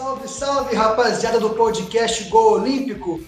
Salve, 0.00 0.28
salve, 0.28 0.74
rapaziada 0.74 1.38
do 1.38 1.50
podcast 1.50 2.24
Gol 2.30 2.52
Olímpico. 2.52 3.22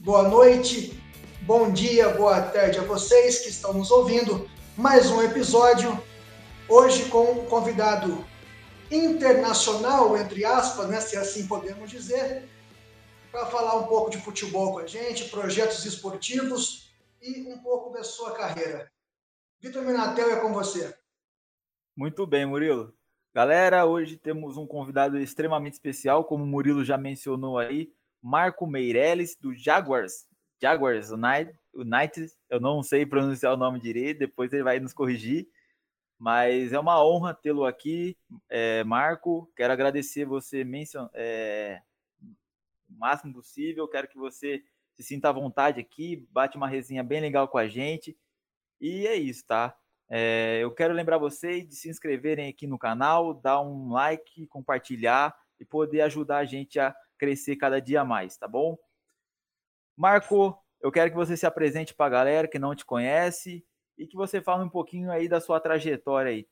Boa 0.00 0.28
noite, 0.28 1.00
bom 1.42 1.70
dia, 1.70 2.08
boa 2.08 2.42
tarde 2.42 2.80
a 2.80 2.82
vocês 2.82 3.38
que 3.38 3.48
estão 3.48 3.72
nos 3.72 3.92
ouvindo. 3.92 4.50
Mais 4.76 5.08
um 5.08 5.22
episódio, 5.22 5.96
hoje 6.68 7.08
com 7.10 7.30
um 7.30 7.46
convidado 7.46 8.24
internacional, 8.90 10.16
entre 10.16 10.44
aspas, 10.44 10.88
né, 10.88 11.00
se 11.00 11.16
assim 11.16 11.46
podemos 11.46 11.88
dizer, 11.88 12.48
para 13.30 13.46
falar 13.46 13.76
um 13.76 13.86
pouco 13.86 14.10
de 14.10 14.18
futebol 14.18 14.72
com 14.72 14.78
a 14.80 14.86
gente, 14.86 15.28
projetos 15.28 15.84
esportivos 15.84 16.92
e 17.22 17.42
um 17.52 17.58
pouco 17.58 17.92
da 17.92 18.02
sua 18.02 18.32
carreira. 18.32 18.90
Vitor 19.60 19.84
Minatel 19.84 20.32
é 20.32 20.40
com 20.40 20.52
você. 20.52 20.92
Muito 21.96 22.26
bem, 22.26 22.44
Murilo. 22.44 22.92
Galera, 23.36 23.84
hoje 23.84 24.16
temos 24.16 24.56
um 24.56 24.66
convidado 24.66 25.18
extremamente 25.18 25.74
especial, 25.74 26.24
como 26.24 26.42
o 26.42 26.46
Murilo 26.46 26.82
já 26.82 26.96
mencionou 26.96 27.58
aí, 27.58 27.92
Marco 28.22 28.66
Meirelles, 28.66 29.36
do 29.36 29.54
Jaguars. 29.54 30.26
Jaguars 30.58 31.10
United, 31.10 32.32
eu 32.48 32.58
não 32.58 32.82
sei 32.82 33.04
pronunciar 33.04 33.52
o 33.52 33.58
nome 33.58 33.78
direito, 33.78 34.20
depois 34.20 34.50
ele 34.54 34.62
vai 34.62 34.80
nos 34.80 34.94
corrigir. 34.94 35.46
Mas 36.18 36.72
é 36.72 36.78
uma 36.78 37.04
honra 37.04 37.34
tê-lo 37.34 37.66
aqui, 37.66 38.16
é, 38.48 38.82
Marco. 38.84 39.52
Quero 39.54 39.70
agradecer 39.70 40.24
você 40.24 40.64
mencion, 40.64 41.06
é, 41.12 41.82
o 42.88 42.96
máximo 42.98 43.34
possível. 43.34 43.86
Quero 43.86 44.08
que 44.08 44.16
você 44.16 44.64
se 44.94 45.02
sinta 45.02 45.28
à 45.28 45.32
vontade 45.32 45.78
aqui, 45.78 46.26
bate 46.30 46.56
uma 46.56 46.66
resenha 46.66 47.04
bem 47.04 47.20
legal 47.20 47.46
com 47.48 47.58
a 47.58 47.68
gente. 47.68 48.16
E 48.80 49.06
é 49.06 49.14
isso, 49.14 49.44
tá? 49.46 49.76
É, 50.08 50.58
eu 50.62 50.72
quero 50.72 50.94
lembrar 50.94 51.18
vocês 51.18 51.66
de 51.66 51.74
se 51.74 51.88
inscreverem 51.88 52.48
aqui 52.48 52.66
no 52.66 52.78
canal, 52.78 53.34
dar 53.34 53.60
um 53.60 53.90
like, 53.92 54.46
compartilhar 54.46 55.36
e 55.58 55.64
poder 55.64 56.02
ajudar 56.02 56.38
a 56.38 56.44
gente 56.44 56.78
a 56.78 56.94
crescer 57.18 57.56
cada 57.56 57.80
dia 57.80 58.04
mais, 58.04 58.36
tá 58.36 58.46
bom? 58.46 58.78
Marco, 59.96 60.56
eu 60.80 60.92
quero 60.92 61.10
que 61.10 61.16
você 61.16 61.36
se 61.36 61.46
apresente 61.46 61.94
para 61.94 62.06
a 62.06 62.10
galera 62.10 62.48
que 62.48 62.58
não 62.58 62.74
te 62.74 62.84
conhece 62.84 63.64
e 63.98 64.06
que 64.06 64.16
você 64.16 64.40
fale 64.40 64.62
um 64.62 64.68
pouquinho 64.68 65.10
aí 65.10 65.28
da 65.28 65.40
sua 65.40 65.58
trajetória 65.58 66.30
aí. 66.30 66.46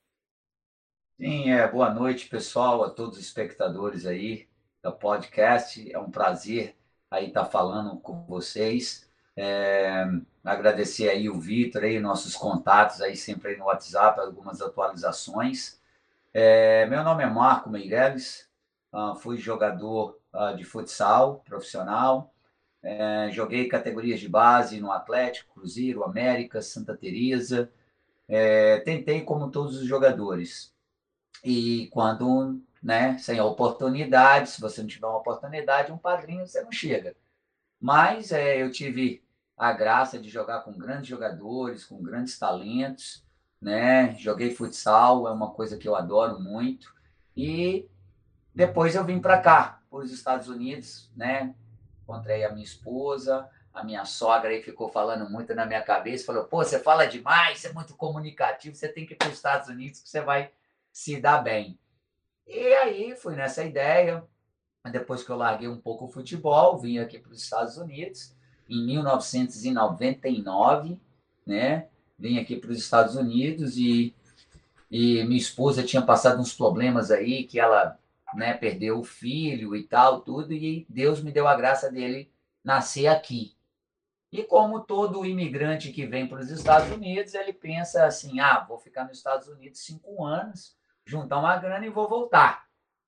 Sim, 1.17 1.51
é, 1.51 1.71
boa 1.71 1.93
noite, 1.93 2.29
pessoal, 2.29 2.83
a 2.83 2.91
todos 2.91 3.19
os 3.19 3.25
espectadores 3.25 4.05
aí 4.07 4.49
da 4.83 4.91
podcast. 4.91 5.93
É 5.93 5.99
um 5.99 6.11
prazer 6.11 6.77
aí 7.11 7.29
estar 7.29 7.45
falando 7.45 8.01
com 8.01 8.25
vocês. 8.27 9.09
É, 9.37 10.07
agradecer 10.45 11.09
aí 11.09 11.29
o 11.29 11.41
Vitor, 11.41 11.83
aí, 11.85 11.99
nossos 11.99 12.37
contatos 12.37 13.01
aí 13.01 13.17
sempre 13.17 13.51
aí 13.51 13.57
no 13.57 13.65
WhatsApp, 13.65 14.21
algumas 14.21 14.61
atualizações. 14.61 15.81
É, 16.33 16.87
meu 16.87 17.03
nome 17.03 17.23
é 17.25 17.27
Marco 17.27 17.71
Meirelles, 17.71 18.49
uh, 18.93 19.15
fui 19.17 19.37
jogador 19.39 20.19
uh, 20.33 20.57
de 20.57 20.65
futsal 20.65 21.41
profissional, 21.45 22.35
é, 22.85 23.31
joguei 23.33 23.67
categorias 23.67 24.21
de 24.21 24.29
base 24.29 24.79
no 24.79 24.93
Atlético, 24.93 25.55
Cruzeiro, 25.55 26.05
América, 26.05 26.61
Santa 26.61 26.95
Teresa. 26.95 27.73
É, 28.29 28.81
tentei 28.81 29.23
como 29.23 29.51
todos 29.51 29.77
os 29.79 29.87
jogadores. 29.87 30.71
E 31.43 31.89
quando, 31.93 32.61
né, 32.83 33.17
sem 33.19 33.41
oportunidade, 33.41 34.51
se 34.51 34.61
você 34.61 34.83
não 34.83 34.89
tiver 34.89 35.07
uma 35.07 35.19
oportunidade, 35.19 35.93
um 35.93 35.99
padrinho 35.99 36.47
você 36.47 36.63
não 36.63 36.71
chega. 36.71 37.17
Mas 37.81 38.33
é, 38.33 38.63
eu 38.63 38.71
tive 38.71 39.24
a 39.57 39.73
graça 39.73 40.19
de 40.19 40.29
jogar 40.29 40.61
com 40.61 40.77
grandes 40.77 41.07
jogadores, 41.07 41.85
com 41.85 42.03
grandes 42.03 42.39
talentos, 42.39 43.25
né? 43.61 44.15
Joguei 44.17 44.55
futsal, 44.55 45.29
é 45.29 45.31
uma 45.33 45.51
coisa 45.51 45.77
que 45.79 45.89
eu 45.89 45.95
adoro 45.95 46.41
muito. 46.41 46.93
E 47.37 47.89
depois 48.55 48.95
eu 48.95 49.05
vim 49.05 49.21
para 49.21 49.41
cá, 49.41 49.81
para 49.89 49.99
os 50.01 50.13
Estados 50.13 50.49
Unidos, 50.49 51.11
né? 51.17 51.55
Encontrei 52.03 52.45
a 52.45 52.53
minha 52.53 52.65
esposa, 52.65 53.49
a 53.73 53.83
minha 53.83 54.05
sogra 54.05 54.51
aí 54.51 54.63
ficou 54.63 54.89
falando 54.89 55.29
muito 55.31 55.55
na 55.55 55.67
minha 55.67 55.83
cabeça, 55.83 56.27
falou: 56.27 56.45
"Pô, 56.45 56.65
você 56.65 56.79
fala 56.79 57.07
demais, 57.07 57.61
você 57.61 57.69
é 57.69 57.73
muito 57.73 57.97
comunicativo, 57.97 58.75
você 58.77 58.89
tem 58.89 59.07
que 59.07 59.15
ir 59.15 59.17
para 59.17 59.29
os 59.29 59.35
Estados 59.35 59.69
Unidos 59.69 60.01
que 60.01 60.09
você 60.09 60.21
vai 60.21 60.51
se 60.93 61.21
dar 61.21 61.39
bem". 61.43 61.79
E 62.47 62.59
aí 62.75 63.17
fui 63.17 63.35
nessa 63.37 63.65
ideia. 63.65 64.25
Depois 64.93 65.23
que 65.23 65.31
eu 65.31 65.37
larguei 65.37 65.67
um 65.67 65.81
pouco 65.81 66.05
o 66.05 66.09
futebol, 66.09 66.79
vim 66.79 66.99
aqui 66.99 67.19
para 67.19 67.33
os 67.33 67.43
Estados 67.43 67.79
Unidos 67.79 68.35
em 68.69 68.87
1999, 68.87 70.99
né? 71.47 71.89
Vim 72.19 72.39
aqui 72.39 72.57
para 72.57 72.71
os 72.71 72.79
Estados 72.79 73.17
Unidos 73.17 73.77
e, 73.77 74.15
e 74.91 75.25
minha 75.25 75.39
esposa 75.39 75.83
tinha 75.83 76.03
passado 76.03 76.41
uns 76.41 76.55
problemas 76.55 77.11
aí, 77.11 77.45
que 77.45 77.59
ela 77.59 77.99
né, 78.35 78.55
perdeu 78.55 78.99
o 78.99 79.05
filho 79.05 79.77
e 79.77 79.85
tal, 79.85 80.21
tudo, 80.21 80.53
e 80.53 80.87
Deus 80.89 81.23
me 81.23 81.33
deu 81.33 81.47
a 81.47 81.57
graça 81.57 81.91
dele 81.91 82.31
nascer 82.63 83.07
aqui. 83.07 83.55
E 84.33 84.43
como 84.43 84.81
todo 84.81 85.25
imigrante 85.25 85.93
que 85.93 86.07
vem 86.07 86.27
para 86.27 86.41
os 86.41 86.51
Estados 86.51 86.91
Unidos, 86.91 87.35
ele 87.35 87.53
pensa 87.53 88.05
assim: 88.05 88.41
ah, 88.41 88.65
vou 88.67 88.79
ficar 88.79 89.05
nos 89.05 89.19
Estados 89.19 89.47
Unidos 89.47 89.81
cinco 89.81 90.25
anos, 90.25 90.77
juntar 91.05 91.39
uma 91.39 91.57
grana 91.57 91.87
e 91.87 91.91
vou 91.91 92.09
voltar. 92.09 92.65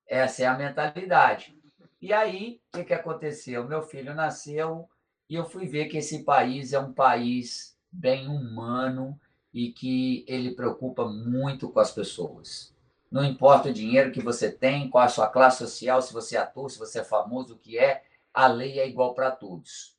Essa 0.07 0.45
é 0.45 0.47
a 0.47 0.57
mentalidade. 0.57 1.57
E 2.01 2.13
aí, 2.13 2.61
o 2.73 2.79
que, 2.79 2.85
que 2.85 2.95
aconteceu? 2.95 3.67
Meu 3.67 3.83
filho 3.83 4.15
nasceu 4.15 4.89
e 5.29 5.35
eu 5.35 5.45
fui 5.45 5.67
ver 5.67 5.87
que 5.87 5.99
esse 5.99 6.23
país 6.23 6.73
é 6.73 6.79
um 6.79 6.93
país 6.93 7.77
bem 7.91 8.29
humano 8.29 9.19
e 9.53 9.73
que 9.73 10.25
ele 10.29 10.55
preocupa 10.55 11.07
muito 11.07 11.69
com 11.69 11.81
as 11.81 11.91
pessoas. 11.91 12.75
Não 13.11 13.25
importa 13.25 13.69
o 13.69 13.73
dinheiro 13.73 14.13
que 14.13 14.23
você 14.23 14.51
tem, 14.51 14.91
qual 14.91 15.05
a 15.05 15.09
sua 15.09 15.29
classe 15.29 15.59
social, 15.59 16.03
se 16.03 16.13
você 16.13 16.37
é 16.37 16.41
ator, 16.41 16.71
se 16.71 16.79
você 16.79 17.01
é 17.01 17.05
famoso, 17.05 17.55
o 17.55 17.59
que 17.59 17.79
é, 17.79 18.05
a 18.33 18.47
lei 18.47 18.79
é 18.79 18.87
igual 18.87 19.15
para 19.15 19.31
todos. 19.31 19.97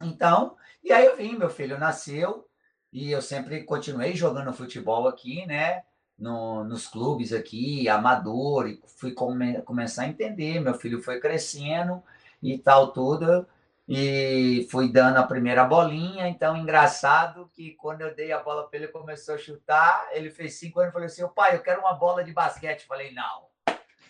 Então, 0.00 0.56
e 0.82 0.92
aí 0.92 1.06
eu 1.06 1.16
vim, 1.16 1.36
meu 1.36 1.48
filho 1.48 1.78
nasceu 1.78 2.46
e 2.92 3.10
eu 3.12 3.22
sempre 3.22 3.62
continuei 3.64 4.14
jogando 4.14 4.52
futebol 4.52 5.06
aqui, 5.06 5.46
né? 5.46 5.84
No, 6.18 6.64
nos 6.64 6.86
clubes 6.86 7.32
aqui, 7.32 7.88
amador, 7.88 8.68
e 8.68 8.80
fui 8.96 9.12
come, 9.12 9.62
começar 9.62 10.02
a 10.02 10.08
entender. 10.08 10.60
Meu 10.60 10.74
filho 10.74 11.02
foi 11.02 11.20
crescendo 11.20 12.02
e 12.42 12.58
tal, 12.58 12.92
tudo 12.92 13.46
e 13.88 14.66
fui 14.70 14.90
dando 14.90 15.18
a 15.18 15.26
primeira 15.26 15.64
bolinha. 15.64 16.28
Então, 16.28 16.56
engraçado 16.56 17.50
que 17.52 17.72
quando 17.72 18.02
eu 18.02 18.14
dei 18.14 18.32
a 18.32 18.38
bola 18.38 18.68
para 18.68 18.78
ele, 18.78 18.88
começou 18.88 19.34
a 19.34 19.38
chutar. 19.38 20.08
Ele 20.12 20.30
fez 20.30 20.58
cinco 20.58 20.80
anos 20.80 20.90
e 20.90 20.92
falou 20.92 21.06
assim: 21.06 21.28
pai, 21.34 21.56
eu 21.56 21.62
quero 21.62 21.80
uma 21.80 21.94
bola 21.94 22.24
de 22.24 22.32
basquete. 22.32 22.86
falei: 22.86 23.12
não, 23.12 23.48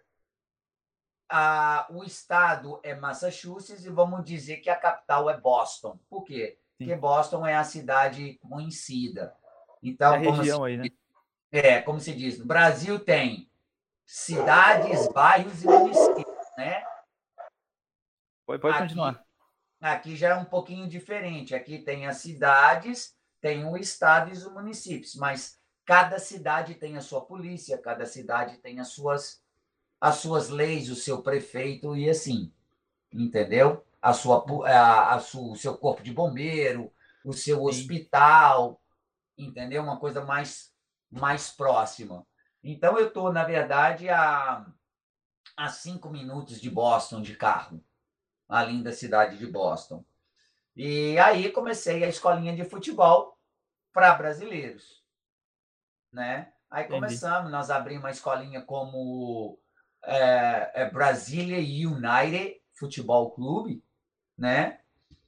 a, 1.27 1.87
o 1.91 2.03
estado 2.03 2.79
é 2.83 2.95
Massachusetts 2.95 3.85
e 3.85 3.89
vamos 3.89 4.23
dizer 4.23 4.57
que 4.57 4.69
a 4.69 4.75
capital 4.75 5.29
é 5.29 5.39
Boston. 5.39 5.99
Por 6.09 6.23
quê? 6.23 6.57
Sim. 6.77 6.85
Porque 6.85 6.95
Boston 6.95 7.45
é 7.45 7.55
a 7.55 7.63
cidade 7.63 8.39
conhecida. 8.47 9.35
Então, 9.81 10.13
é 10.13 10.17
a 10.17 10.19
região 10.19 10.59
se, 10.59 10.65
aí, 10.65 10.77
né? 10.77 10.89
É, 11.51 11.81
como 11.81 11.99
se 11.99 12.13
diz, 12.13 12.37
no 12.37 12.45
Brasil 12.45 12.99
tem 12.99 13.49
cidades, 14.05 15.07
bairros 15.09 15.63
e 15.63 15.67
municípios, 15.67 16.47
né? 16.57 16.83
Pode, 18.49 18.61
pode 18.63 18.73
aqui, 18.73 18.83
continuar. 18.83 19.23
Aqui 19.79 20.15
já 20.15 20.29
é 20.29 20.35
um 20.35 20.45
pouquinho 20.45 20.87
diferente. 20.87 21.53
Aqui 21.53 21.77
tem 21.77 22.07
as 22.07 22.17
cidades, 22.17 23.15
tem 23.39 23.63
o 23.63 23.77
estado 23.77 24.29
e 24.29 24.33
os 24.33 24.51
municípios, 24.51 25.13
mas 25.13 25.59
cada 25.85 26.17
cidade 26.17 26.73
tem 26.73 26.97
a 26.97 27.01
sua 27.01 27.21
polícia, 27.21 27.77
cada 27.77 28.07
cidade 28.07 28.57
tem 28.57 28.79
as 28.79 28.87
suas 28.87 29.39
as 30.01 30.15
suas 30.15 30.49
leis, 30.49 30.89
o 30.89 30.95
seu 30.95 31.21
prefeito 31.21 31.95
e 31.95 32.09
assim, 32.09 32.53
entendeu? 33.11 33.85
A 34.01 34.13
sua, 34.13 34.45
a, 34.65 35.15
a 35.15 35.19
sua, 35.19 35.51
o 35.51 35.55
seu 35.57 35.77
corpo 35.77 36.01
de 36.01 36.13
bombeiro, 36.13 36.91
o 37.23 37.33
seu 37.33 37.65
hospital, 37.65 38.81
entendeu? 39.37 39.83
Uma 39.83 39.99
coisa 39.99 40.23
mais, 40.23 40.73
mais 41.11 41.51
próxima. 41.51 42.25
Então, 42.63 42.97
eu 42.97 43.09
estou, 43.09 43.33
na 43.33 43.43
verdade, 43.43 44.07
a, 44.07 44.65
a 45.57 45.67
cinco 45.67 46.09
minutos 46.09 46.61
de 46.61 46.69
Boston 46.69 47.21
de 47.21 47.35
carro, 47.35 47.83
a 48.49 48.63
linda 48.63 48.91
cidade 48.91 49.37
de 49.37 49.45
Boston. 49.45 50.03
E 50.75 51.17
aí 51.19 51.51
comecei 51.51 52.03
a 52.03 52.09
escolinha 52.09 52.55
de 52.55 52.65
futebol 52.65 53.37
para 53.93 54.15
brasileiros, 54.15 55.03
né? 56.11 56.51
Aí 56.69 56.85
começamos, 56.85 57.51
nós 57.51 57.69
abrimos 57.69 58.03
uma 58.03 58.11
escolinha 58.11 58.61
como 58.61 59.59
é, 60.03 60.71
é 60.81 60.89
Brasília 60.89 61.57
United 61.57 62.59
Futebol 62.73 63.31
Clube, 63.31 63.83
né? 64.37 64.79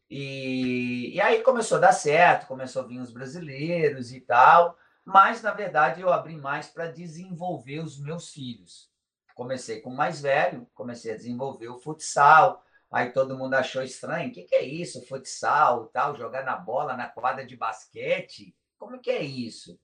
E, 0.09 1.15
e 1.15 1.21
aí 1.21 1.41
começou 1.41 1.77
a 1.77 1.81
dar 1.81 1.93
certo, 1.93 2.47
começou 2.47 2.81
a 2.81 2.85
vir 2.85 2.99
os 2.99 3.11
brasileiros 3.11 4.11
e 4.11 4.19
tal, 4.19 4.77
mas 5.05 5.41
na 5.41 5.51
verdade 5.51 6.01
eu 6.01 6.11
abri 6.11 6.35
mais 6.35 6.67
para 6.67 6.91
desenvolver 6.91 7.79
os 7.79 7.99
meus 7.99 8.29
filhos. 8.29 8.91
Comecei 9.33 9.79
com 9.79 9.89
o 9.89 9.95
mais 9.95 10.21
velho, 10.21 10.67
comecei 10.73 11.13
a 11.13 11.17
desenvolver 11.17 11.69
o 11.69 11.79
futsal, 11.79 12.63
aí 12.91 13.11
todo 13.11 13.37
mundo 13.37 13.53
achou 13.53 13.81
estranho, 13.81 14.29
o 14.29 14.31
que, 14.31 14.43
que 14.43 14.55
é 14.55 14.63
isso, 14.63 15.05
futsal, 15.07 15.87
tal, 15.87 16.15
jogar 16.15 16.43
na 16.43 16.57
bola 16.57 16.97
na 16.97 17.07
quadra 17.07 17.45
de 17.45 17.55
basquete, 17.55 18.53
como 18.77 18.99
que 18.99 19.09
é 19.09 19.21
isso? 19.21 19.79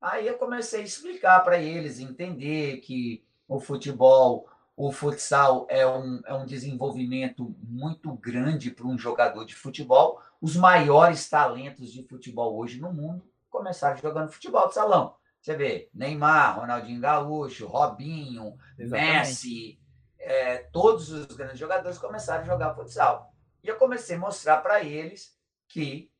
Aí 0.00 0.26
eu 0.26 0.36
comecei 0.36 0.82
a 0.82 0.84
explicar 0.84 1.40
para 1.40 1.58
eles, 1.58 1.98
entender 1.98 2.78
que 2.78 3.24
o 3.48 3.58
futebol, 3.58 4.48
o 4.76 4.92
futsal 4.92 5.66
é 5.70 5.86
um, 5.86 6.20
é 6.26 6.34
um 6.34 6.44
desenvolvimento 6.44 7.56
muito 7.62 8.12
grande 8.14 8.70
para 8.70 8.86
um 8.86 8.98
jogador 8.98 9.44
de 9.44 9.54
futebol. 9.54 10.20
Os 10.40 10.54
maiores 10.56 11.28
talentos 11.28 11.90
de 11.92 12.02
futebol 12.02 12.58
hoje 12.58 12.78
no 12.78 12.92
mundo 12.92 13.26
começaram 13.48 13.96
jogando 13.96 14.30
futebol 14.30 14.68
de 14.68 14.74
salão. 14.74 15.14
Você 15.40 15.56
vê, 15.56 15.88
Neymar, 15.94 16.58
Ronaldinho 16.58 17.00
Gaúcho, 17.00 17.66
Robinho, 17.66 18.58
Exatamente. 18.78 19.12
Messi, 19.12 19.80
é, 20.26 20.58
todos 20.72 21.10
os 21.10 21.26
grandes 21.36 21.58
jogadores 21.58 21.98
começaram 21.98 22.42
a 22.42 22.46
jogar 22.46 22.74
futsal. 22.74 23.32
E 23.62 23.68
eu 23.68 23.76
comecei 23.76 24.16
a 24.16 24.18
mostrar 24.18 24.56
para 24.58 24.82
eles 24.82 25.38
que 25.68 26.10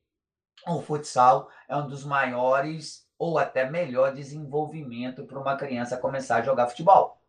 o 0.66 0.80
futsal 0.80 1.50
é 1.68 1.76
um 1.76 1.88
dos 1.88 2.04
maiores 2.04 3.04
ou 3.18 3.36
até 3.36 3.68
melhor 3.68 4.14
desenvolvimento 4.14 5.24
para 5.24 5.40
uma 5.40 5.56
criança 5.56 5.96
começar 5.96 6.36
a 6.36 6.42
jogar 6.42 6.68
futebol. 6.68 7.20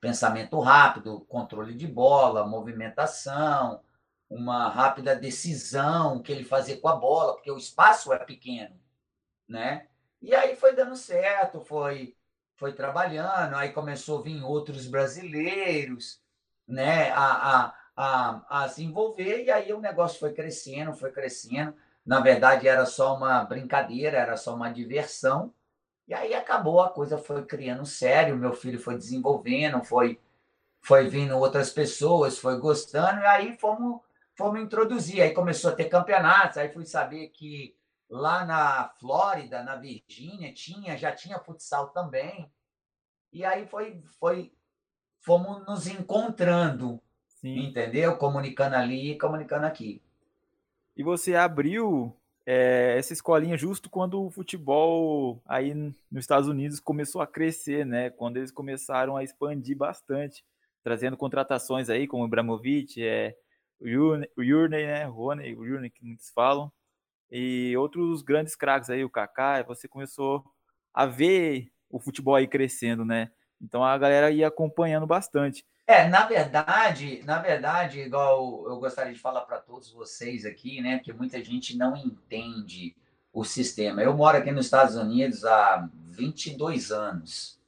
Pensamento 0.00 0.58
rápido, 0.58 1.20
controle 1.26 1.74
de 1.74 1.86
bola, 1.86 2.46
movimentação, 2.46 3.82
uma 4.28 4.70
rápida 4.70 5.14
decisão 5.14 6.22
que 6.22 6.32
ele 6.32 6.44
fazer 6.44 6.76
com 6.76 6.88
a 6.88 6.96
bola, 6.96 7.34
porque 7.34 7.50
o 7.50 7.58
espaço 7.58 8.12
é 8.12 8.18
pequeno, 8.18 8.80
né? 9.46 9.86
E 10.22 10.34
aí 10.34 10.56
foi 10.56 10.74
dando 10.74 10.96
certo, 10.96 11.60
foi 11.60 12.16
foi 12.56 12.72
trabalhando, 12.72 13.54
aí 13.54 13.70
começou 13.70 14.18
a 14.18 14.22
vir 14.22 14.42
outros 14.42 14.86
brasileiros, 14.86 16.20
né, 16.66 17.10
a, 17.10 17.24
a, 17.24 17.74
a, 17.96 18.62
a 18.64 18.68
se 18.68 18.82
envolver, 18.82 19.44
e 19.44 19.50
aí 19.50 19.72
o 19.72 19.80
negócio 19.80 20.18
foi 20.18 20.32
crescendo, 20.32 20.92
foi 20.94 21.12
crescendo, 21.12 21.74
na 22.06 22.20
verdade, 22.20 22.68
era 22.68 22.86
só 22.86 23.16
uma 23.16 23.42
brincadeira, 23.44 24.16
era 24.16 24.36
só 24.36 24.54
uma 24.54 24.70
diversão. 24.70 25.52
E 26.06 26.14
aí 26.14 26.34
acabou, 26.34 26.80
a 26.80 26.88
coisa 26.88 27.18
foi 27.18 27.44
criando 27.44 27.84
sério, 27.84 28.36
meu 28.36 28.52
filho 28.52 28.78
foi 28.78 28.96
desenvolvendo, 28.96 29.82
foi 29.82 30.20
foi 30.80 31.08
vindo 31.08 31.36
outras 31.36 31.70
pessoas, 31.70 32.38
foi 32.38 32.60
gostando, 32.60 33.20
e 33.20 33.26
aí 33.26 33.58
fomos, 33.58 34.00
fomos 34.36 34.60
introduzir. 34.60 35.20
Aí 35.20 35.34
começou 35.34 35.72
a 35.72 35.74
ter 35.74 35.86
campeonatos, 35.86 36.58
aí 36.58 36.68
fui 36.68 36.86
saber 36.86 37.26
que 37.30 37.74
lá 38.08 38.44
na 38.44 38.88
Flórida, 39.00 39.62
na 39.62 39.76
Virgínia, 39.76 40.52
tinha, 40.52 40.96
já 40.96 41.12
tinha 41.12 41.38
futsal 41.38 41.88
também. 41.88 42.50
E 43.32 43.44
aí 43.44 43.66
foi, 43.66 44.02
foi 44.18 44.52
fomos 45.20 45.66
nos 45.66 45.86
encontrando, 45.86 47.00
Sim. 47.26 47.66
entendeu? 47.66 48.16
Comunicando 48.16 48.76
ali 48.76 49.12
e 49.12 49.18
comunicando 49.18 49.66
aqui. 49.66 50.00
E 50.96 51.02
você 51.02 51.34
abriu 51.34 52.16
é, 52.46 52.94
essa 52.96 53.12
escolinha 53.12 53.58
justo 53.58 53.90
quando 53.90 54.24
o 54.24 54.30
futebol 54.30 55.42
aí 55.44 55.74
nos 55.74 55.94
Estados 56.22 56.48
Unidos 56.48 56.78
começou 56.78 57.20
a 57.20 57.26
crescer, 57.26 57.84
né? 57.84 58.08
Quando 58.08 58.36
eles 58.36 58.52
começaram 58.52 59.16
a 59.16 59.24
expandir 59.24 59.76
bastante, 59.76 60.44
trazendo 60.82 61.16
contratações 61.16 61.90
aí 61.90 62.06
como 62.06 62.22
o 62.22 62.26
Ibrahimovic, 62.26 63.04
é, 63.04 63.36
o 63.80 64.42
Yurney, 64.42 64.86
né? 64.86 65.04
Rony, 65.04 65.54
o 65.56 65.64
Yurney 65.64 65.90
que 65.90 66.04
muitos 66.04 66.30
falam, 66.30 66.72
e 67.30 67.76
outros 67.76 68.22
grandes 68.22 68.54
craques 68.54 68.90
aí, 68.90 69.04
o 69.04 69.10
Kaká. 69.10 69.62
Você 69.64 69.88
começou 69.88 70.44
a 70.92 71.06
ver 71.06 71.70
o 71.90 71.98
futebol 71.98 72.34
aí 72.34 72.46
crescendo, 72.46 73.04
né? 73.04 73.30
Então 73.60 73.82
a 73.84 73.96
galera 73.96 74.30
ia 74.30 74.48
acompanhando 74.48 75.06
bastante. 75.06 75.64
É, 75.86 76.08
na 76.08 76.26
verdade, 76.26 77.22
na 77.24 77.38
verdade, 77.38 78.00
igual 78.00 78.68
eu 78.68 78.78
gostaria 78.80 79.12
de 79.12 79.20
falar 79.20 79.42
para 79.42 79.58
todos 79.58 79.92
vocês 79.92 80.44
aqui, 80.44 80.80
né, 80.80 80.98
que 80.98 81.12
muita 81.12 81.42
gente 81.42 81.76
não 81.76 81.96
entende 81.96 82.96
o 83.32 83.44
sistema. 83.44 84.02
Eu 84.02 84.16
moro 84.16 84.36
aqui 84.36 84.50
nos 84.50 84.64
Estados 84.64 84.96
Unidos 84.96 85.44
há 85.44 85.88
22 86.06 86.90
anos, 86.90 87.60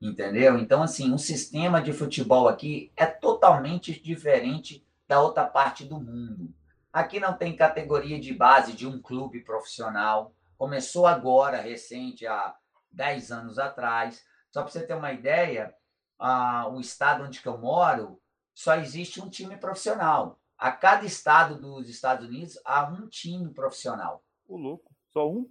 entendeu? 0.00 0.58
Então, 0.58 0.82
assim, 0.82 1.12
o 1.12 1.18
sistema 1.18 1.80
de 1.80 1.92
futebol 1.92 2.48
aqui 2.48 2.90
é 2.96 3.06
totalmente 3.06 4.00
diferente 4.02 4.84
da 5.06 5.20
outra 5.20 5.44
parte 5.44 5.84
do 5.84 6.00
mundo. 6.00 6.52
Aqui 6.92 7.20
não 7.20 7.36
tem 7.36 7.56
categoria 7.56 8.18
de 8.18 8.34
base 8.34 8.72
de 8.72 8.86
um 8.86 9.00
clube 9.00 9.44
profissional. 9.44 10.34
Começou 10.58 11.06
agora, 11.06 11.60
recente, 11.60 12.26
há 12.26 12.54
10 12.90 13.30
anos 13.30 13.58
atrás. 13.58 14.24
Só 14.50 14.62
para 14.62 14.72
você 14.72 14.86
ter 14.86 14.94
uma 14.94 15.12
ideia, 15.12 15.74
ah, 16.18 16.68
o 16.68 16.80
estado 16.80 17.24
onde 17.24 17.40
eu 17.44 17.58
moro, 17.58 18.20
só 18.52 18.74
existe 18.74 19.20
um 19.20 19.30
time 19.30 19.56
profissional. 19.56 20.40
A 20.58 20.72
cada 20.72 21.06
estado 21.06 21.58
dos 21.58 21.88
Estados 21.88 22.26
Unidos 22.26 22.58
há 22.64 22.84
um 22.84 23.08
time 23.08 23.54
profissional. 23.54 24.22
O 24.46 24.56
louco, 24.56 24.94
só 25.10 25.30
um? 25.30 25.48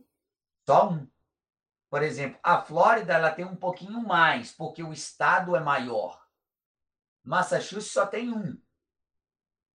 Só 0.65 0.89
um. 0.89 1.07
Por 1.89 2.03
exemplo, 2.03 2.37
a 2.43 2.61
Flórida 2.61 3.13
ela 3.13 3.31
tem 3.31 3.45
um 3.45 3.55
pouquinho 3.55 4.01
mais, 4.01 4.51
porque 4.51 4.83
o 4.83 4.93
estado 4.93 5.55
é 5.55 5.59
maior. 5.59 6.21
Massachusetts 7.23 7.91
só 7.91 8.05
tem 8.05 8.31
um. 8.31 8.61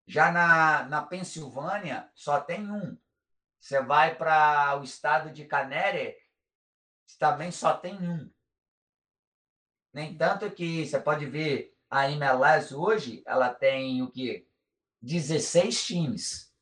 Já 0.06 0.30
na, 0.30 0.84
na 0.84 1.02
Pensilvânia, 1.02 2.08
só 2.14 2.40
tem 2.40 2.70
um. 2.70 2.96
Você 3.58 3.82
vai 3.82 4.14
para 4.14 4.78
o 4.78 4.84
estado 4.84 5.30
de 5.30 5.46
Connecticut, 5.46 6.23
também 7.18 7.50
só 7.50 7.73
tem 7.75 7.94
um. 7.96 8.30
Nem 9.92 10.16
tanto 10.16 10.50
que 10.50 10.87
você 10.87 11.00
pode 11.00 11.25
ver 11.25 11.75
a 11.88 12.11
MLS 12.11 12.75
hoje, 12.75 13.23
ela 13.25 13.54
tem 13.54 14.02
o 14.02 14.11
quê? 14.11 14.46
16 15.00 15.84
times. 15.84 16.52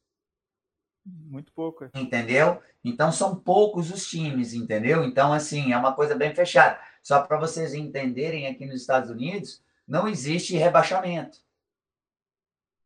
Muito 1.04 1.52
pouco. 1.52 1.84
É. 1.84 1.90
Entendeu? 1.94 2.62
Então 2.84 3.10
são 3.10 3.34
poucos 3.38 3.90
os 3.90 4.06
times, 4.06 4.52
entendeu? 4.52 5.04
Então, 5.04 5.32
assim, 5.32 5.72
é 5.72 5.76
uma 5.76 5.94
coisa 5.94 6.14
bem 6.14 6.34
fechada. 6.34 6.78
Só 7.02 7.22
para 7.22 7.38
vocês 7.38 7.74
entenderem, 7.74 8.46
aqui 8.46 8.66
nos 8.66 8.80
Estados 8.80 9.10
Unidos, 9.10 9.62
não 9.86 10.06
existe 10.06 10.56
rebaixamento. 10.56 11.38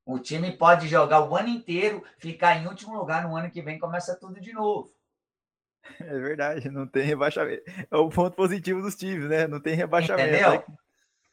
O 0.07 0.21
time 0.21 0.53
pode 0.53 0.87
jogar 0.87 1.29
o 1.29 1.37
ano 1.37 1.49
inteiro, 1.49 2.01
ficar 2.17 2.57
em 2.57 2.69
último 2.69 2.97
lugar 2.97 3.29
no 3.29 3.37
ano 3.37 3.51
que 3.51 3.61
vem, 3.61 3.77
começa 3.77 4.15
tudo 4.15 4.41
de 4.41 4.53
novo. 4.53 4.95
É 6.01 6.19
verdade, 6.19 6.71
não 6.71 6.87
tem 6.87 7.03
rebaixamento. 7.03 7.65
É 7.91 7.97
o 7.97 8.09
ponto 8.09 8.37
positivo 8.37 8.81
dos 8.81 8.95
times, 8.95 9.29
né? 9.29 9.49
Não 9.49 9.61
tem 9.61 9.75
rebaixamento. 9.75 10.29
Entendeu? 10.29 10.65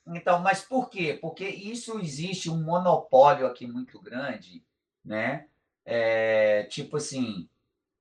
Então, 0.07 0.39
mas 0.39 0.61
por 0.61 0.89
quê? 0.89 1.17
Porque 1.21 1.47
isso 1.47 1.99
existe 1.99 2.49
um 2.49 2.63
monopólio 2.63 3.45
aqui 3.45 3.67
muito 3.67 4.01
grande, 4.01 4.65
né? 5.05 5.47
É, 5.85 6.63
tipo 6.63 6.97
assim, 6.97 7.47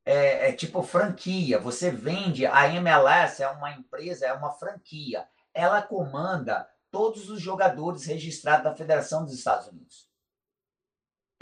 é, 0.07 0.49
é, 0.49 0.53
tipo 0.53 0.83
franquia. 0.83 1.59
Você 1.59 1.91
vende, 1.91 2.47
a 2.47 2.67
MLS 2.75 3.43
é 3.43 3.49
uma 3.49 3.73
empresa, 3.73 4.27
é 4.27 4.33
uma 4.33 4.53
franquia. 4.53 5.27
Ela 5.53 5.83
comanda 5.83 6.67
todos 6.91 7.29
os 7.29 7.43
jogadores 7.43 8.07
registrados 8.07 8.65
da 8.65 8.75
Federação 8.75 9.25
dos 9.25 9.35
Estados 9.35 9.69
Unidos. 9.69 10.12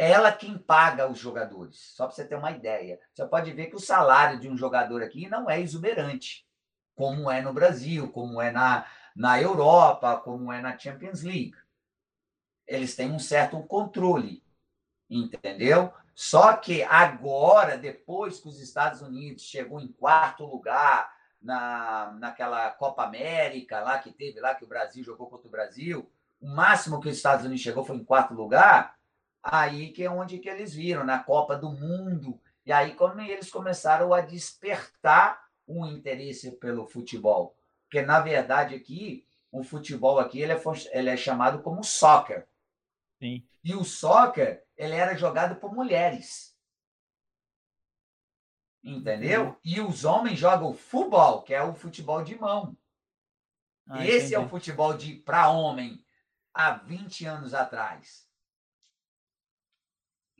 É 0.00 0.12
ela 0.12 0.33
quem 0.33 0.57
paga 0.57 1.07
os 1.11 1.19
jogadores, 1.19 1.92
só 1.95 2.07
para 2.07 2.16
você 2.16 2.26
ter 2.26 2.35
uma 2.35 2.50
ideia. 2.50 2.99
Você 3.12 3.26
pode 3.26 3.52
ver 3.52 3.66
que 3.66 3.76
o 3.76 3.78
salário 3.78 4.40
de 4.40 4.49
um 4.49 4.57
jogador 4.57 5.02
aqui 5.02 5.28
não 5.28 5.50
é 5.50 5.61
exuberante, 5.61 6.49
como 6.97 7.30
é 7.30 7.42
no 7.42 7.52
Brasil, 7.52 8.11
como 8.11 8.40
é 8.40 8.50
na, 8.50 8.87
na 9.14 9.38
Europa, 9.38 10.16
como 10.16 10.50
é 10.50 10.62
na 10.62 10.78
Champions 10.78 11.23
League. 11.23 11.54
Eles 12.66 12.97
têm 12.97 13.12
um 13.12 13.19
certo 13.19 13.62
controle, 13.64 14.42
entendeu? 15.11 15.92
Só 16.14 16.54
que 16.54 16.83
agora, 16.85 17.76
depois 17.76 18.40
que 18.40 18.49
os 18.49 18.59
Estados 18.59 19.02
Unidos 19.02 19.42
chegou 19.42 19.78
em 19.78 19.92
quarto 19.92 20.47
lugar 20.47 21.14
na, 21.42 22.16
naquela 22.19 22.71
Copa 22.71 23.04
América 23.04 23.80
lá 23.80 23.99
que 23.99 24.11
teve 24.11 24.40
lá, 24.40 24.54
que 24.54 24.64
o 24.64 24.69
Brasil 24.69 25.04
jogou 25.04 25.26
contra 25.26 25.47
o 25.47 25.50
Brasil, 25.50 26.11
o 26.40 26.49
máximo 26.49 27.02
que 27.02 27.11
os 27.11 27.16
Estados 27.19 27.45
Unidos 27.45 27.62
chegou 27.62 27.85
foi 27.85 27.97
em 27.97 28.04
quarto 28.04 28.33
lugar, 28.33 28.99
aí 29.42 29.90
que 29.92 30.04
é 30.04 30.11
onde 30.11 30.38
que 30.38 30.49
eles 30.49 30.75
viram, 30.75 31.04
na 31.04 31.23
Copa 31.23 31.56
do 31.56 31.70
Mundo, 31.70 32.40
e 32.64 32.73
aí 32.73 32.94
como 32.94 33.20
eles 33.20 33.50
começaram 33.50 34.12
a 34.12 34.20
despertar 34.20 35.42
um 35.66 35.87
interesse 35.87 36.52
pelo 36.52 36.87
futebol. 36.87 37.56
Porque, 37.85 38.02
na 38.02 38.20
verdade, 38.20 38.75
aqui, 38.75 39.26
o 39.50 39.62
futebol 39.62 40.18
aqui 40.18 40.40
ele 40.40 40.52
é, 40.52 40.62
ele 40.92 41.11
é 41.11 41.16
chamado 41.16 41.62
como 41.62 41.82
soccer. 41.82 42.47
Sim. 43.18 43.47
E 43.64 43.75
o 43.75 43.85
soccer 43.85 44.64
ele 44.76 44.94
era 44.94 45.16
jogado 45.16 45.56
por 45.56 45.75
mulheres. 45.75 46.56
Entendeu? 48.82 49.49
Uhum. 49.49 49.56
E 49.64 49.80
os 49.80 50.04
homens 50.04 50.38
jogam 50.38 50.73
futebol, 50.73 51.42
que 51.42 51.52
é 51.52 51.62
o 51.62 51.75
futebol 51.75 52.23
de 52.23 52.38
mão. 52.38 52.76
Ah, 53.87 54.06
Esse 54.06 54.18
entendi. 54.18 54.35
é 54.37 54.38
o 54.38 54.49
futebol 54.49 54.97
de 54.97 55.16
para 55.16 55.50
homem 55.50 56.02
há 56.54 56.73
20 56.73 57.26
anos 57.26 57.52
atrás. 57.52 58.29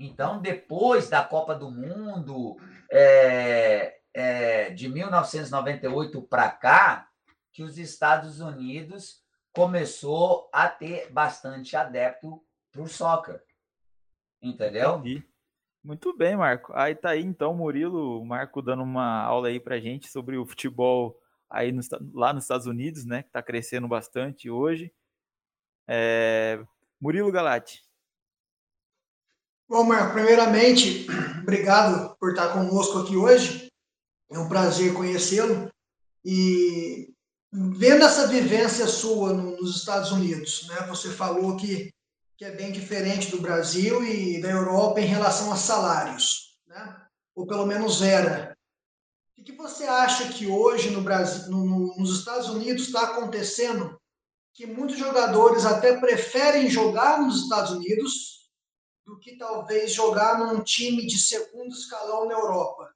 Então, 0.03 0.41
depois 0.41 1.11
da 1.11 1.23
Copa 1.23 1.55
do 1.55 1.71
Mundo 1.71 2.57
é, 2.91 3.99
é, 4.15 4.71
de 4.71 4.89
1998 4.89 6.23
para 6.23 6.51
cá, 6.51 7.07
que 7.53 7.63
os 7.63 7.77
Estados 7.77 8.41
Unidos 8.41 9.23
começou 9.53 10.49
a 10.55 10.71
ter 10.71 11.13
bastante 11.13 11.77
adepto 11.77 12.43
para 12.73 12.81
o 12.81 12.89
soccer. 12.89 13.43
Entendeu? 14.41 15.03
Muito 15.85 16.17
bem, 16.17 16.35
Marco. 16.35 16.73
Aí 16.75 16.95
tá 16.95 17.11
aí 17.11 17.23
então, 17.23 17.53
Murilo, 17.53 18.23
o 18.23 18.25
Marco 18.25 18.63
dando 18.63 18.83
uma 18.83 19.23
aula 19.23 19.49
aí 19.49 19.61
pra 19.61 19.79
gente 19.79 20.09
sobre 20.09 20.39
o 20.39 20.47
futebol 20.47 21.21
aí 21.51 21.73
no, 21.73 21.83
lá 22.15 22.33
nos 22.33 22.45
Estados 22.45 22.67
Unidos, 22.67 23.05
né? 23.05 23.23
Que 23.23 23.31
tá 23.31 23.43
crescendo 23.43 23.87
bastante 23.87 24.49
hoje. 24.49 24.91
É... 25.87 26.65
Murilo 26.99 27.31
Galati. 27.31 27.90
Bom, 29.71 29.85
Marco, 29.85 30.15
primeiramente, 30.15 31.07
obrigado 31.41 32.17
por 32.19 32.31
estar 32.31 32.53
conosco 32.53 32.99
aqui 32.99 33.17
hoje. 33.17 33.69
É 34.29 34.37
um 34.37 34.49
prazer 34.49 34.93
conhecê-lo. 34.93 35.71
E 36.25 37.15
vendo 37.53 38.05
essa 38.05 38.27
vivência 38.27 38.89
sua 38.89 39.33
nos 39.33 39.77
Estados 39.77 40.11
Unidos, 40.11 40.67
né? 40.67 40.89
Você 40.89 41.11
falou 41.11 41.57
que 41.57 41.89
que 42.37 42.45
é 42.45 42.51
bem 42.51 42.73
diferente 42.73 43.31
do 43.31 43.41
Brasil 43.41 44.03
e 44.03 44.41
da 44.41 44.51
Europa 44.51 44.99
em 44.99 45.05
relação 45.05 45.53
a 45.53 45.57
salários, 45.57 46.59
né? 46.67 46.97
ou 47.37 47.47
pelo 47.47 47.67
menos 47.67 48.01
era. 48.01 48.57
O 49.39 49.45
que 49.45 49.53
você 49.53 49.85
acha 49.85 50.33
que 50.33 50.47
hoje 50.47 50.91
no 50.91 51.03
Brasil, 51.03 51.49
no, 51.51 51.95
nos 51.99 52.19
Estados 52.19 52.49
Unidos 52.49 52.87
está 52.87 53.03
acontecendo 53.03 54.01
que 54.55 54.67
muitos 54.67 54.99
jogadores 54.99 55.67
até 55.67 55.99
preferem 55.99 56.69
jogar 56.69 57.21
nos 57.21 57.43
Estados 57.43 57.73
Unidos 57.73 58.40
do 59.05 59.19
que 59.19 59.37
talvez 59.37 59.93
jogar 59.93 60.39
num 60.39 60.63
time 60.63 61.07
de 61.07 61.19
segundo 61.19 61.75
escalão 61.75 62.27
na 62.27 62.35
Europa? 62.35 62.95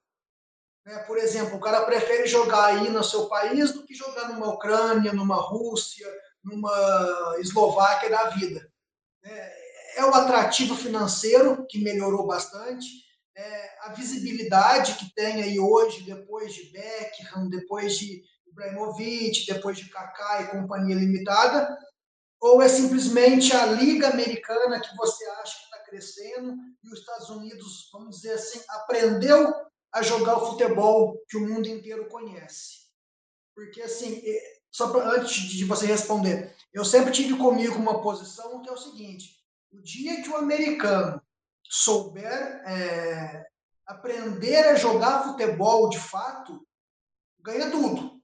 Né? 0.85 0.99
Por 0.99 1.17
exemplo, 1.17 1.57
o 1.57 1.59
cara 1.59 1.85
prefere 1.85 2.27
jogar 2.27 2.65
aí 2.65 2.89
no 2.89 3.03
seu 3.03 3.27
país 3.27 3.73
do 3.73 3.85
que 3.85 3.95
jogar 3.95 4.29
numa 4.29 4.47
Ucrânia, 4.47 5.11
numa 5.11 5.37
Rússia, 5.37 6.07
numa 6.43 7.35
Eslováquia 7.39 8.09
da 8.09 8.29
vida. 8.29 8.71
É, 9.23 9.99
é 10.01 10.05
o 10.05 10.13
atrativo 10.13 10.75
financeiro, 10.75 11.65
que 11.67 11.79
melhorou 11.79 12.27
bastante, 12.27 12.87
é 13.35 13.69
a 13.81 13.89
visibilidade 13.89 14.95
que 14.95 15.13
tem 15.13 15.41
aí 15.41 15.59
hoje, 15.59 16.03
depois 16.03 16.53
de 16.53 16.71
Beckham, 16.71 17.49
depois 17.49 17.97
de 17.97 18.23
Ibrahimovic, 18.47 19.45
depois 19.45 19.77
de 19.77 19.89
Kaká 19.89 20.41
e 20.41 20.47
companhia 20.47 20.95
limitada, 20.95 21.77
ou 22.39 22.61
é 22.61 22.69
simplesmente 22.69 23.53
a 23.53 23.65
Liga 23.65 24.09
Americana 24.09 24.79
que 24.79 24.95
você 24.95 25.25
acha 25.25 25.57
crescendo 25.85 26.55
e 26.83 26.89
os 26.89 26.99
Estados 26.99 27.29
Unidos, 27.29 27.89
vamos 27.91 28.17
dizer 28.17 28.33
assim, 28.33 28.61
aprendeu 28.69 29.53
a 29.91 30.01
jogar 30.01 30.37
o 30.37 30.51
futebol 30.51 31.17
que 31.29 31.37
o 31.37 31.47
mundo 31.47 31.67
inteiro 31.67 32.09
conhece? 32.09 32.85
Porque, 33.55 33.81
assim, 33.81 34.21
só 34.69 34.91
pra, 34.91 35.09
antes 35.09 35.33
de 35.33 35.63
você 35.63 35.85
responder, 35.85 36.53
eu 36.73 36.83
sempre 36.83 37.13
tive 37.13 37.37
comigo 37.37 37.75
uma 37.75 38.01
posição 38.01 38.61
que 38.61 38.69
é 38.69 38.73
o 38.73 38.77
seguinte: 38.77 39.37
o 39.71 39.81
dia 39.81 40.21
que 40.21 40.29
o 40.29 40.35
americano 40.35 41.21
souber 41.63 42.61
é, 42.67 43.45
aprender 43.85 44.65
a 44.65 44.75
jogar 44.75 45.23
futebol 45.23 45.89
de 45.89 45.99
fato, 45.99 46.65
ganha 47.39 47.71
tudo. 47.71 48.21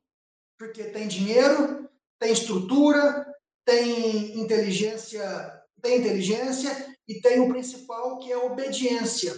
Porque 0.58 0.84
tem 0.84 1.08
dinheiro, 1.08 1.90
tem 2.20 2.34
estrutura, 2.34 3.26
tem 3.66 4.38
inteligência, 4.40 5.64
tem 5.82 6.00
inteligência 6.00 6.91
e 7.08 7.20
tem 7.22 7.40
o 7.40 7.50
principal 7.50 8.20
que 8.20 8.32
é 8.32 8.36
a 8.36 8.44
obediência. 8.44 9.34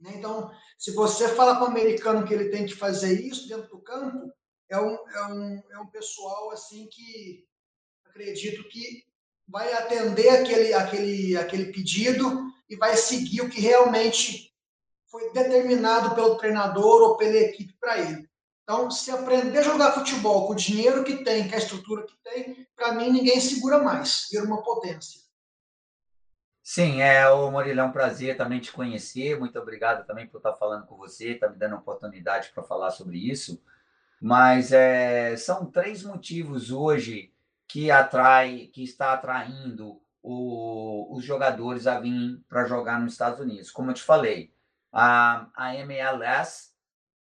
Né? 0.00 0.12
Então, 0.16 0.50
se 0.78 0.92
você 0.92 1.28
fala 1.28 1.54
para 1.54 1.64
o 1.64 1.68
americano 1.68 2.26
que 2.26 2.34
ele 2.34 2.50
tem 2.50 2.66
que 2.66 2.74
fazer 2.74 3.20
isso 3.20 3.48
dentro 3.48 3.68
do 3.68 3.80
campo, 3.80 4.32
é 4.68 4.78
um, 4.78 4.94
é 5.08 5.26
um, 5.26 5.62
é 5.72 5.78
um 5.78 5.86
pessoal 5.86 6.50
assim 6.50 6.88
que 6.90 7.46
acredito 8.06 8.68
que 8.68 9.04
vai 9.46 9.72
atender 9.72 10.28
aquele, 10.30 10.72
aquele, 10.72 11.36
aquele 11.36 11.72
pedido 11.72 12.50
e 12.68 12.76
vai 12.76 12.96
seguir 12.96 13.42
o 13.42 13.50
que 13.50 13.60
realmente 13.60 14.52
foi 15.06 15.30
determinado 15.32 16.14
pelo 16.14 16.36
treinador 16.38 17.02
ou 17.02 17.16
pela 17.16 17.36
equipe 17.36 17.74
para 17.78 17.98
ele. 17.98 18.28
Então, 18.62 18.90
se 18.90 19.10
aprender 19.10 19.58
a 19.58 19.62
jogar 19.62 19.92
futebol 19.92 20.46
com 20.46 20.52
o 20.52 20.56
dinheiro 20.56 21.04
que 21.04 21.22
tem, 21.24 21.48
com 21.48 21.54
a 21.54 21.58
estrutura 21.58 22.06
que 22.06 22.16
tem, 22.22 22.66
para 22.74 22.92
mim 22.92 23.10
ninguém 23.10 23.38
segura 23.40 23.82
mais, 23.82 24.28
vira 24.30 24.44
uma 24.44 24.62
potência. 24.62 25.20
Sim, 26.62 27.00
é, 27.02 27.28
o 27.28 27.50
Murilo, 27.50 27.80
é 27.80 27.84
um 27.84 27.92
prazer 27.92 28.36
também 28.36 28.60
te 28.60 28.70
conhecer. 28.70 29.38
Muito 29.38 29.58
obrigado 29.58 30.06
também 30.06 30.26
por 30.28 30.38
estar 30.38 30.54
falando 30.54 30.86
com 30.86 30.96
você, 30.96 31.32
está 31.32 31.48
me 31.48 31.56
dando 31.56 31.74
a 31.74 31.78
oportunidade 31.78 32.50
para 32.54 32.62
falar 32.62 32.90
sobre 32.90 33.18
isso. 33.18 33.62
Mas 34.20 34.72
é, 34.72 35.36
são 35.36 35.70
três 35.70 36.04
motivos 36.04 36.70
hoje 36.70 37.32
que 37.66 37.90
atrai, 37.90 38.70
que 38.72 38.84
está 38.84 39.12
atraindo 39.12 40.00
o, 40.22 41.16
os 41.16 41.24
jogadores 41.24 41.86
a 41.86 41.98
vir 41.98 42.40
para 42.48 42.64
jogar 42.66 43.00
nos 43.00 43.14
Estados 43.14 43.40
Unidos. 43.40 43.70
Como 43.70 43.90
eu 43.90 43.94
te 43.94 44.02
falei, 44.02 44.54
a, 44.92 45.48
a 45.56 45.74
MLS, 45.76 46.72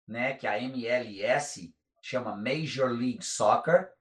né, 0.08 0.32
que 0.34 0.46
é 0.46 0.50
a 0.50 0.58
MLS 0.62 1.74
chama 2.00 2.36
Major 2.36 2.90
League 2.90 3.24
Soccer, 3.24 3.92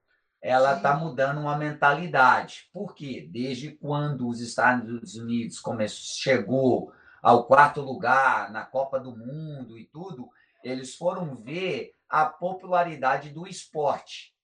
ela 0.46 0.78
está 0.78 0.96
mudando 0.96 1.40
uma 1.40 1.58
mentalidade. 1.58 2.70
Por 2.72 2.94
quê? 2.94 3.28
Desde 3.32 3.72
quando 3.72 4.28
os 4.28 4.40
Estados 4.40 5.16
Unidos 5.16 5.60
começou, 5.60 6.22
chegou 6.22 6.94
ao 7.20 7.48
quarto 7.48 7.82
lugar 7.82 8.52
na 8.52 8.64
Copa 8.64 9.00
do 9.00 9.18
Mundo 9.18 9.76
e 9.76 9.86
tudo, 9.86 10.30
eles 10.64 10.96
foram 10.96 11.36
ver 11.36 11.96
a 12.08 12.28
popularidade 12.28 13.32
do 13.32 13.48
esporte. 13.48 14.36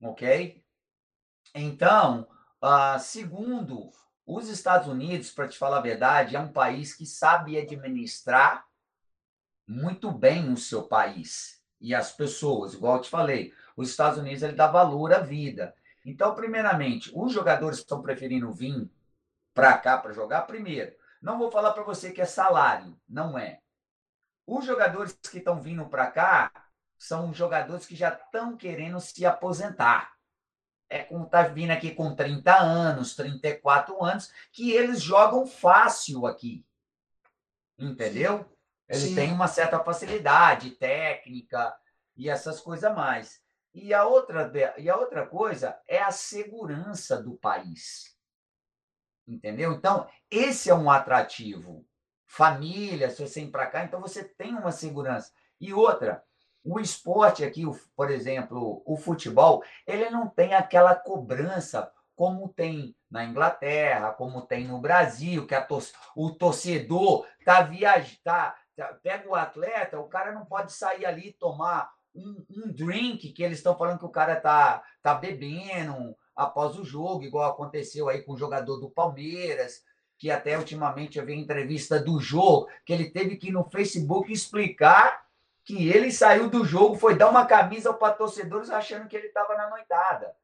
Ok? 0.00 0.62
Então, 1.52 2.28
uh, 2.62 3.00
segundo, 3.00 3.90
os 4.24 4.48
Estados 4.48 4.86
Unidos, 4.86 5.32
para 5.32 5.48
te 5.48 5.58
falar 5.58 5.78
a 5.78 5.82
verdade, 5.82 6.36
é 6.36 6.40
um 6.40 6.52
país 6.52 6.94
que 6.94 7.04
sabe 7.04 7.58
administrar 7.58 8.64
muito 9.66 10.12
bem 10.12 10.52
o 10.52 10.56
seu 10.56 10.84
país 10.84 11.60
e 11.80 11.92
as 11.92 12.12
pessoas, 12.12 12.74
igual 12.74 12.96
eu 12.96 13.02
te 13.02 13.10
falei. 13.10 13.52
Os 13.76 13.90
Estados 13.90 14.18
Unidos 14.18 14.42
ele 14.42 14.54
dá 14.54 14.66
valor 14.66 15.12
à 15.12 15.18
vida. 15.18 15.74
Então, 16.04 16.34
primeiramente, 16.34 17.10
os 17.14 17.32
jogadores 17.32 17.78
estão 17.78 18.00
preferindo 18.00 18.50
vir 18.52 18.90
para 19.52 19.76
cá 19.76 19.98
para 19.98 20.12
jogar 20.12 20.42
primeiro. 20.42 20.94
Não 21.20 21.38
vou 21.38 21.50
falar 21.50 21.72
para 21.72 21.82
você 21.82 22.12
que 22.12 22.20
é 22.20 22.26
salário, 22.26 22.98
não 23.08 23.38
é. 23.38 23.60
Os 24.46 24.64
jogadores 24.64 25.18
que 25.30 25.38
estão 25.38 25.60
vindo 25.60 25.84
para 25.86 26.10
cá 26.10 26.52
são 26.96 27.34
jogadores 27.34 27.86
que 27.86 27.96
já 27.96 28.10
estão 28.10 28.56
querendo 28.56 29.00
se 29.00 29.26
aposentar. 29.26 30.14
É 30.88 31.02
como 31.02 31.26
tá 31.26 31.42
vindo 31.42 31.72
aqui 31.72 31.90
com 31.90 32.14
30 32.14 32.54
anos, 32.56 33.16
34 33.16 34.02
anos, 34.04 34.32
que 34.52 34.70
eles 34.70 35.02
jogam 35.02 35.44
fácil 35.44 36.26
aqui. 36.26 36.64
Entendeu? 37.76 38.48
Eles 38.88 39.02
Sim. 39.02 39.14
têm 39.16 39.32
uma 39.32 39.48
certa 39.48 39.80
facilidade 39.82 40.70
técnica 40.70 41.76
e 42.14 42.30
essas 42.30 42.60
coisas 42.60 42.94
mais. 42.94 43.42
E 43.76 43.92
a 43.92 44.06
outra, 44.06 44.50
e 44.78 44.88
a 44.88 44.96
outra 44.96 45.26
coisa 45.26 45.78
é 45.86 46.00
a 46.00 46.10
segurança 46.10 47.22
do 47.22 47.36
país. 47.36 48.16
Entendeu? 49.28 49.72
Então, 49.72 50.08
esse 50.30 50.70
é 50.70 50.74
um 50.74 50.90
atrativo. 50.90 51.86
Família, 52.26 53.10
se 53.10 53.20
você 53.20 53.42
ir 53.42 53.50
para 53.50 53.66
cá, 53.66 53.84
então 53.84 54.00
você 54.00 54.24
tem 54.24 54.54
uma 54.54 54.72
segurança. 54.72 55.30
E 55.60 55.74
outra, 55.74 56.24
o 56.64 56.80
esporte 56.80 57.44
aqui, 57.44 57.64
por 57.94 58.10
exemplo, 58.10 58.82
o 58.86 58.96
futebol, 58.96 59.62
ele 59.86 60.08
não 60.08 60.26
tem 60.26 60.54
aquela 60.54 60.94
cobrança 60.94 61.92
como 62.14 62.48
tem 62.48 62.96
na 63.10 63.26
Inglaterra, 63.26 64.10
como 64.10 64.40
tem 64.40 64.66
no 64.66 64.80
Brasil, 64.80 65.46
que 65.46 65.60
tor 65.60 65.82
o 66.16 66.30
torcedor 66.30 67.26
tá 67.44 67.60
viajando, 67.60 68.18
tá, 68.24 68.56
tá, 68.74 68.98
pega 69.02 69.28
o 69.28 69.34
atleta, 69.34 70.00
o 70.00 70.08
cara 70.08 70.32
não 70.32 70.46
pode 70.46 70.72
sair 70.72 71.04
ali 71.04 71.32
tomar 71.34 71.94
um, 72.16 72.44
um 72.50 72.72
drink 72.72 73.32
que 73.32 73.42
eles 73.42 73.58
estão 73.58 73.76
falando 73.76 73.98
que 73.98 74.04
o 74.04 74.10
cara 74.10 74.36
tá, 74.36 74.82
tá 75.02 75.14
bebendo, 75.14 76.16
após 76.34 76.76
o 76.76 76.84
jogo, 76.84 77.24
igual 77.24 77.50
aconteceu 77.50 78.08
aí 78.08 78.22
com 78.22 78.32
o 78.32 78.36
jogador 78.36 78.78
do 78.78 78.90
Palmeiras, 78.90 79.82
que 80.18 80.30
até 80.30 80.58
ultimamente 80.58 81.18
eu 81.18 81.26
vi 81.26 81.34
entrevista 81.34 81.98
do 82.00 82.20
jogo, 82.20 82.68
que 82.84 82.92
ele 82.92 83.10
teve 83.10 83.36
que 83.36 83.48
ir 83.48 83.52
no 83.52 83.64
Facebook 83.64 84.32
explicar 84.32 85.26
que 85.64 85.88
ele 85.88 86.12
saiu 86.12 86.48
do 86.48 86.64
jogo, 86.64 86.94
foi 86.94 87.16
dar 87.16 87.28
uma 87.28 87.44
camisa 87.44 87.92
para 87.92 88.14
torcedores 88.14 88.70
achando 88.70 89.08
que 89.08 89.16
ele 89.16 89.26
estava 89.26 89.56
na 89.56 89.68
noitada. 89.68 90.34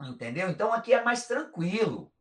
Entendeu? 0.00 0.48
Então 0.48 0.72
aqui 0.72 0.92
é 0.92 1.02
mais 1.02 1.26
tranquilo. 1.26 2.12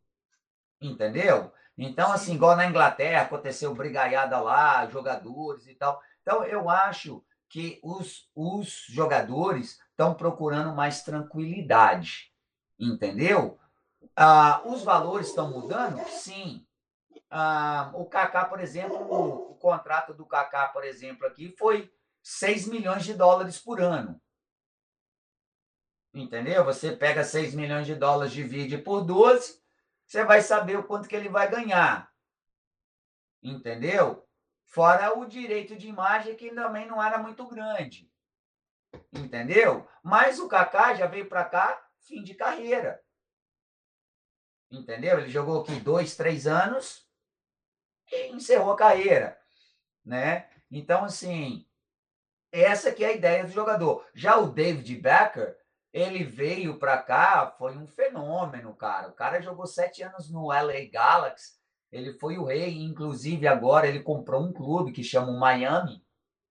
Entendeu? 0.82 1.52
Então, 1.78 2.12
assim, 2.12 2.34
igual 2.34 2.56
na 2.56 2.66
Inglaterra, 2.66 3.22
aconteceu 3.22 3.76
brigaiada 3.76 4.40
lá, 4.40 4.88
jogadores 4.88 5.68
e 5.68 5.76
tal. 5.76 6.02
Então, 6.24 6.44
eu 6.44 6.68
acho 6.70 7.24
que 7.50 7.80
os, 7.84 8.30
os 8.36 8.86
jogadores 8.90 9.80
estão 9.92 10.14
procurando 10.14 10.76
mais 10.76 11.04
tranquilidade 11.04 12.32
entendeu? 12.80 13.60
Ah, 14.16 14.62
os 14.66 14.84
valores 14.84 15.28
estão 15.28 15.50
mudando? 15.50 16.04
Sim. 16.10 16.66
Ah, 17.30 17.92
o 17.94 18.06
Kaká, 18.06 18.46
por 18.46 18.60
exemplo, 18.60 18.98
o, 18.98 19.52
o, 19.52 19.56
contrato 19.56 20.14
do 20.14 20.26
Kaká, 20.26 20.68
por 20.70 20.84
exemplo, 20.84 21.26
aqui 21.28 21.54
foi 21.58 21.92
6 22.24 22.68
milhões 22.68 23.04
de 23.04 23.14
dólares 23.14 23.60
por 23.60 23.82
ano. 23.82 24.22
Entendeu? 26.14 26.64
Você 26.64 26.96
pega 26.96 27.24
6 27.24 27.54
milhões 27.54 27.86
de 27.86 27.96
dólares, 27.96 28.34
divide 28.34 28.78
por 28.78 29.02
12, 29.04 29.62
você 30.06 30.24
vai 30.24 30.42
saber 30.42 30.78
o 30.78 30.84
quanto 30.84 31.08
que 31.08 31.16
ele 31.16 31.30
vai 31.30 31.50
ganhar. 31.50 32.12
Entendeu? 33.44 34.27
Fora 34.68 35.18
o 35.18 35.26
direito 35.26 35.76
de 35.76 35.88
imagem, 35.88 36.36
que 36.36 36.54
também 36.54 36.86
não 36.86 37.02
era 37.02 37.18
muito 37.18 37.48
grande. 37.48 38.12
Entendeu? 39.14 39.88
Mas 40.04 40.40
o 40.40 40.48
Kaká 40.48 40.94
já 40.94 41.08
veio 41.08 41.28
para 41.28 41.46
cá 41.46 41.82
fim 42.02 42.22
de 42.22 42.36
carreira. 42.36 43.02
Entendeu? 44.70 45.20
Ele 45.20 45.30
jogou 45.30 45.62
aqui 45.62 45.80
dois, 45.80 46.16
três 46.16 46.46
anos 46.46 47.08
e 48.12 48.28
encerrou 48.28 48.74
a 48.74 48.78
carreira, 48.78 49.40
né? 50.06 50.50
Então, 50.70 51.06
assim, 51.06 51.66
essa 52.52 52.92
que 52.92 53.04
é 53.04 53.08
a 53.08 53.14
ideia 53.14 53.46
do 53.46 53.52
jogador. 53.52 54.06
Já 54.14 54.38
o 54.38 54.52
David 54.52 54.94
Becker, 54.98 55.58
ele 55.94 56.24
veio 56.24 56.78
para 56.78 57.02
cá, 57.02 57.50
foi 57.58 57.78
um 57.78 57.88
fenômeno, 57.88 58.76
cara. 58.76 59.08
O 59.08 59.14
cara 59.14 59.42
jogou 59.42 59.66
sete 59.66 60.04
anos 60.04 60.30
no 60.30 60.48
LA 60.48 60.90
Galaxy, 60.92 61.57
ele 61.98 62.14
foi 62.14 62.38
o 62.38 62.46
rei, 62.46 62.82
inclusive 62.82 63.48
agora 63.48 63.88
ele 63.88 64.02
comprou 64.02 64.44
um 64.44 64.54
clube 64.54 64.92
que 64.92 65.04
chama 65.04 65.32
Miami, 65.32 66.04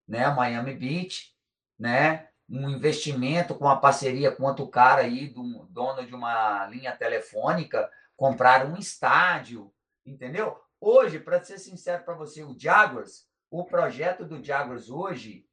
né? 0.06 0.28
Miami 0.30 0.74
Beach, 0.74 1.34
né? 1.78 2.28
um 2.48 2.70
investimento 2.70 3.54
com 3.54 3.64
uma 3.64 3.80
parceria 3.80 4.30
com 4.30 4.44
outro 4.44 4.68
cara 4.68 5.02
aí, 5.02 5.28
do, 5.28 5.66
dono 5.66 6.06
de 6.06 6.14
uma 6.14 6.66
linha 6.66 6.96
telefônica, 6.96 7.90
comprar 8.16 8.66
um 8.66 8.76
estádio, 8.76 9.72
entendeu? 10.04 10.60
Hoje, 10.80 11.18
para 11.18 11.42
ser 11.42 11.58
sincero 11.58 12.04
para 12.04 12.14
você, 12.14 12.44
o 12.44 12.56
Jaguars, 12.58 13.26
o 13.50 13.64
projeto 13.64 14.24
do 14.24 14.42
Jaguars 14.42 14.88
hoje 14.88 15.48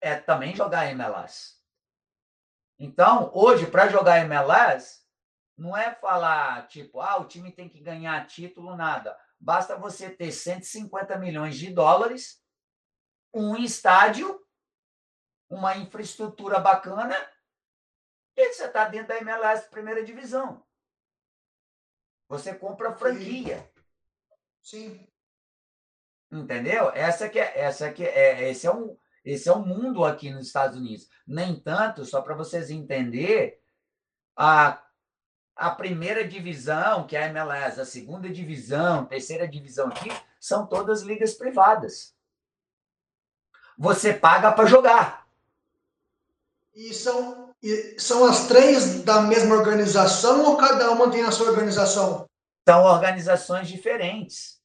é 0.00 0.16
também 0.16 0.54
jogar 0.54 0.90
MLS. 0.90 1.56
Então, 2.78 3.30
hoje, 3.34 3.66
para 3.66 3.88
jogar 3.88 4.18
MLS, 4.20 5.04
não 5.58 5.76
é 5.76 5.94
falar, 5.94 6.66
tipo, 6.68 7.00
ah, 7.00 7.18
o 7.18 7.26
time 7.26 7.52
tem 7.52 7.68
que 7.68 7.80
ganhar 7.80 8.26
título, 8.26 8.76
nada. 8.76 9.18
Basta 9.38 9.76
você 9.76 10.08
ter 10.08 10.32
150 10.32 11.18
milhões 11.18 11.56
de 11.56 11.70
dólares, 11.70 12.42
um 13.34 13.56
estádio 13.56 14.40
uma 15.48 15.76
infraestrutura 15.76 16.60
bacana, 16.60 17.16
e 18.36 18.52
você 18.52 18.66
está 18.66 18.86
dentro 18.86 19.08
da 19.08 19.18
MLS 19.18 19.68
primeira 19.68 20.04
divisão. 20.04 20.64
Você 22.28 22.54
compra 22.54 22.92
franquia. 22.92 23.68
Sim. 24.62 25.08
Entendeu? 26.30 26.90
Essa 26.90 27.28
que 27.28 27.38
é, 27.38 27.58
essa 27.58 27.90
que 27.90 28.04
é, 28.04 28.50
esse 28.50 28.66
é 28.66 28.72
um 28.72 28.96
esse 29.24 29.48
é 29.48 29.52
o 29.52 29.56
um 29.56 29.66
mundo 29.66 30.04
aqui 30.04 30.30
nos 30.30 30.46
Estados 30.46 30.78
Unidos. 30.78 31.08
Nem 31.26 31.58
tanto, 31.60 32.04
só 32.04 32.22
para 32.22 32.34
vocês 32.34 32.70
entender, 32.70 33.60
a 34.36 34.82
a 35.58 35.70
primeira 35.70 36.26
divisão, 36.26 37.04
que 37.04 37.16
é 37.16 37.24
a 37.24 37.26
MLS, 37.26 37.80
a 37.80 37.84
segunda 37.84 38.30
divisão, 38.30 39.04
terceira 39.04 39.46
divisão 39.48 39.88
aqui, 39.88 40.08
são 40.38 40.64
todas 40.64 41.02
ligas 41.02 41.34
privadas. 41.34 42.14
Você 43.76 44.14
paga 44.14 44.52
para 44.52 44.66
jogar. 44.66 45.26
E 46.72 46.94
são, 46.94 47.52
e 47.60 47.98
são 47.98 48.24
as 48.24 48.46
três 48.46 49.02
da 49.02 49.20
mesma 49.22 49.56
organização 49.56 50.44
ou 50.44 50.56
cada 50.56 50.92
uma 50.92 51.10
tem 51.10 51.24
a 51.24 51.32
sua 51.32 51.50
organização? 51.50 52.30
São 52.64 52.84
organizações 52.84 53.66
diferentes. 53.66 54.60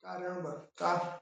Caramba, 0.00 0.70
tá. 0.76 1.20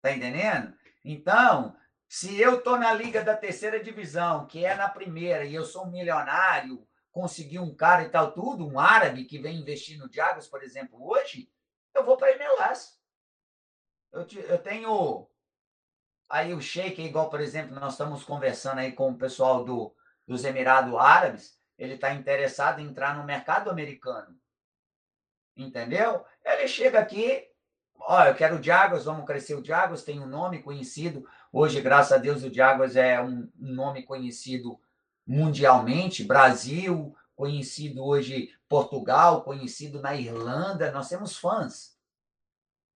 Tá 0.00 0.12
entendendo? 0.12 0.72
Então, 1.04 1.74
se 2.08 2.40
eu 2.40 2.58
estou 2.58 2.78
na 2.78 2.92
liga 2.92 3.24
da 3.24 3.36
terceira 3.36 3.82
divisão, 3.82 4.46
que 4.46 4.64
é 4.64 4.76
na 4.76 4.88
primeira, 4.88 5.44
e 5.44 5.54
eu 5.56 5.64
sou 5.64 5.86
um 5.86 5.90
milionário, 5.90 6.86
consegui 7.12 7.58
um 7.58 7.74
cara 7.74 8.02
e 8.02 8.08
tal, 8.08 8.32
tudo, 8.32 8.66
um 8.66 8.80
árabe 8.80 9.24
que 9.24 9.38
vem 9.38 9.60
investir 9.60 9.98
no 9.98 10.08
Diagos, 10.08 10.48
por 10.48 10.62
exemplo, 10.62 10.98
hoje, 11.00 11.48
eu 11.94 12.04
vou 12.04 12.16
para 12.16 12.32
MLS. 12.32 12.98
Eu, 14.12 14.26
eu 14.48 14.58
tenho 14.58 15.28
Aí 16.32 16.54
o 16.54 16.62
Sheik, 16.62 17.02
igual, 17.02 17.28
por 17.28 17.42
exemplo, 17.42 17.78
nós 17.78 17.92
estamos 17.92 18.24
conversando 18.24 18.78
aí 18.78 18.92
com 18.92 19.10
o 19.10 19.18
pessoal 19.18 19.62
do, 19.66 19.94
dos 20.26 20.46
Emirados 20.46 20.94
Árabes, 20.94 21.58
ele 21.76 21.92
está 21.92 22.14
interessado 22.14 22.80
em 22.80 22.86
entrar 22.86 23.14
no 23.14 23.24
mercado 23.24 23.68
americano. 23.68 24.34
Entendeu? 25.54 26.24
Ele 26.42 26.66
chega 26.66 26.98
aqui, 26.98 27.46
ó, 27.98 28.24
eu 28.24 28.34
quero 28.34 28.58
o 28.58 28.62
Jaguars, 28.62 29.04
vamos 29.04 29.26
crescer 29.26 29.56
o 29.56 29.62
Jaguars, 29.62 30.04
tem 30.04 30.20
um 30.20 30.26
nome 30.26 30.62
conhecido. 30.62 31.28
Hoje, 31.52 31.82
graças 31.82 32.12
a 32.12 32.16
Deus, 32.16 32.42
o 32.42 32.50
Jaguars 32.50 32.96
é 32.96 33.20
um 33.20 33.50
nome 33.54 34.02
conhecido 34.02 34.80
mundialmente. 35.26 36.24
Brasil, 36.24 37.14
conhecido 37.34 38.04
hoje 38.04 38.54
Portugal, 38.68 39.42
conhecido 39.42 40.00
na 40.00 40.14
Irlanda. 40.14 40.90
Nós 40.92 41.08
temos 41.08 41.36
fãs, 41.36 41.96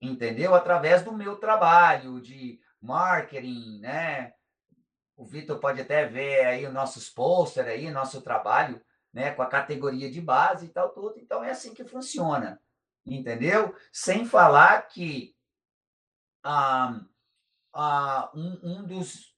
entendeu? 0.01 0.55
Através 0.55 1.03
do 1.03 1.13
meu 1.13 1.37
trabalho 1.37 2.21
de 2.21 2.61
marketing, 2.81 3.81
né? 3.81 4.33
O 5.17 5.25
Vitor 5.25 5.59
pode 5.59 5.81
até 5.81 6.07
ver 6.07 6.45
aí 6.45 6.67
os 6.67 6.73
nossos 6.73 7.09
posters 7.09 7.69
aí, 7.69 7.91
nosso 7.91 8.21
trabalho, 8.21 8.81
né, 9.13 9.33
com 9.33 9.41
a 9.41 9.47
categoria 9.49 10.11
de 10.11 10.21
base 10.21 10.67
e 10.67 10.69
tal 10.69 10.91
tudo. 10.91 11.19
Então 11.19 11.43
é 11.43 11.51
assim 11.51 11.73
que 11.73 11.85
funciona, 11.85 12.61
entendeu? 13.05 13.75
Sem 13.91 14.27
falar 14.27 14.83
que 14.89 15.35
ah, 16.45 17.01
ah, 17.73 18.31
um, 18.35 18.61
um 18.63 18.85
dos, 18.85 19.35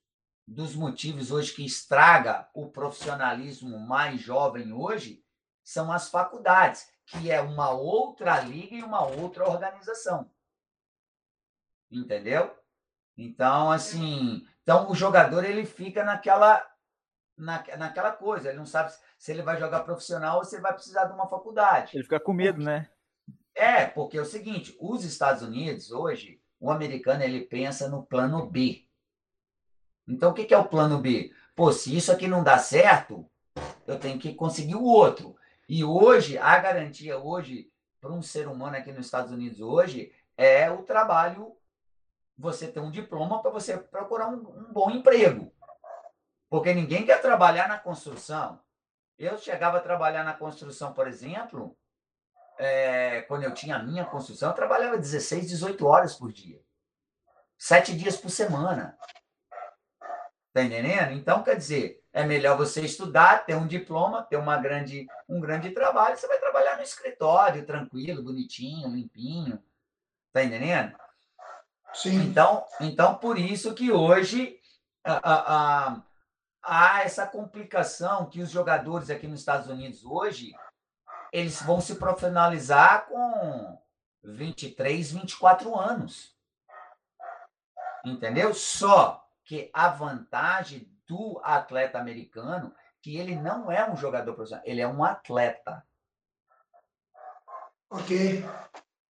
dos 0.48 0.74
motivos 0.74 1.30
hoje 1.30 1.54
que 1.54 1.64
estraga 1.64 2.48
o 2.54 2.70
profissionalismo 2.70 3.78
mais 3.78 4.18
jovem 4.18 4.72
hoje 4.72 5.22
são 5.62 5.92
as 5.92 6.08
faculdades, 6.08 6.88
que 7.04 7.30
é 7.30 7.38
uma 7.40 7.70
outra 7.70 8.40
liga 8.40 8.74
e 8.74 8.82
uma 8.82 9.04
outra 9.04 9.46
organização. 9.46 10.30
Entendeu? 11.90 12.56
Então, 13.14 13.70
assim, 13.70 14.46
então 14.62 14.90
o 14.90 14.94
jogador 14.94 15.44
ele 15.44 15.66
fica 15.66 16.02
naquela 16.02 16.66
na, 17.36 17.62
naquela 17.76 18.10
coisa, 18.10 18.48
ele 18.48 18.58
não 18.58 18.66
sabe 18.66 18.92
se 19.18 19.30
ele 19.30 19.42
vai 19.42 19.58
jogar 19.58 19.84
profissional 19.84 20.38
ou 20.38 20.44
se 20.44 20.56
ele 20.56 20.62
vai 20.62 20.72
precisar 20.72 21.04
de 21.04 21.12
uma 21.12 21.28
faculdade. 21.28 21.94
Ele 21.94 22.02
fica 22.02 22.18
com 22.18 22.32
medo, 22.32 22.60
né? 22.60 22.90
É, 23.54 23.84
porque 23.84 24.16
é 24.16 24.20
o 24.20 24.24
seguinte, 24.24 24.76
os 24.80 25.04
Estados 25.04 25.42
Unidos 25.42 25.92
hoje, 25.92 26.40
o 26.58 26.70
americano 26.70 27.22
ele 27.22 27.42
pensa 27.42 27.88
no 27.88 28.04
plano 28.04 28.46
B. 28.46 28.87
Então, 30.08 30.30
o 30.30 30.34
que 30.34 30.52
é 30.54 30.58
o 30.58 30.68
plano 30.68 30.98
B? 30.98 31.32
Pô, 31.54 31.70
se 31.72 31.94
isso 31.94 32.10
aqui 32.10 32.26
não 32.26 32.42
dá 32.42 32.58
certo, 32.58 33.28
eu 33.86 33.98
tenho 33.98 34.18
que 34.18 34.34
conseguir 34.34 34.74
o 34.74 34.84
outro. 34.84 35.36
E 35.68 35.84
hoje, 35.84 36.38
a 36.38 36.58
garantia 36.58 37.18
hoje 37.18 37.70
para 38.00 38.12
um 38.12 38.22
ser 38.22 38.48
humano 38.48 38.76
aqui 38.76 38.90
nos 38.90 39.06
Estados 39.06 39.30
Unidos 39.32 39.60
hoje 39.60 40.12
é 40.36 40.70
o 40.70 40.82
trabalho 40.82 41.56
você 42.36 42.68
ter 42.68 42.80
um 42.80 42.90
diploma 42.90 43.42
para 43.42 43.50
você 43.50 43.76
procurar 43.76 44.28
um, 44.28 44.36
um, 44.36 44.72
bom 44.72 44.90
emprego. 44.90 45.52
Porque 46.48 46.72
ninguém 46.72 47.04
quer 47.04 47.20
trabalhar 47.20 47.68
na 47.68 47.78
construção. 47.78 48.60
Eu 49.18 49.36
chegava 49.36 49.78
a 49.78 49.82
trabalhar 49.82 50.22
na 50.22 50.32
construção, 50.32 50.92
por 50.92 51.08
exemplo, 51.08 51.76
é, 52.56 53.22
quando 53.22 53.42
eu 53.42 53.52
tinha 53.52 53.76
a 53.76 53.82
minha 53.82 54.04
construção, 54.04 54.50
eu 54.50 54.54
trabalhava 54.54 54.96
16, 54.96 55.48
18 55.48 55.86
horas 55.86 56.14
por 56.14 56.32
dia. 56.32 56.62
Sete 57.58 57.96
dias 57.96 58.16
por 58.16 58.30
semana. 58.30 58.96
Tá 60.52 60.62
entendendo? 60.62 61.12
Então, 61.12 61.42
quer 61.42 61.56
dizer, 61.56 62.02
é 62.12 62.24
melhor 62.24 62.56
você 62.56 62.80
estudar, 62.82 63.44
ter 63.44 63.54
um 63.54 63.66
diploma, 63.66 64.22
ter 64.24 64.36
uma 64.36 64.56
grande, 64.56 65.06
um 65.28 65.40
grande 65.40 65.70
trabalho. 65.70 66.16
Você 66.16 66.26
vai 66.26 66.38
trabalhar 66.38 66.76
no 66.76 66.82
escritório, 66.82 67.66
tranquilo, 67.66 68.22
bonitinho, 68.22 68.88
limpinho. 68.88 69.62
Tá 70.32 70.42
entendendo? 70.42 70.96
Sim. 71.92 72.22
Então, 72.22 72.64
então 72.80 73.14
por 73.16 73.38
isso 73.38 73.74
que 73.74 73.92
hoje 73.92 74.58
a, 75.04 75.20
a, 75.22 76.02
há 76.62 77.02
essa 77.02 77.26
complicação 77.26 78.28
que 78.28 78.40
os 78.40 78.50
jogadores 78.50 79.10
aqui 79.10 79.26
nos 79.26 79.40
Estados 79.40 79.68
Unidos 79.68 80.04
hoje 80.04 80.52
eles 81.32 81.62
vão 81.62 81.80
se 81.80 81.96
profissionalizar 81.96 83.06
com 83.06 83.78
23, 84.22 85.12
24 85.12 85.78
anos. 85.78 86.34
Entendeu? 88.04 88.54
Só 88.54 89.27
que 89.48 89.70
a 89.72 89.88
vantagem 89.88 90.86
do 91.06 91.40
atleta 91.42 91.98
americano 91.98 92.74
que 93.00 93.16
ele 93.16 93.34
não 93.34 93.72
é 93.72 93.90
um 93.90 93.96
jogador 93.96 94.34
profissional, 94.34 94.62
ele 94.66 94.82
é 94.82 94.86
um 94.86 95.02
atleta. 95.02 95.82
Ok. 97.88 98.44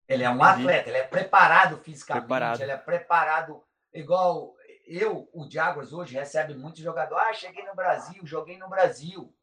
Ele 0.08 0.24
é 0.24 0.30
um 0.30 0.44
atleta, 0.44 0.90
ele 0.90 1.00
é 1.00 1.08
preparado 1.08 1.78
fisicamente, 1.78 2.28
preparado. 2.28 2.62
ele 2.62 2.72
é 2.72 2.78
preparado 2.78 3.64
igual 3.92 4.56
eu, 4.86 5.28
o 5.34 5.50
Jaguars 5.50 5.92
hoje 5.92 6.14
recebe 6.14 6.54
muito 6.54 6.80
jogador. 6.80 7.18
Ah, 7.18 7.34
cheguei 7.34 7.66
no 7.66 7.76
Brasil, 7.76 8.26
joguei 8.26 8.58
no 8.58 8.70
Brasil. 8.70 9.36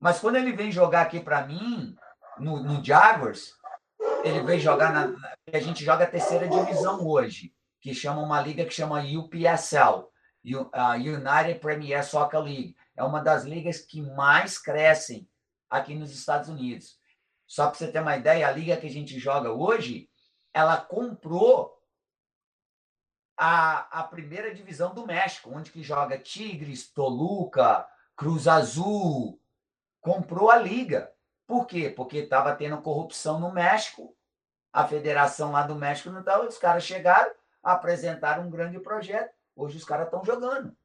Mas 0.00 0.18
quando 0.18 0.36
ele 0.36 0.52
vem 0.52 0.72
jogar 0.72 1.02
aqui 1.02 1.20
para 1.20 1.46
mim, 1.46 1.94
no, 2.38 2.62
no 2.62 2.82
Jaguars, 2.82 3.52
ele 4.24 4.40
vem 4.40 4.58
jogar 4.58 4.92
na. 4.92 5.14
A 5.52 5.60
gente 5.60 5.84
joga 5.84 6.04
a 6.04 6.10
terceira 6.10 6.48
divisão 6.48 7.06
hoje, 7.06 7.54
que 7.80 7.94
chama 7.94 8.22
uma 8.22 8.40
liga 8.40 8.64
que 8.64 8.74
chama 8.74 9.02
UPSL 9.02 10.10
United 10.44 11.58
Premier 11.60 12.04
Soccer 12.04 12.40
League. 12.40 12.76
É 12.96 13.02
uma 13.02 13.20
das 13.20 13.44
ligas 13.44 13.80
que 13.80 14.00
mais 14.00 14.58
crescem 14.58 15.28
aqui 15.68 15.94
nos 15.94 16.12
Estados 16.12 16.48
Unidos. 16.48 16.98
Só 17.46 17.68
para 17.68 17.78
você 17.78 17.90
ter 17.90 18.00
uma 18.00 18.16
ideia, 18.16 18.46
a 18.46 18.52
liga 18.52 18.76
que 18.76 18.86
a 18.86 18.90
gente 18.90 19.18
joga 19.18 19.52
hoje, 19.52 20.08
ela 20.52 20.76
comprou 20.76 21.76
a, 23.36 24.00
a 24.00 24.04
primeira 24.04 24.54
divisão 24.54 24.94
do 24.94 25.06
México, 25.06 25.50
onde 25.52 25.70
que 25.70 25.82
joga 25.82 26.18
Tigres, 26.18 26.88
Toluca, 26.88 27.86
Cruz 28.16 28.48
Azul. 28.48 29.40
Comprou 30.00 30.50
a 30.50 30.56
liga. 30.56 31.12
Por 31.46 31.66
quê? 31.66 31.90
Porque 31.90 32.18
estava 32.18 32.54
tendo 32.54 32.80
corrupção 32.80 33.38
no 33.38 33.52
México. 33.52 34.16
A 34.72 34.86
federação 34.86 35.52
lá 35.52 35.62
do 35.62 35.74
México 35.74 36.10
não 36.10 36.20
estava. 36.20 36.46
Os 36.46 36.58
caras 36.58 36.84
chegaram, 36.84 37.30
apresentaram 37.66 38.46
um 38.46 38.50
grande 38.50 38.78
projeto 38.80 39.36
Hoje 39.56 39.78
os 39.78 39.84
caras 39.84 40.06
estão 40.06 40.22
jogando. 40.22 40.76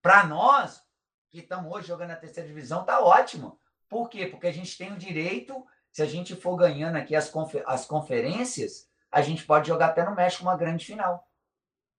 Para 0.00 0.26
nós, 0.26 0.82
que 1.28 1.40
estamos 1.40 1.70
hoje 1.70 1.86
jogando 1.86 2.08
na 2.08 2.16
terceira 2.16 2.48
divisão, 2.48 2.84
tá 2.84 3.00
ótimo. 3.00 3.60
Por 3.86 4.08
quê? 4.08 4.26
Porque 4.26 4.46
a 4.46 4.52
gente 4.52 4.76
tem 4.78 4.90
o 4.92 4.98
direito, 4.98 5.64
se 5.92 6.02
a 6.02 6.06
gente 6.06 6.34
for 6.34 6.56
ganhando 6.56 6.96
aqui 6.96 7.14
as, 7.14 7.28
confer 7.28 7.62
as 7.66 7.84
conferências, 7.84 8.88
a 9.10 9.20
gente 9.20 9.44
pode 9.44 9.68
jogar 9.68 9.88
até 9.88 10.02
no 10.02 10.16
México 10.16 10.42
uma 10.42 10.56
grande 10.56 10.86
final. 10.86 11.28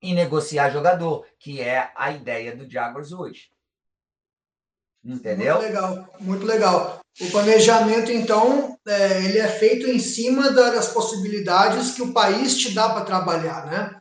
E 0.02 0.16
negociar 0.16 0.72
jogador, 0.72 1.26
que 1.38 1.62
é 1.62 1.94
a 1.96 2.12
ideia 2.12 2.56
do 2.56 2.70
Jaguars 2.70 3.12
hoje. 3.12 3.52
Entendeu? 5.04 5.56
Muito 5.56 5.68
legal, 5.68 6.10
muito 6.20 6.46
legal. 6.46 7.00
O 7.20 7.30
planejamento, 7.30 8.12
então, 8.12 8.78
é, 8.88 9.26
ele 9.26 9.38
é 9.38 9.48
feito 9.48 9.88
em 9.88 10.00
cima 10.00 10.52
das 10.52 10.88
possibilidades 10.88 11.92
que 11.92 12.02
o 12.02 12.14
país 12.14 12.58
te 12.58 12.74
dá 12.74 12.90
para 12.90 13.06
trabalhar, 13.06 13.66
né? 13.66 13.98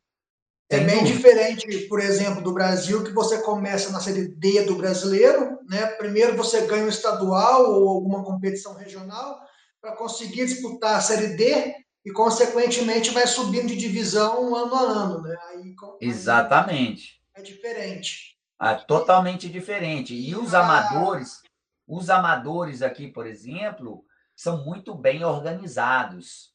É 0.70 0.80
bem 0.80 1.04
diferente, 1.04 1.80
por 1.80 2.00
exemplo, 2.00 2.42
do 2.42 2.54
Brasil, 2.54 3.04
que 3.04 3.12
você 3.12 3.42
começa 3.42 3.90
na 3.90 4.00
Série 4.00 4.28
D 4.28 4.62
do 4.62 4.76
brasileiro, 4.76 5.58
né? 5.68 5.84
Primeiro 5.84 6.34
você 6.34 6.62
ganha 6.62 6.84
um 6.84 6.88
estadual 6.88 7.70
ou 7.70 7.90
alguma 7.90 8.24
competição 8.24 8.72
regional 8.74 9.38
para 9.82 9.94
conseguir 9.94 10.46
disputar 10.46 10.96
a 10.96 11.00
Série 11.02 11.36
D 11.36 11.74
e, 12.06 12.10
consequentemente, 12.10 13.10
vai 13.10 13.26
subindo 13.26 13.66
de 13.66 13.76
divisão 13.76 14.54
ano 14.54 14.74
a 14.74 14.80
ano, 14.80 15.22
né? 15.22 15.36
Aí, 15.50 15.74
Exatamente. 16.00 17.20
É 17.34 17.42
diferente. 17.42 18.31
Ah, 18.64 18.76
totalmente 18.76 19.48
diferente. 19.48 20.14
E 20.14 20.36
os 20.36 20.54
ah. 20.54 20.60
amadores, 20.60 21.42
os 21.86 22.08
amadores 22.08 22.82
aqui, 22.82 23.08
por 23.08 23.26
exemplo, 23.26 24.04
são 24.36 24.64
muito 24.64 24.94
bem 24.94 25.24
organizados. 25.24 26.52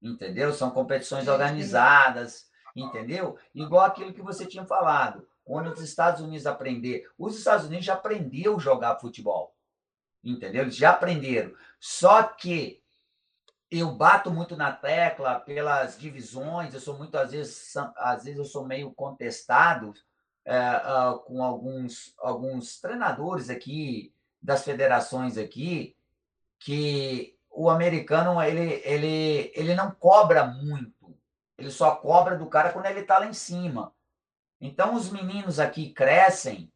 Entendeu? 0.00 0.52
São 0.52 0.70
competições 0.70 1.26
organizadas 1.28 2.50
entendeu? 2.74 3.38
Igual 3.54 3.84
aquilo 3.84 4.12
que 4.12 4.22
você 4.22 4.46
tinha 4.46 4.64
falado. 4.64 5.26
Quando 5.44 5.72
os 5.72 5.80
Estados 5.80 6.20
Unidos 6.20 6.46
aprender, 6.46 7.08
os 7.18 7.36
Estados 7.36 7.66
Unidos 7.66 7.84
já 7.84 7.94
aprendeu 7.94 8.58
jogar 8.60 8.98
futebol, 9.00 9.54
entendeu? 10.22 10.62
Eles 10.62 10.76
já 10.76 10.90
aprenderam. 10.90 11.52
Só 11.80 12.22
que 12.22 12.80
eu 13.70 13.90
bato 13.92 14.30
muito 14.30 14.56
na 14.56 14.72
tecla 14.72 15.40
pelas 15.40 15.98
divisões. 15.98 16.72
Eu 16.72 16.80
sou 16.80 16.96
muito 16.96 17.16
às 17.16 17.32
vezes, 17.32 17.76
às 17.96 18.24
vezes 18.24 18.38
eu 18.38 18.44
sou 18.44 18.64
meio 18.64 18.92
contestado 18.92 19.92
é, 20.44 20.60
com 21.26 21.42
alguns 21.42 22.14
alguns 22.18 22.80
treinadores 22.80 23.48
aqui 23.48 24.12
das 24.40 24.64
federações 24.64 25.38
aqui 25.38 25.96
que 26.58 27.36
o 27.50 27.70
americano 27.70 28.42
ele 28.42 28.82
ele 28.84 29.52
ele 29.54 29.74
não 29.74 29.90
cobra 29.92 30.44
muito 30.44 31.02
ele 31.62 31.70
só 31.70 31.94
cobra 31.94 32.36
do 32.36 32.46
cara 32.46 32.72
quando 32.72 32.86
ele 32.86 33.00
está 33.00 33.18
lá 33.18 33.26
em 33.26 33.32
cima. 33.32 33.92
Então, 34.60 34.94
os 34.94 35.10
meninos 35.10 35.60
aqui 35.60 35.90
crescem. 35.90 36.70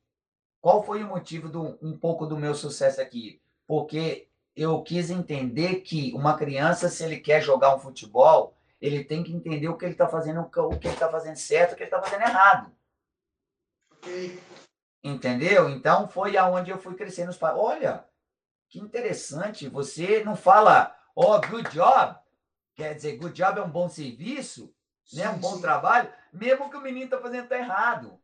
Qual 0.60 0.82
foi 0.82 1.02
o 1.02 1.08
motivo 1.08 1.48
do 1.48 1.76
um 1.82 1.96
pouco 1.96 2.24
do 2.24 2.36
meu 2.36 2.54
sucesso 2.54 3.00
aqui? 3.00 3.40
Porque 3.66 4.28
eu 4.54 4.82
quis 4.82 5.10
entender 5.10 5.80
que 5.80 6.12
uma 6.14 6.36
criança, 6.36 6.88
se 6.88 7.04
ele 7.04 7.18
quer 7.18 7.40
jogar 7.40 7.74
um 7.74 7.80
futebol, 7.80 8.54
ele 8.80 9.04
tem 9.04 9.22
que 9.22 9.32
entender 9.32 9.68
o 9.68 9.76
que 9.76 9.84
ele 9.84 9.92
está 9.92 10.08
fazendo, 10.08 10.40
o 10.40 10.78
que 10.78 10.86
ele 10.86 10.94
está 10.94 11.08
fazendo 11.08 11.36
certo, 11.36 11.72
o 11.72 11.76
que 11.76 11.82
ele 11.82 11.90
está 11.90 12.02
fazendo 12.02 12.22
errado. 12.22 12.72
Entendeu? 15.02 15.68
Então 15.70 16.08
foi 16.08 16.36
aonde 16.36 16.70
eu 16.70 16.78
fui 16.78 16.94
crescendo. 16.94 17.36
Olha, 17.40 18.04
que 18.68 18.78
interessante. 18.78 19.68
Você 19.68 20.24
não 20.24 20.36
fala, 20.36 20.96
oh, 21.14 21.40
good 21.40 21.70
job. 21.70 22.16
Quer 22.74 22.94
dizer, 22.94 23.16
good 23.16 23.34
job 23.34 23.58
é 23.58 23.62
um 23.62 23.70
bom 23.70 23.88
serviço 23.88 24.74
né? 25.14 25.28
um 25.30 25.38
bom 25.38 25.56
sim. 25.56 25.60
trabalho, 25.60 26.10
mesmo 26.32 26.70
que 26.70 26.76
o 26.76 26.80
menino 26.80 27.04
está 27.04 27.18
fazendo 27.18 27.48
tá 27.48 27.58
errado. 27.58 28.18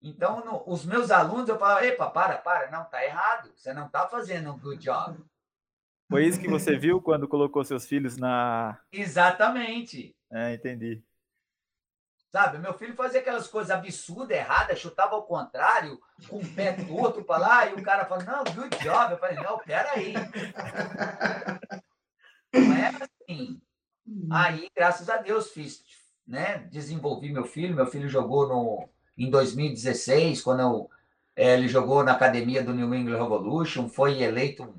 Então, 0.00 0.44
no, 0.44 0.62
os 0.66 0.84
meus 0.84 1.10
alunos, 1.10 1.48
eu 1.48 1.58
falo, 1.58 1.84
epa, 1.84 2.10
para, 2.10 2.38
para, 2.38 2.70
não, 2.70 2.84
tá 2.84 3.04
errado. 3.04 3.52
Você 3.54 3.72
não 3.72 3.86
está 3.86 4.08
fazendo 4.08 4.52
um 4.52 4.58
good 4.58 4.82
job. 4.82 5.18
Foi 6.10 6.26
isso 6.26 6.40
que 6.40 6.48
você 6.48 6.76
viu 6.76 7.00
quando 7.00 7.28
colocou 7.28 7.64
seus 7.64 7.86
filhos 7.86 8.16
na. 8.16 8.78
Exatamente. 8.90 10.14
É, 10.30 10.54
entendi. 10.54 11.02
Sabe, 12.32 12.56
meu 12.56 12.72
filho 12.72 12.96
fazia 12.96 13.20
aquelas 13.20 13.46
coisas 13.46 13.70
absurdas, 13.70 14.34
erradas, 14.34 14.78
chutava 14.78 15.14
ao 15.14 15.24
contrário, 15.24 16.00
com 16.30 16.38
o 16.38 16.54
pé 16.54 16.72
torto 16.72 17.22
para 17.22 17.36
lá, 17.36 17.66
e 17.66 17.74
o 17.74 17.82
cara 17.82 18.06
falou, 18.06 18.24
não, 18.24 18.42
good 18.54 18.74
job. 18.78 19.12
Eu 19.12 19.18
falei, 19.18 19.36
não, 19.36 19.58
peraí. 19.58 20.14
Não 22.54 22.72
é 22.74 22.88
assim. 22.88 23.60
Aí, 24.30 24.70
graças 24.74 25.10
a 25.10 25.18
Deus, 25.18 25.50
fiz, 25.50 25.84
né, 26.26 26.66
desenvolvi 26.70 27.30
meu 27.30 27.44
filho. 27.44 27.76
Meu 27.76 27.86
filho 27.86 28.08
jogou 28.08 28.48
no, 28.48 28.88
em 29.18 29.28
2016, 29.28 30.40
quando 30.40 30.60
eu, 30.60 30.90
é, 31.36 31.52
ele 31.52 31.68
jogou 31.68 32.02
na 32.02 32.12
academia 32.12 32.62
do 32.62 32.72
New 32.72 32.94
England 32.94 33.18
Revolution, 33.18 33.90
foi 33.90 34.22
eleito 34.22 34.74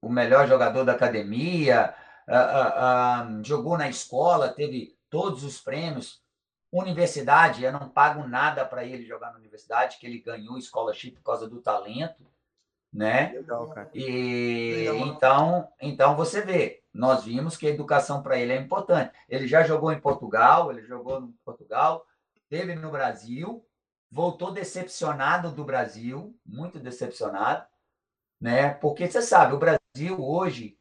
o 0.00 0.08
melhor 0.08 0.46
jogador 0.46 0.84
da 0.84 0.92
academia, 0.92 1.92
uh, 2.28 2.32
uh, 2.32 3.40
uh, 3.40 3.44
jogou 3.44 3.76
na 3.76 3.88
escola, 3.88 4.48
teve 4.48 4.96
todos 5.10 5.42
os 5.42 5.60
prêmios. 5.60 6.22
Universidade, 6.70 7.64
eu 7.64 7.72
não 7.72 7.88
pago 7.88 8.26
nada 8.26 8.64
para 8.64 8.84
ele 8.84 9.04
jogar 9.04 9.30
na 9.30 9.38
universidade, 9.38 9.98
que 9.98 10.06
ele 10.06 10.20
ganhou 10.20 10.60
scholarship 10.60 11.12
por 11.12 11.22
causa 11.22 11.48
do 11.48 11.62
talento, 11.62 12.26
né? 12.92 13.32
Legal, 13.32 13.68
cara. 13.68 13.90
E 13.94 14.74
Legal. 14.76 14.96
então, 14.96 15.68
então 15.80 16.16
você 16.16 16.42
vê, 16.42 16.82
nós 16.92 17.24
vimos 17.24 17.56
que 17.56 17.66
a 17.66 17.70
educação 17.70 18.22
para 18.22 18.38
ele 18.38 18.52
é 18.52 18.56
importante. 18.56 19.12
Ele 19.28 19.46
já 19.46 19.62
jogou 19.62 19.92
em 19.92 20.00
Portugal, 20.00 20.70
ele 20.70 20.82
jogou 20.82 21.20
em 21.22 21.32
Portugal, 21.44 22.06
teve 22.48 22.74
no 22.74 22.90
Brasil, 22.90 23.64
voltou 24.10 24.52
decepcionado 24.52 25.50
do 25.52 25.64
Brasil, 25.64 26.36
muito 26.44 26.78
decepcionado, 26.78 27.66
né? 28.40 28.70
Porque 28.74 29.08
você 29.08 29.22
sabe, 29.22 29.54
o 29.54 29.58
Brasil 29.58 30.22
hoje 30.22 30.78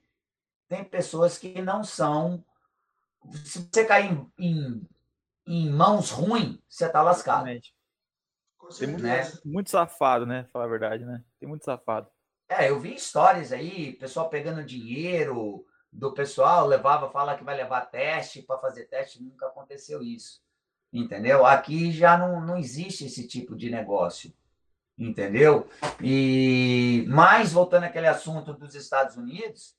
tem 0.67 0.84
pessoas 0.84 1.38
que 1.38 1.62
não 1.62 1.84
são. 1.84 2.43
Se 3.43 3.67
você 3.71 3.86
cair 3.86 4.12
em, 4.12 4.32
em, 4.38 4.88
em 5.48 5.70
mãos 5.70 6.12
ruins, 6.12 6.60
você 6.68 6.86
está 6.86 7.02
lascado. 7.02 7.46
Tem 8.78 8.88
muito, 8.88 9.04
né? 9.04 9.32
muito 9.46 9.70
safado, 9.70 10.26
né? 10.26 10.46
Falar 10.52 10.66
a 10.66 10.70
verdade, 10.70 11.06
né? 11.06 11.24
Tem 11.40 11.48
muito 11.48 11.64
safado. 11.64 12.10
É, 12.50 12.70
eu 12.70 12.80
vi 12.80 12.94
histórias 12.94 13.52
aí, 13.52 13.94
pessoal 13.94 14.30
pegando 14.30 14.64
dinheiro 14.64 15.66
do 15.92 16.14
pessoal, 16.14 16.68
levava, 16.68 17.10
fala 17.10 17.38
que 17.38 17.44
vai 17.44 17.56
levar 17.56 17.82
teste 17.82 18.42
para 18.42 18.60
fazer 18.60 18.86
teste, 18.86 19.24
nunca 19.24 19.48
aconteceu 19.48 20.02
isso. 20.04 20.42
Entendeu? 20.92 21.46
Aqui 21.46 21.92
já 21.92 22.18
não, 22.18 22.42
não 22.42 22.58
existe 22.58 23.06
esse 23.06 23.28
tipo 23.28 23.56
de 23.56 23.70
negócio. 23.70 24.34
Entendeu? 24.98 25.70
E 26.02 27.06
mais 27.08 27.54
voltando 27.54 27.84
àquele 27.84 28.08
assunto 28.08 28.54
dos 28.54 28.74
Estados 28.76 29.16
Unidos, 29.16 29.77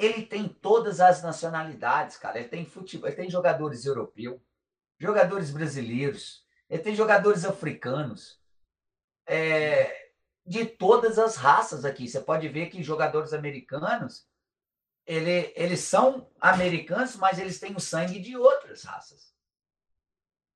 ele 0.00 0.24
tem 0.24 0.48
todas 0.48 0.98
as 0.98 1.22
nacionalidades, 1.22 2.16
cara. 2.16 2.38
Ele 2.38 2.48
tem 2.48 2.64
futebol, 2.64 3.06
ele 3.06 3.16
tem 3.16 3.30
jogadores 3.30 3.84
europeus, 3.84 4.40
jogadores 4.98 5.50
brasileiros, 5.50 6.46
ele 6.68 6.82
tem 6.82 6.94
jogadores 6.94 7.44
africanos, 7.44 8.40
é, 9.26 10.10
de 10.46 10.64
todas 10.64 11.18
as 11.18 11.36
raças 11.36 11.84
aqui. 11.84 12.08
Você 12.08 12.20
pode 12.20 12.48
ver 12.48 12.70
que 12.70 12.82
jogadores 12.82 13.34
americanos, 13.34 14.26
ele, 15.06 15.52
eles 15.54 15.80
são 15.80 16.30
americanos, 16.40 17.16
mas 17.16 17.38
eles 17.38 17.60
têm 17.60 17.76
o 17.76 17.80
sangue 17.80 18.18
de 18.18 18.36
outras 18.36 18.84
raças. 18.84 19.34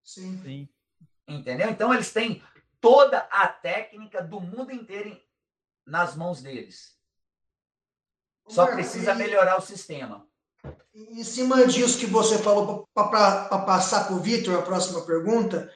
Sim. 0.02 0.40
Sim. 0.42 0.68
Entendeu? 1.28 1.68
Então 1.68 1.92
eles 1.92 2.12
têm 2.12 2.42
toda 2.80 3.18
a 3.30 3.46
técnica 3.46 4.22
do 4.22 4.40
mundo 4.40 4.72
inteiro 4.72 5.20
nas 5.86 6.16
mãos 6.16 6.42
deles. 6.42 6.93
Só 8.48 8.66
precisa 8.66 9.14
melhorar 9.14 9.58
o 9.58 9.62
sistema. 9.62 10.26
Em 10.94 11.24
cima 11.24 11.66
disso 11.66 11.98
que 11.98 12.06
você 12.06 12.38
falou, 12.38 12.88
para 12.94 13.58
passar 13.58 14.06
para 14.06 14.14
o 14.14 14.20
Vitor 14.20 14.58
a 14.58 14.62
próxima 14.62 15.00
pergunta, 15.02 15.70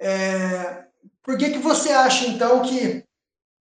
é, 0.00 0.86
por 1.22 1.36
que, 1.36 1.50
que 1.50 1.58
você 1.58 1.90
acha, 1.90 2.26
então, 2.26 2.62
que 2.62 3.04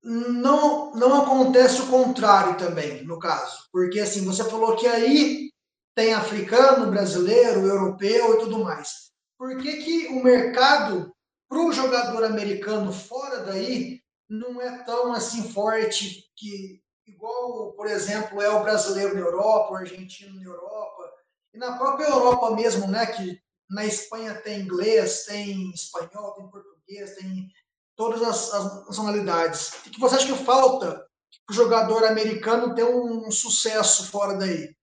não, 0.04 0.92
não 0.94 1.22
acontece 1.22 1.82
o 1.82 1.88
contrário 1.88 2.58
também, 2.58 3.04
no 3.04 3.18
caso? 3.18 3.68
Porque, 3.72 4.00
assim, 4.00 4.24
você 4.24 4.44
falou 4.44 4.76
que 4.76 4.88
aí 4.88 5.52
tem 5.96 6.14
africano, 6.14 6.92
brasileiro, 6.92 7.66
europeu 7.66 8.36
e 8.36 8.40
tudo 8.40 8.64
mais. 8.64 9.12
Por 9.38 9.58
que, 9.58 9.78
que 9.78 10.08
o 10.08 10.24
mercado 10.24 11.14
para 11.50 11.60
o 11.60 11.74
jogador 11.74 12.24
americano 12.24 12.94
fora 12.94 13.40
daí 13.40 14.02
não 14.30 14.62
é 14.62 14.84
tão 14.84 15.12
assim 15.12 15.52
forte 15.52 16.30
que 16.36 16.80
igual, 17.10 17.74
por 17.74 17.88
exemplo, 17.88 18.42
é 18.42 18.50
o 18.50 18.62
brasileiro 18.62 19.16
na 19.16 19.22
Europa, 19.22 19.74
o 19.74 19.76
argentino 19.76 20.36
na 20.36 20.44
Europa, 20.44 21.12
e 21.54 21.58
na 21.58 21.78
própria 21.78 22.08
Europa 22.08 22.56
mesmo, 22.56 22.88
né, 22.88 23.06
que 23.06 23.42
na 23.70 23.86
Espanha 23.86 24.36
tem 24.36 24.62
inglês, 24.62 25.26
tem 25.26 25.72
espanhol, 25.72 26.34
tem 26.34 26.48
português, 26.48 27.16
tem 27.16 27.50
todas 27.96 28.22
as, 28.22 28.54
as 28.54 28.88
nacionalidades. 28.88 29.74
O 29.86 29.90
que 29.90 30.00
você 30.00 30.16
acha 30.16 30.28
que 30.28 30.44
falta 30.44 31.06
para 31.46 31.52
o 31.52 31.56
jogador 31.56 32.06
americano 32.06 32.74
ter 32.74 32.86
um 32.86 33.30
sucesso 33.32 34.10
fora 34.10 34.38
daí? 34.38 34.76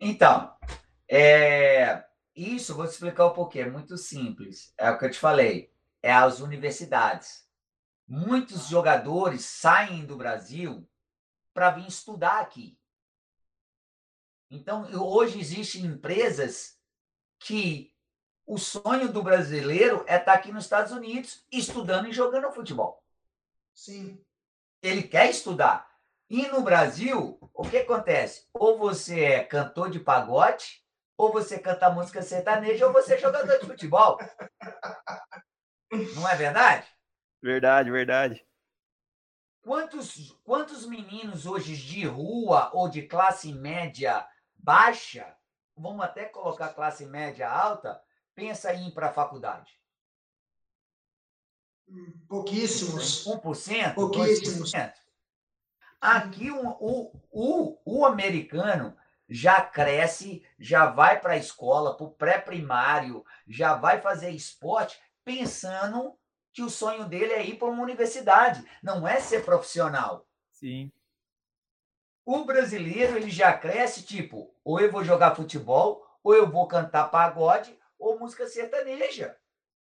Então, 0.00 0.52
é, 1.08 2.04
isso 2.34 2.74
vou 2.74 2.86
te 2.86 2.92
explicar 2.92 3.26
um 3.26 3.32
pouquinho, 3.32 3.66
é 3.66 3.70
muito 3.70 3.96
simples. 3.96 4.72
É 4.76 4.90
o 4.90 4.98
que 4.98 5.04
eu 5.04 5.10
te 5.10 5.18
falei, 5.18 5.72
é 6.02 6.12
as 6.12 6.40
universidades. 6.40 7.44
Muitos 8.06 8.66
jogadores 8.68 9.44
saem 9.44 10.04
do 10.04 10.16
Brasil 10.16 10.86
para 11.52 11.70
vir 11.70 11.86
estudar 11.86 12.40
aqui. 12.40 12.78
Então, 14.50 14.84
hoje 14.92 15.40
existem 15.40 15.84
empresas 15.86 16.78
que 17.38 17.92
o 18.46 18.58
sonho 18.58 19.12
do 19.12 19.22
brasileiro 19.22 20.04
é 20.06 20.16
estar 20.16 20.32
tá 20.32 20.34
aqui 20.34 20.52
nos 20.52 20.64
Estados 20.64 20.92
Unidos 20.92 21.46
estudando 21.50 22.08
e 22.08 22.12
jogando 22.12 22.52
futebol. 22.52 23.02
Sim. 23.74 24.22
Ele 24.82 25.02
quer 25.02 25.30
estudar. 25.30 25.90
E 26.28 26.46
no 26.48 26.62
Brasil, 26.62 27.38
o 27.54 27.68
que 27.68 27.78
acontece? 27.78 28.46
Ou 28.52 28.78
você 28.78 29.24
é 29.24 29.44
cantor 29.44 29.90
de 29.90 30.00
pagode, 30.00 30.82
ou 31.16 31.32
você 31.32 31.58
canta 31.58 31.90
música 31.90 32.22
sertaneja, 32.22 32.86
ou 32.86 32.92
você 32.92 33.14
é 33.14 33.18
jogador 33.18 33.58
de 33.58 33.66
futebol. 33.66 34.18
Não 36.14 36.28
é 36.28 36.34
verdade? 36.34 36.86
Verdade, 37.42 37.90
verdade. 37.90 38.46
Quantos, 39.62 40.36
quantos 40.42 40.84
meninos 40.86 41.46
hoje 41.46 41.76
de 41.76 42.04
rua 42.04 42.70
ou 42.74 42.88
de 42.88 43.02
classe 43.02 43.52
média 43.52 44.26
baixa, 44.54 45.36
vamos 45.76 46.04
até 46.04 46.24
colocar 46.24 46.74
classe 46.74 47.06
média 47.06 47.48
alta, 47.48 48.02
pensa 48.34 48.74
em 48.74 48.88
ir 48.88 48.92
para 48.92 49.08
a 49.08 49.12
faculdade? 49.12 49.80
Pouquíssimos. 52.28 53.24
1%? 53.24 53.94
Pouquíssimos. 53.94 54.72
2%. 54.72 54.94
Aqui 56.00 56.50
o, 56.50 56.68
o, 56.80 57.12
o, 57.30 57.78
o 57.84 58.04
americano 58.04 58.96
já 59.28 59.60
cresce, 59.60 60.44
já 60.58 60.86
vai 60.86 61.20
para 61.20 61.34
a 61.34 61.38
escola, 61.38 61.96
para 61.96 62.06
o 62.06 62.10
pré-primário, 62.10 63.24
já 63.46 63.76
vai 63.76 64.00
fazer 64.00 64.30
esporte, 64.30 65.00
pensando 65.24 66.18
que 66.52 66.62
o 66.62 66.70
sonho 66.70 67.04
dele 67.04 67.32
é 67.32 67.44
ir 67.44 67.56
para 67.56 67.68
uma 67.68 67.82
universidade, 67.82 68.64
não 68.82 69.06
é 69.06 69.20
ser 69.20 69.44
profissional. 69.44 70.26
Sim. 70.50 70.92
O 72.24 72.44
brasileiro, 72.44 73.16
ele 73.16 73.30
já 73.30 73.52
cresce 73.52 74.02
tipo, 74.02 74.54
ou 74.62 74.78
eu 74.80 74.92
vou 74.92 75.02
jogar 75.02 75.34
futebol, 75.34 76.06
ou 76.22 76.34
eu 76.34 76.48
vou 76.48 76.68
cantar 76.68 77.10
pagode, 77.10 77.76
ou 77.98 78.18
música 78.18 78.46
sertaneja. 78.46 79.36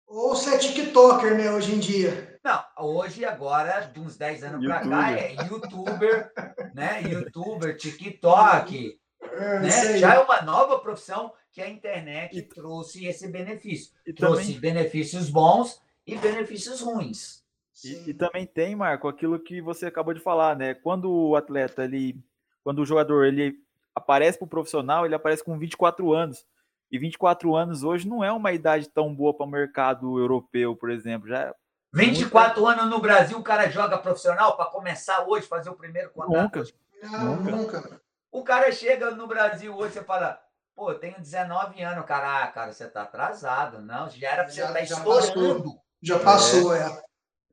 Ou 0.07 0.35
ser 0.35 0.57
TikToker, 0.57 1.37
né, 1.37 1.51
hoje 1.51 1.73
em 1.73 1.79
dia. 1.79 2.39
Não, 2.43 2.63
hoje, 2.79 3.23
agora, 3.23 3.81
de 3.81 3.99
uns 3.99 4.17
10 4.17 4.43
anos 4.43 4.65
para 4.65 4.89
cá, 4.89 5.11
é 5.13 5.33
youtuber, 5.33 6.33
né? 6.73 7.01
Youtuber, 7.03 7.77
TikTok. 7.77 8.99
É, 9.21 9.59
né? 9.59 9.97
Já 9.97 10.15
é 10.15 10.19
uma 10.19 10.41
nova 10.41 10.79
profissão 10.79 11.31
que 11.51 11.61
a 11.61 11.69
internet 11.69 12.37
e, 12.37 12.41
trouxe 12.41 13.05
esse 13.05 13.27
benefício. 13.27 13.93
trouxe 14.17 14.55
também... 14.55 14.59
benefícios 14.59 15.29
bons 15.29 15.81
e 16.05 16.15
benefícios 16.17 16.81
ruins. 16.81 17.41
E, 17.83 18.09
e, 18.09 18.13
também 18.13 18.45
tem, 18.45 18.75
Marco, 18.75 19.07
aquilo 19.07 19.39
que 19.39 19.61
você 19.61 19.87
acabou 19.87 20.13
de 20.13 20.19
falar, 20.19 20.55
né? 20.55 20.73
Quando 20.73 21.11
o 21.11 21.35
atleta, 21.35 21.83
ele, 21.83 22.21
quando 22.63 22.79
o 22.79 22.85
jogador 22.85 23.25
ele 23.25 23.55
aparece 23.95 24.37
para 24.37 24.45
o 24.45 24.49
profissional, 24.49 25.05
ele 25.05 25.15
aparece 25.15 25.43
com 25.43 25.57
24 25.57 26.13
anos. 26.13 26.45
E 26.91 26.99
24 26.99 27.55
anos 27.55 27.83
hoje 27.83 28.07
não 28.07 28.23
é 28.23 28.31
uma 28.31 28.51
idade 28.51 28.89
tão 28.89 29.13
boa 29.15 29.33
para 29.33 29.45
o 29.45 29.49
mercado 29.49 30.19
europeu, 30.19 30.75
por 30.75 30.91
exemplo. 30.91 31.27
Já 31.27 31.53
24 31.93 32.65
é 32.67 32.73
anos 32.73 32.89
no 32.89 32.99
Brasil, 32.99 33.37
o 33.37 33.43
cara 33.43 33.69
joga 33.69 33.97
profissional 33.97 34.55
para 34.55 34.65
começar 34.65 35.25
hoje, 35.27 35.47
fazer 35.47 35.69
o 35.69 35.75
primeiro 35.75 36.09
contrato. 36.11 36.59
Nunca. 36.59 36.71
Não, 37.03 37.35
nunca. 37.37 37.51
nunca. 37.81 38.01
O 38.31 38.43
cara 38.43 38.71
chega 38.71 39.11
no 39.11 39.27
Brasil 39.27 39.75
hoje, 39.75 39.93
você 39.93 40.03
fala, 40.03 40.41
pô, 40.75 40.91
eu 40.91 40.99
tenho 40.99 41.19
19 41.19 41.81
anos, 41.81 42.05
cara, 42.05 42.43
ah, 42.43 42.47
cara, 42.47 42.71
você 42.71 42.87
tá 42.87 43.03
atrasado. 43.03 43.81
Não, 43.81 44.09
já 44.09 44.29
era 44.29 44.43
para 44.43 44.53
você 44.53 44.61
estar 44.61 44.73
tá 44.73 44.81
estourando. 44.81 45.81
Já 46.01 46.19
passou, 46.19 46.75
é. 46.75 46.87
é. 46.87 47.03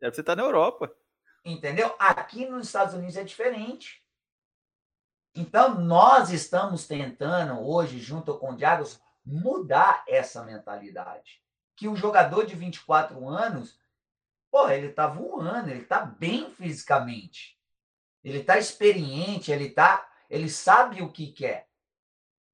É 0.00 0.10
você 0.10 0.22
tá 0.22 0.34
na 0.34 0.42
Europa. 0.42 0.90
Entendeu? 1.44 1.94
Aqui 1.98 2.46
nos 2.46 2.66
Estados 2.66 2.94
Unidos 2.94 3.16
é 3.16 3.24
diferente. 3.24 4.02
Então, 5.34 5.80
nós 5.80 6.30
estamos 6.30 6.86
tentando 6.86 7.60
hoje, 7.60 7.98
junto 7.98 8.36
com 8.38 8.52
o 8.52 8.56
Diagos, 8.56 9.00
mudar 9.24 10.04
essa 10.08 10.42
mentalidade. 10.42 11.42
Que 11.76 11.86
o 11.86 11.96
jogador 11.96 12.44
de 12.44 12.54
24 12.54 13.28
anos, 13.28 13.78
pô, 14.50 14.68
ele 14.68 14.90
tá 14.90 15.06
voando, 15.06 15.70
ele 15.70 15.84
tá 15.84 16.00
bem 16.00 16.50
fisicamente. 16.50 17.58
Ele 18.24 18.42
tá 18.42 18.58
experiente, 18.58 19.52
ele 19.52 19.70
tá, 19.70 20.10
ele 20.28 20.48
sabe 20.48 21.02
o 21.02 21.12
que 21.12 21.30
quer. 21.30 21.68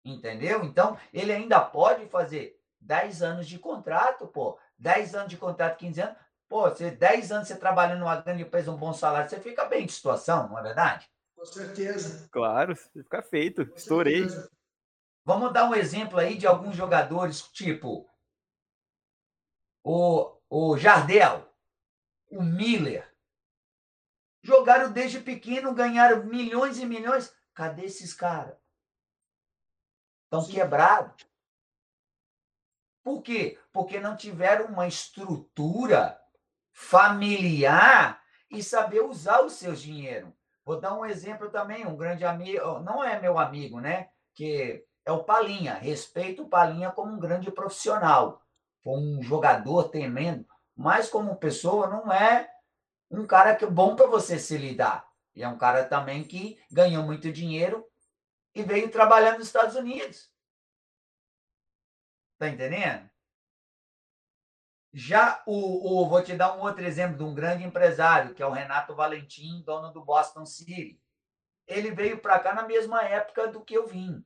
Entendeu? 0.05 0.63
Então, 0.65 0.99
ele 1.13 1.33
ainda 1.33 1.61
pode 1.61 2.07
fazer 2.09 2.61
10 2.81 3.23
anos 3.23 3.49
de 3.49 3.59
contrato, 3.59 4.27
pô. 4.27 4.59
10 4.79 5.15
anos 5.15 5.29
de 5.29 5.37
contrato, 5.37 5.79
15 5.79 6.01
anos, 6.01 6.17
pô, 6.49 6.63
você 6.63 6.91
10 6.91 7.33
anos 7.33 7.49
você 7.49 7.57
trabalhando 7.57 8.01
numa 8.01 8.21
grande 8.21 8.43
empresa, 8.43 8.71
um 8.71 8.77
bom 8.77 8.93
salário, 8.93 9.29
você 9.29 9.41
fica 9.41 9.65
bem 9.65 9.87
de 9.87 9.93
situação, 9.93 10.49
não 10.49 10.59
é 10.59 10.63
verdade? 10.63 11.09
Com 11.37 11.45
certeza. 11.45 12.29
Claro, 12.31 12.75
fica 12.77 13.23
feito. 13.23 13.67
Com 13.67 13.77
Estourei. 13.77 14.29
Certeza. 14.29 14.51
Vamos 15.25 15.53
dar 15.53 15.69
um 15.69 15.75
exemplo 15.75 16.19
aí 16.19 16.37
de 16.37 16.47
alguns 16.47 16.77
jogadores, 16.77 17.43
tipo 17.49 18.09
o, 19.85 20.39
o 20.49 20.79
Jardel, 20.79 21.47
o 22.31 22.43
Miller. 22.43 23.13
Jogaram 24.43 24.91
desde 24.91 25.21
pequeno, 25.21 25.75
ganharam 25.75 26.25
milhões 26.25 26.79
e 26.79 26.87
milhões. 26.87 27.35
Cadê 27.55 27.85
esses 27.85 28.13
caras? 28.13 28.57
Estão 30.25 30.47
quebrados. 30.47 31.27
Por 33.05 33.21
quê? 33.21 33.59
Porque 33.71 34.01
não 34.01 34.17
tiveram 34.17 34.65
uma 34.67 34.89
estrutura 34.89 36.19
familiar 36.73 38.19
e 38.51 38.63
saber 38.63 39.03
usar 39.03 39.43
os 39.43 39.53
seus 39.53 39.81
dinheiro. 39.81 40.35
Vou 40.65 40.81
dar 40.81 40.99
um 40.99 41.05
exemplo 41.05 41.51
também, 41.51 41.87
um 41.87 41.97
grande 41.97 42.25
amigo, 42.25 42.81
não 42.81 43.05
é 43.05 43.21
meu 43.21 43.39
amigo, 43.39 43.79
né? 43.79 44.09
Que 44.33 44.83
é 45.05 45.13
o 45.13 45.23
Palinha. 45.23 45.75
Respeito 45.75 46.45
o 46.45 46.49
Palinha 46.49 46.91
como 46.91 47.13
um 47.13 47.19
grande 47.19 47.51
profissional. 47.51 48.43
Foi 48.83 48.95
um 48.95 49.23
jogador 49.23 49.91
tremendo, 49.91 50.47
mas 50.75 51.09
como 51.11 51.37
pessoa 51.37 51.87
não 51.87 52.11
é 52.11 52.49
um 53.11 53.27
cara 53.27 53.55
que 53.55 53.67
é 53.67 53.71
bom 53.71 53.95
para 53.95 54.07
você 54.07 54.39
se 54.39 54.57
lidar. 54.57 55.07
E 55.35 55.43
é 55.43 55.49
um 55.49 55.59
cara 55.59 55.85
também 55.85 56.25
que 56.25 56.59
ganhou 56.71 57.03
muito 57.03 57.31
dinheiro 57.31 57.85
e 58.55 58.63
veio 58.63 58.91
trabalhar 58.91 59.37
nos 59.37 59.47
Estados 59.47 59.77
Unidos. 59.77 60.31
Tá 62.39 62.49
entendendo? 62.49 63.09
Já 64.93 65.43
o, 65.45 66.03
o, 66.03 66.09
vou 66.09 66.23
te 66.23 66.37
dar 66.37 66.57
um 66.57 66.61
outro 66.61 66.85
exemplo 66.85 67.17
de 67.17 67.25
um 67.25 67.35
grande 67.35 67.65
empresário, 67.65 68.33
que 68.33 68.43
é 68.43 68.47
o 68.47 68.53
Renato 68.53 68.95
Valentim, 68.95 69.63
dono 69.63 69.93
do 69.93 70.05
Boston 70.05 70.47
City. 70.47 71.01
Ele 71.67 71.91
veio 71.91 72.19
para 72.21 72.39
cá 72.39 72.55
na 72.55 72.63
mesma 72.63 73.03
época 73.03 73.49
do 73.49 73.65
que 73.65 73.75
eu 73.75 73.87
vim. 73.87 74.25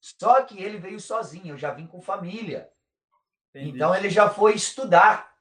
Só 0.00 0.42
que 0.42 0.60
ele 0.60 0.78
veio 0.78 0.98
sozinho, 0.98 1.54
eu 1.54 1.58
já 1.58 1.72
vim 1.72 1.86
com 1.86 2.00
família. 2.00 2.68
Entendi. 3.50 3.76
Então 3.76 3.94
ele 3.94 4.10
já 4.10 4.28
foi 4.28 4.54
estudar. 4.54 5.32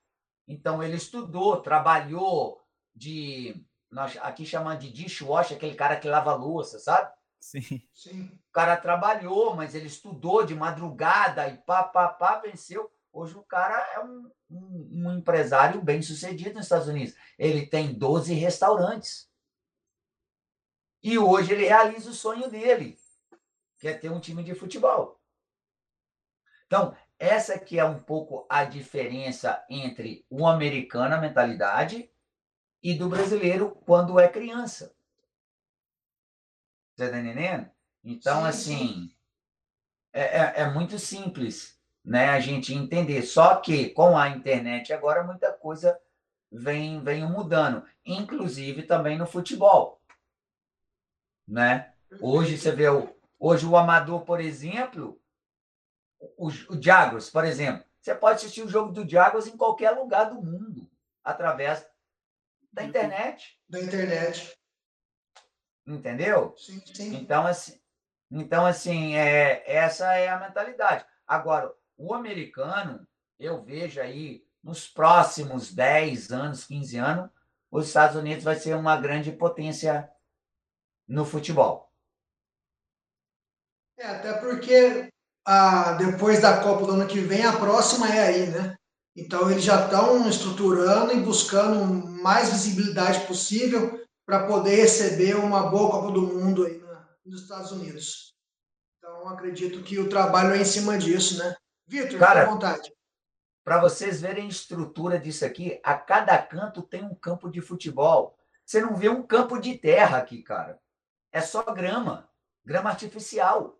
Então 0.47 0.83
ele 0.83 0.97
estudou, 0.97 1.61
trabalhou 1.61 2.61
de 2.93 3.65
nós 3.89 4.17
aqui 4.17 4.45
chamando 4.45 4.79
de 4.79 4.91
dishwasher, 4.91 5.57
aquele 5.57 5.75
cara 5.75 5.99
que 5.99 6.07
lava 6.07 6.35
louça, 6.35 6.77
sabe? 6.77 7.11
Sim. 7.39 7.81
Sim. 7.93 8.25
O 8.49 8.51
cara 8.51 8.75
trabalhou, 8.77 9.55
mas 9.55 9.73
ele 9.73 9.87
estudou 9.87 10.45
de 10.45 10.53
madrugada 10.53 11.47
e 11.47 11.57
pá, 11.57 11.83
pá, 11.83 12.07
pá, 12.09 12.39
venceu. 12.39 12.91
Hoje 13.11 13.35
o 13.35 13.43
cara 13.43 13.75
é 13.93 13.99
um, 14.01 14.31
um, 14.49 14.89
um 14.93 15.17
empresário 15.17 15.81
bem 15.81 16.01
sucedido 16.01 16.55
nos 16.55 16.65
Estados 16.65 16.87
Unidos. 16.87 17.15
Ele 17.37 17.65
tem 17.65 17.93
12 17.93 18.33
restaurantes. 18.33 19.29
E 21.01 21.17
hoje 21.17 21.53
ele 21.53 21.65
realiza 21.65 22.09
o 22.09 22.13
sonho 22.13 22.49
dele, 22.49 22.97
que 23.77 23.87
é 23.87 23.93
ter 23.93 24.11
um 24.11 24.19
time 24.19 24.43
de 24.43 24.53
futebol. 24.53 25.19
Então, 26.67 26.95
essa 27.17 27.57
que 27.57 27.79
é 27.79 27.85
um 27.85 27.97
pouco 27.97 28.45
a 28.49 28.63
diferença 28.63 29.65
entre 29.69 30.25
o 30.29 30.45
americano, 30.45 31.15
a 31.15 31.21
mentalidade, 31.21 32.11
e 32.83 32.93
do 32.93 33.09
brasileiro 33.09 33.71
quando 33.85 34.19
é 34.19 34.27
criança. 34.27 34.95
Você 36.99 37.05
está 37.05 37.17
entendendo? 37.17 37.69
Então, 38.03 38.41
sim, 38.41 38.47
assim, 38.47 38.77
sim. 38.77 39.15
É, 40.11 40.21
é, 40.21 40.53
é, 40.57 40.69
muito 40.69 40.99
simples 40.99 41.79
né, 42.03 42.27
a 42.27 42.41
gente 42.41 42.73
entender. 42.73 43.21
Só 43.21 43.55
que 43.55 43.91
com 43.91 44.17
a 44.17 44.27
internet 44.27 44.91
agora 44.91 45.23
muita 45.23 45.53
coisa 45.53 45.97
vem, 46.51 47.01
vem 47.01 47.25
mudando, 47.25 47.85
inclusive 48.05 48.83
também 48.83 49.17
no 49.17 49.25
futebol. 49.25 50.01
Né? 51.47 51.93
Hoje 52.19 52.57
você 52.57 52.73
vê 52.73 52.89
o, 52.89 53.15
hoje 53.39 53.65
o 53.65 53.77
amador, 53.77 54.25
por 54.25 54.41
exemplo, 54.41 55.17
o, 56.35 56.47
o 56.47 56.81
Jaguars, 56.81 57.29
por 57.29 57.45
exemplo, 57.45 57.85
você 58.01 58.13
pode 58.13 58.39
assistir 58.39 58.61
o 58.61 58.69
jogo 58.69 58.91
do 58.91 59.07
Jaguars 59.07 59.47
em 59.47 59.55
qualquer 59.55 59.91
lugar 59.91 60.25
do 60.25 60.41
mundo 60.41 60.89
através 61.23 61.87
da 62.73 62.83
internet. 62.83 63.57
Da 63.69 63.79
internet. 63.79 64.58
Entendeu? 65.89 66.53
Sim, 66.55 66.81
sim. 66.85 67.15
Então, 67.15 67.47
assim, 67.47 67.79
então, 68.29 68.65
assim 68.65 69.15
é, 69.15 69.63
essa 69.65 70.13
é 70.13 70.29
a 70.29 70.39
mentalidade. 70.39 71.03
Agora, 71.25 71.73
o 71.97 72.13
americano, 72.13 73.07
eu 73.39 73.63
vejo 73.63 73.99
aí, 73.99 74.45
nos 74.63 74.87
próximos 74.87 75.73
10 75.73 76.31
anos, 76.31 76.65
15 76.65 76.97
anos, 76.97 77.29
os 77.71 77.87
Estados 77.87 78.15
Unidos 78.15 78.43
vai 78.43 78.55
ser 78.55 78.75
uma 78.75 78.97
grande 78.97 79.31
potência 79.31 80.07
no 81.07 81.25
futebol. 81.25 81.91
É, 83.97 84.05
até 84.05 84.33
porque 84.33 85.09
a, 85.43 85.93
depois 85.93 86.39
da 86.39 86.61
Copa 86.61 86.85
do 86.85 86.91
ano 86.91 87.07
que 87.07 87.19
vem, 87.19 87.43
a 87.45 87.57
próxima 87.57 88.07
é 88.09 88.27
aí, 88.27 88.47
né? 88.47 88.75
Então, 89.15 89.49
eles 89.49 89.63
já 89.63 89.85
estão 89.85 90.29
estruturando 90.29 91.11
e 91.11 91.19
buscando 91.19 91.83
mais 92.21 92.51
visibilidade 92.51 93.25
possível 93.25 93.98
para 94.29 94.45
poder 94.45 94.75
receber 94.75 95.35
uma 95.35 95.71
boa 95.71 95.89
Copa 95.89 96.11
do 96.11 96.21
Mundo 96.21 96.63
aí 96.63 96.77
na, 96.77 97.03
nos 97.25 97.41
Estados 97.41 97.71
Unidos. 97.71 98.37
Então, 98.99 99.27
acredito 99.27 99.81
que 99.81 99.97
o 99.97 100.07
trabalho 100.07 100.53
é 100.53 100.59
em 100.59 100.65
cima 100.65 100.99
disso, 100.99 101.39
né? 101.39 101.55
Vitor, 101.87 102.23
à 102.23 102.45
vontade. 102.45 102.93
Para 103.63 103.81
vocês 103.81 104.21
verem 104.21 104.45
a 104.45 104.49
estrutura 104.49 105.17
disso 105.17 105.43
aqui, 105.43 105.81
a 105.83 105.95
cada 105.97 106.37
canto 106.37 106.83
tem 106.83 107.03
um 107.03 107.15
campo 107.15 107.49
de 107.49 107.59
futebol. 107.59 108.37
Você 108.63 108.79
não 108.79 108.95
vê 108.95 109.09
um 109.09 109.23
campo 109.23 109.57
de 109.57 109.75
terra 109.75 110.19
aqui, 110.19 110.43
cara. 110.43 110.79
É 111.31 111.41
só 111.41 111.63
grama, 111.63 112.29
grama 112.63 112.91
artificial. 112.91 113.79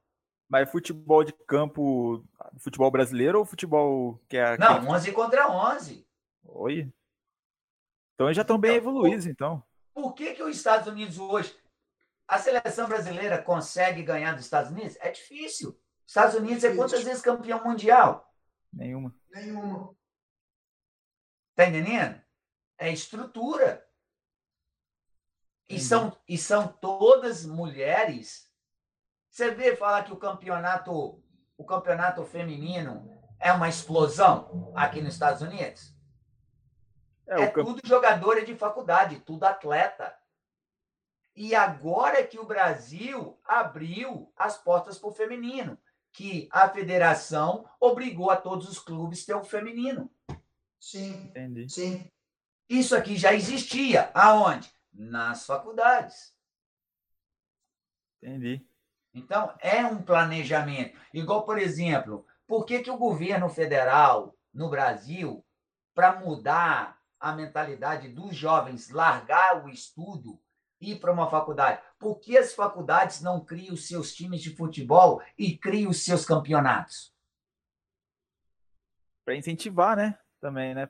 Mas 0.50 0.72
futebol 0.72 1.24
de 1.24 1.32
campo, 1.46 2.26
futebol 2.58 2.90
brasileiro 2.90 3.38
ou 3.38 3.46
futebol 3.46 4.20
que 4.28 4.36
é. 4.36 4.58
Não, 4.58 4.90
11 4.90 5.12
contra 5.12 5.48
11. 5.48 6.08
Oi. 6.44 6.92
Então 8.16 8.26
eles 8.26 8.36
já 8.36 8.42
estão 8.42 8.58
bem 8.58 8.78
então, 8.78 8.90
evoluídos, 8.90 9.28
então. 9.28 9.64
Por 9.94 10.14
que, 10.14 10.34
que 10.34 10.44
os 10.44 10.56
Estados 10.56 10.88
Unidos 10.88 11.18
hoje. 11.18 11.58
A 12.28 12.38
seleção 12.38 12.88
brasileira 12.88 13.42
consegue 13.42 14.04
ganhar 14.04 14.34
dos 14.34 14.46
Estados 14.46 14.72
Unidos? 14.72 14.96
É 15.00 15.10
difícil. 15.10 15.80
Estados 16.06 16.36
Unidos 16.36 16.64
é 16.64 16.76
quantas 16.76 17.04
vezes 17.04 17.22
campeão 17.22 17.64
mundial? 17.64 18.32
Nenhuma. 18.72 19.16
Nenhuma. 19.30 19.96
Tá 21.56 21.66
entendendo? 21.66 22.22
É 22.78 22.92
estrutura. 22.92 23.86
E 25.68 25.80
são, 25.80 26.16
e 26.28 26.38
são 26.38 26.68
todas 26.68 27.46
mulheres 27.46 28.50
você 29.30 29.52
vê 29.52 29.76
falar 29.76 30.04
que 30.04 30.12
o 30.12 30.18
campeonato, 30.18 31.24
o 31.58 31.64
campeonato 31.64 32.26
feminino 32.26 33.22
é 33.40 33.54
uma 33.54 33.70
explosão 33.70 34.74
aqui 34.76 35.02
nos 35.02 35.14
Estados 35.14 35.42
Unidos? 35.42 35.96
É, 37.30 37.44
é 37.44 37.48
camp... 37.48 37.66
tudo 37.66 37.82
jogadora 37.86 38.44
de 38.44 38.56
faculdade, 38.56 39.20
tudo 39.20 39.44
atleta. 39.44 40.18
E 41.36 41.56
agora 41.56 42.20
é 42.20 42.24
que 42.24 42.40
o 42.40 42.46
Brasil 42.46 43.40
abriu 43.46 44.34
as 44.36 44.58
portas 44.58 44.98
para 44.98 45.10
o 45.10 45.14
feminino, 45.14 45.78
que 46.12 46.50
a 46.52 46.68
federação 46.68 47.70
obrigou 47.80 48.32
a 48.32 48.36
todos 48.36 48.68
os 48.68 48.80
clubes 48.80 49.24
a 49.24 49.26
ter 49.28 49.36
o 49.36 49.44
feminino. 49.44 50.12
Sim. 50.80 51.12
Entendi. 51.28 51.70
Sim. 51.70 52.12
Isso 52.68 52.96
aqui 52.96 53.16
já 53.16 53.34
existia. 53.34 54.12
Aonde? 54.14 54.72
Nas 54.92 55.46
faculdades. 55.46 56.34
Entendi. 58.22 58.66
Então, 59.14 59.56
é 59.60 59.86
um 59.86 60.02
planejamento. 60.02 60.98
Igual, 61.14 61.46
por 61.46 61.58
exemplo, 61.58 62.26
por 62.48 62.66
que, 62.66 62.80
que 62.80 62.92
o 62.92 62.98
governo 62.98 63.50
federal 63.50 64.36
no 64.54 64.70
Brasil, 64.70 65.46
para 65.94 66.20
mudar 66.20 66.99
a 67.20 67.34
mentalidade 67.34 68.08
dos 68.08 68.36
jovens, 68.36 68.90
largar 68.90 69.64
o 69.64 69.70
estudo 69.70 70.40
e 70.80 70.94
ir 70.94 71.00
para 71.00 71.12
uma 71.12 71.30
faculdade, 71.30 71.82
por 71.98 72.20
que 72.20 72.38
as 72.38 72.54
faculdades 72.54 73.22
não 73.22 73.44
criam 73.44 73.74
os 73.74 73.88
seus 73.88 74.14
times 74.14 74.42
de 74.42 74.56
futebol 74.56 75.22
e 75.38 75.58
criam 75.58 75.92
os 75.92 76.04
seus 76.04 76.26
campeonatos? 76.26 77.14
Para 79.26 79.36
incentivar, 79.36 79.98
né? 79.98 80.18
Também, 80.40 80.74
né? 80.74 80.90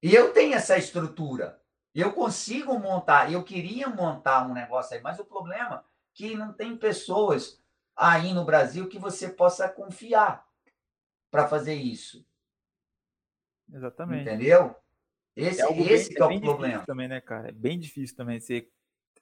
E 0.00 0.14
eu 0.14 0.32
tenho 0.32 0.54
essa 0.54 0.78
estrutura. 0.78 1.60
Eu 1.92 2.12
consigo 2.12 2.78
montar, 2.78 3.32
eu 3.32 3.42
queria 3.42 3.88
montar 3.88 4.46
um 4.46 4.54
negócio 4.54 4.94
aí, 4.94 5.02
mas 5.02 5.18
o 5.18 5.24
problema 5.24 5.84
que 6.14 6.36
não 6.36 6.52
tem 6.52 6.76
pessoas 6.76 7.60
aí 7.96 8.32
no 8.32 8.44
Brasil 8.44 8.88
que 8.88 8.98
você 8.98 9.28
possa 9.28 9.68
confiar 9.68 10.46
para 11.30 11.48
fazer 11.48 11.74
isso. 11.74 12.27
Exatamente. 13.72 14.22
Entendeu? 14.22 14.74
Esse 15.36 15.62
é, 15.62 15.92
esse 15.92 16.14
bem, 16.14 16.30
é, 16.30 16.34
é 16.34 16.38
o 16.38 16.40
problema. 16.40 16.84
Também, 16.84 17.08
né, 17.08 17.20
cara? 17.20 17.48
É 17.48 17.52
bem 17.52 17.78
difícil 17.78 18.16
também. 18.16 18.40
Você, 18.40 18.68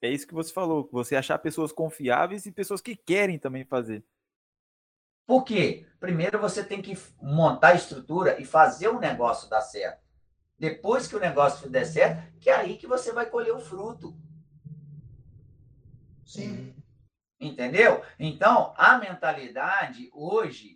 é 0.01 0.11
isso 0.11 0.27
que 0.27 0.35
você 0.35 0.53
falou, 0.53 0.89
você 0.91 1.15
achar 1.15 1.39
pessoas 1.39 1.73
confiáveis 1.73 2.47
e 2.47 2.53
pessoas 2.53 2.81
que 2.81 2.97
querem 2.97 3.39
também 3.39 3.65
fazer. 3.65 4.05
Por 5.27 5.45
quê? 5.45 5.87
Primeiro 5.99 6.39
você 6.39 6.65
tem 6.65 6.81
que 6.81 6.97
montar 7.21 7.69
a 7.69 7.75
estrutura 7.75 8.41
e 8.41 8.45
fazer 8.45 8.89
o 8.89 9.01
negócio 9.01 9.51
dar 9.51 9.61
certo. 9.61 10.07
Depois 10.59 11.07
que 11.07 11.17
o 11.17 11.21
negócio 11.21 11.69
der 11.69 11.85
certo, 11.85 12.33
que 12.41 12.49
é 12.49 12.55
aí 12.55 12.79
que 12.79 12.87
você 12.87 13.13
vai 13.13 13.27
colher 13.27 13.53
o 13.53 13.61
fruto. 13.61 14.17
Sim. 16.25 16.75
Entendeu? 17.39 18.03
Então, 18.19 18.73
a 18.77 18.99
mentalidade 18.99 20.09
hoje, 20.15 20.76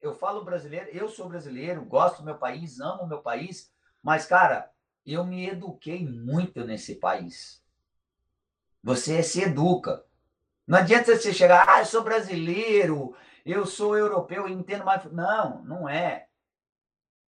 eu 0.00 0.14
falo 0.14 0.44
brasileiro, 0.44 0.88
eu 0.90 1.08
sou 1.08 1.28
brasileiro, 1.28 1.84
gosto 1.84 2.18
do 2.18 2.24
meu 2.24 2.38
país, 2.38 2.80
amo 2.80 3.02
o 3.02 3.08
meu 3.08 3.20
país, 3.20 3.72
mas, 4.02 4.24
cara, 4.24 4.70
eu 5.04 5.24
me 5.24 5.48
eduquei 5.48 6.06
muito 6.06 6.64
nesse 6.64 6.94
país. 6.96 7.62
Você 8.82 9.22
se 9.22 9.42
educa. 9.42 10.04
Não 10.66 10.78
adianta 10.78 11.14
você 11.14 11.32
chegar, 11.34 11.68
ah, 11.68 11.80
eu 11.80 11.86
sou 11.86 12.02
brasileiro, 12.02 13.14
eu 13.44 13.66
sou 13.66 13.96
europeu, 13.96 14.46
eu 14.46 14.48
entendo 14.48 14.84
mais. 14.84 15.04
Não, 15.12 15.62
não 15.64 15.88
é. 15.88 16.28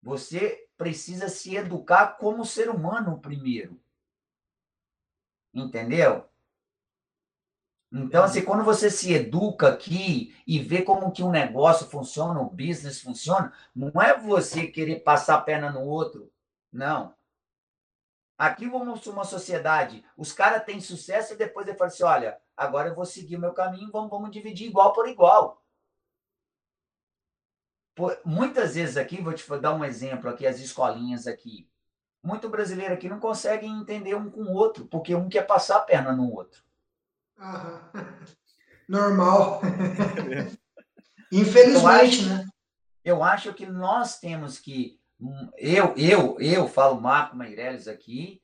Você 0.02 0.66
precisa 0.76 1.28
se 1.28 1.54
educar 1.56 2.16
como 2.18 2.44
ser 2.44 2.70
humano 2.70 3.20
primeiro. 3.20 3.80
Entendeu? 5.52 6.31
Então, 7.92 8.24
assim, 8.24 8.42
quando 8.42 8.64
você 8.64 8.90
se 8.90 9.12
educa 9.12 9.68
aqui 9.68 10.34
e 10.46 10.58
vê 10.58 10.80
como 10.80 11.12
que 11.12 11.22
um 11.22 11.30
negócio 11.30 11.86
funciona, 11.86 12.40
o 12.40 12.48
business 12.48 13.02
funciona, 13.02 13.52
não 13.76 14.00
é 14.00 14.18
você 14.18 14.66
querer 14.66 15.00
passar 15.00 15.34
a 15.34 15.40
perna 15.42 15.70
no 15.70 15.82
outro, 15.82 16.32
não. 16.72 17.14
Aqui 18.38 18.66
vamos 18.66 19.06
uma 19.06 19.24
sociedade, 19.24 20.02
os 20.16 20.32
caras 20.32 20.64
têm 20.64 20.80
sucesso 20.80 21.34
e 21.34 21.36
depois 21.36 21.68
ele 21.68 21.76
fala 21.76 21.88
assim, 21.88 22.02
olha, 22.02 22.40
agora 22.56 22.88
eu 22.88 22.94
vou 22.94 23.04
seguir 23.04 23.36
o 23.36 23.40
meu 23.40 23.52
caminho, 23.52 23.90
vamos, 23.92 24.10
vamos 24.10 24.30
dividir 24.30 24.68
igual 24.68 24.94
por 24.94 25.06
igual. 25.06 25.62
Por, 27.94 28.18
muitas 28.24 28.74
vezes 28.74 28.96
aqui, 28.96 29.20
vou 29.20 29.34
te 29.34 29.46
dar 29.58 29.74
um 29.74 29.84
exemplo 29.84 30.30
aqui, 30.30 30.46
as 30.46 30.58
escolinhas 30.60 31.26
aqui. 31.26 31.68
Muito 32.22 32.48
brasileiro 32.48 32.94
aqui 32.94 33.06
não 33.06 33.20
consegue 33.20 33.66
entender 33.66 34.14
um 34.14 34.30
com 34.30 34.44
o 34.44 34.54
outro, 34.54 34.86
porque 34.86 35.14
um 35.14 35.28
quer 35.28 35.46
passar 35.46 35.76
a 35.76 35.82
perna 35.82 36.12
no 36.12 36.32
outro. 36.32 36.64
Normal. 38.88 39.62
Infelizmente, 41.30 41.82
eu 41.82 41.88
acho, 41.88 42.28
né? 42.28 42.48
Eu 43.04 43.22
acho 43.22 43.54
que 43.54 43.66
nós 43.66 44.18
temos 44.18 44.58
que. 44.58 45.00
Eu, 45.56 45.94
eu, 45.96 46.40
eu 46.40 46.68
falo 46.68 47.00
Marco 47.00 47.36
Meirelles 47.36 47.86
aqui, 47.88 48.42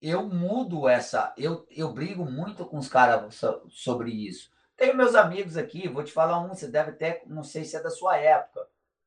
eu 0.00 0.26
mudo 0.26 0.88
essa. 0.88 1.32
Eu, 1.36 1.66
eu 1.70 1.92
brigo 1.92 2.24
muito 2.24 2.64
com 2.64 2.78
os 2.78 2.88
caras 2.88 3.40
sobre 3.70 4.10
isso. 4.10 4.50
Tenho 4.76 4.96
meus 4.96 5.14
amigos 5.14 5.56
aqui, 5.56 5.88
vou 5.88 6.04
te 6.04 6.12
falar 6.12 6.38
um, 6.40 6.48
você 6.48 6.68
deve 6.68 6.92
ter, 6.92 7.22
não 7.26 7.42
sei 7.42 7.64
se 7.64 7.76
é 7.76 7.82
da 7.82 7.90
sua 7.90 8.16
época. 8.18 8.66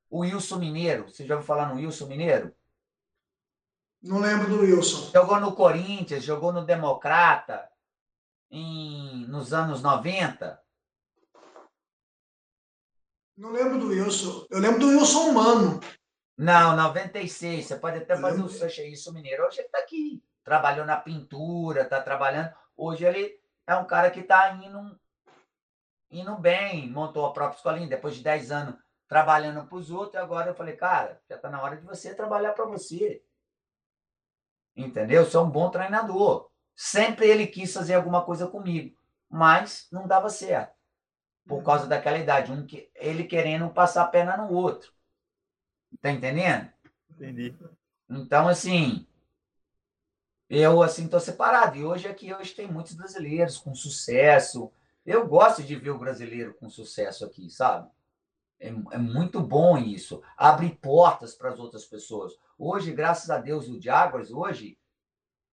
O 0.09 0.21
Wilson 0.21 0.57
Mineiro, 0.57 1.07
você 1.07 1.25
já 1.25 1.35
ouviu 1.35 1.45
falar 1.45 1.69
no 1.69 1.75
Wilson 1.75 2.07
Mineiro? 2.07 2.51
Não 4.01 4.19
lembro 4.19 4.49
do 4.49 4.61
Wilson. 4.61 5.11
Jogou 5.11 5.39
no 5.39 5.51
Corinthians, 5.53 6.23
jogou 6.23 6.51
no 6.51 6.65
Democrata, 6.65 7.69
em, 8.49 9.25
nos 9.27 9.53
anos 9.53 9.81
90? 9.81 10.61
Não 13.37 13.51
lembro 13.51 13.79
do 13.79 13.87
Wilson. 13.87 14.45
Eu 14.49 14.59
lembro 14.59 14.79
do 14.79 14.87
Wilson 14.87 15.31
Mano. 15.31 15.79
Não, 16.37 16.75
96. 16.75 17.65
Você 17.65 17.75
pode 17.77 17.97
até 17.97 18.17
fazer 18.17 18.41
o 18.41 18.49
search 18.49 18.81
aí, 18.81 18.89
Wilson 18.89 19.11
Mineiro. 19.11 19.45
Hoje 19.45 19.59
ele 19.59 19.67
está 19.67 19.79
aqui. 19.79 20.23
Trabalhou 20.43 20.85
na 20.85 20.97
pintura, 20.97 21.81
está 21.81 22.01
trabalhando. 22.01 22.53
Hoje 22.75 23.05
ele 23.05 23.39
é 23.67 23.75
um 23.75 23.85
cara 23.85 24.09
que 24.09 24.21
está 24.21 24.53
indo, 24.55 24.99
indo 26.09 26.35
bem, 26.37 26.89
montou 26.89 27.25
a 27.25 27.33
própria 27.33 27.57
escolinha, 27.57 27.87
depois 27.87 28.15
de 28.15 28.23
10 28.23 28.51
anos 28.51 28.75
trabalhando 29.07 29.67
para 29.67 29.77
os 29.77 29.91
outros. 29.91 30.21
Agora 30.21 30.51
eu 30.51 30.55
falei, 30.55 30.75
cara, 30.75 31.21
já 31.29 31.35
está 31.35 31.49
na 31.49 31.61
hora 31.61 31.77
de 31.77 31.85
você 31.85 32.15
trabalhar 32.15 32.53
para 32.53 32.65
você. 32.65 33.23
Entendeu? 34.75 35.25
Você 35.25 35.35
é 35.35 35.39
um 35.39 35.49
bom 35.49 35.69
treinador. 35.69 36.48
Sempre 36.81 37.27
ele 37.27 37.45
quis 37.45 37.73
fazer 37.73 37.95
alguma 37.95 38.23
coisa 38.23 38.47
comigo, 38.47 38.97
mas 39.29 39.89
não 39.91 40.07
dava 40.07 40.29
certo. 40.29 40.73
Por 41.45 41.61
causa 41.61 41.83
uhum. 41.83 41.89
daquela 41.89 42.17
idade. 42.17 42.53
Um, 42.53 42.65
ele 42.95 43.25
querendo 43.25 43.69
passar 43.69 44.03
a 44.03 44.07
perna 44.07 44.37
no 44.37 44.53
outro. 44.53 44.93
Tá 46.01 46.09
entendendo? 46.09 46.71
Entendi. 47.11 47.53
Então, 48.09 48.47
assim, 48.47 49.05
eu 50.49 50.81
assim 50.81 51.09
tô 51.09 51.19
separado. 51.19 51.75
E 51.75 51.83
hoje 51.83 52.07
aqui 52.07 52.33
hoje 52.33 52.55
tem 52.55 52.71
muitos 52.71 52.93
brasileiros 52.93 53.57
com 53.57 53.75
sucesso. 53.75 54.71
Eu 55.05 55.27
gosto 55.27 55.61
de 55.61 55.75
ver 55.75 55.89
o 55.89 55.99
brasileiro 55.99 56.53
com 56.53 56.69
sucesso 56.69 57.25
aqui, 57.25 57.49
sabe? 57.49 57.91
É, 58.57 58.69
é 58.69 58.97
muito 58.97 59.41
bom 59.41 59.77
isso. 59.77 60.23
Abre 60.37 60.69
portas 60.81 61.35
para 61.35 61.49
as 61.49 61.59
outras 61.59 61.83
pessoas. 61.83 62.39
Hoje, 62.57 62.93
graças 62.93 63.29
a 63.29 63.37
Deus, 63.37 63.67
o 63.67 63.81
Jaguars 63.81 64.31
hoje 64.31 64.79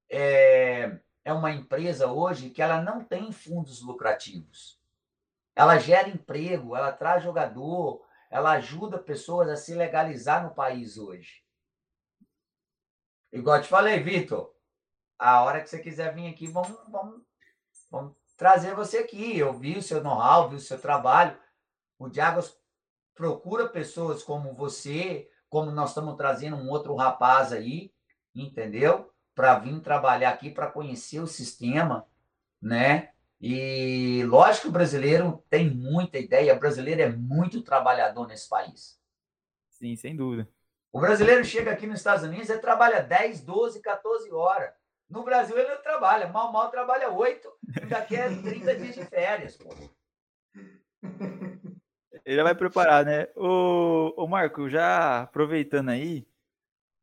é, 0.08 1.00
é 1.26 1.32
uma 1.32 1.50
empresa 1.50 2.06
hoje 2.06 2.50
que 2.50 2.62
ela 2.62 2.80
não 2.80 3.02
tem 3.02 3.32
fundos 3.32 3.82
lucrativos. 3.82 4.80
Ela 5.56 5.76
gera 5.76 6.08
emprego, 6.08 6.76
ela 6.76 6.92
traz 6.92 7.24
jogador, 7.24 8.06
ela 8.30 8.52
ajuda 8.52 8.96
pessoas 8.96 9.48
a 9.48 9.56
se 9.56 9.74
legalizar 9.74 10.44
no 10.44 10.54
país 10.54 10.96
hoje. 10.96 11.44
Igual 13.32 13.56
eu 13.56 13.62
te 13.64 13.68
falei, 13.68 13.98
Vitor, 13.98 14.54
a 15.18 15.42
hora 15.42 15.60
que 15.60 15.68
você 15.68 15.80
quiser 15.80 16.14
vir 16.14 16.28
aqui, 16.28 16.46
vamos, 16.46 16.78
vamos, 16.88 17.20
vamos 17.90 18.16
trazer 18.36 18.76
você 18.76 18.98
aqui. 18.98 19.36
Eu 19.36 19.52
vi 19.52 19.76
o 19.76 19.82
seu 19.82 20.00
know-how, 20.00 20.48
vi 20.48 20.54
o 20.54 20.60
seu 20.60 20.80
trabalho. 20.80 21.36
O 21.98 22.08
Diagos 22.08 22.56
procura 23.16 23.68
pessoas 23.68 24.22
como 24.22 24.54
você, 24.54 25.28
como 25.48 25.72
nós 25.72 25.88
estamos 25.88 26.14
trazendo 26.16 26.54
um 26.54 26.70
outro 26.70 26.94
rapaz 26.94 27.52
aí, 27.52 27.92
entendeu? 28.32 29.12
Para 29.36 29.58
vir 29.58 29.78
trabalhar 29.80 30.30
aqui, 30.30 30.50
para 30.50 30.66
conhecer 30.66 31.20
o 31.20 31.26
sistema, 31.26 32.06
né? 32.60 33.10
E 33.38 34.24
lógico 34.24 34.62
que 34.62 34.68
o 34.68 34.72
brasileiro 34.72 35.44
tem 35.50 35.68
muita 35.70 36.18
ideia, 36.18 36.54
o 36.54 36.58
brasileiro 36.58 37.02
é 37.02 37.08
muito 37.10 37.60
trabalhador 37.60 38.26
nesse 38.26 38.48
país. 38.48 38.98
Sim, 39.68 39.94
sem 39.94 40.16
dúvida. 40.16 40.48
O 40.90 40.98
brasileiro 40.98 41.44
chega 41.44 41.70
aqui 41.70 41.86
nos 41.86 41.98
Estados 41.98 42.24
Unidos 42.24 42.48
e 42.48 42.58
trabalha 42.58 43.02
10, 43.02 43.42
12, 43.42 43.82
14 43.82 44.32
horas. 44.32 44.72
No 45.08 45.22
Brasil 45.22 45.56
ele 45.56 45.68
não 45.68 45.82
trabalha, 45.82 46.28
mal, 46.28 46.50
mal 46.50 46.70
trabalha 46.70 47.10
8, 47.10 47.46
ainda 47.82 48.00
quer 48.00 48.30
30 48.42 48.74
dias 48.74 48.94
de 48.94 49.04
férias, 49.04 49.56
pô. 49.58 49.68
Ele 52.24 52.36
já 52.36 52.42
vai 52.42 52.54
preparar, 52.54 53.04
né? 53.04 53.28
Ô, 53.36 54.14
ô 54.16 54.26
Marco, 54.26 54.68
já 54.70 55.22
aproveitando 55.22 55.90
aí, 55.90 56.26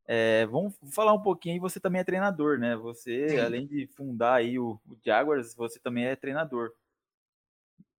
é, 0.05 0.45
vamos 0.47 0.75
falar 0.91 1.13
um 1.13 1.21
pouquinho, 1.21 1.61
você 1.61 1.79
também 1.79 2.01
é 2.01 2.03
treinador, 2.03 2.59
né? 2.59 2.75
Você, 2.75 3.29
Sim. 3.29 3.39
além 3.39 3.65
de 3.65 3.87
fundar 3.87 4.35
aí 4.35 4.59
o, 4.59 4.79
o 4.87 4.97
Jaguars, 5.03 5.55
você 5.55 5.79
também 5.79 6.05
é 6.05 6.15
treinador. 6.15 6.71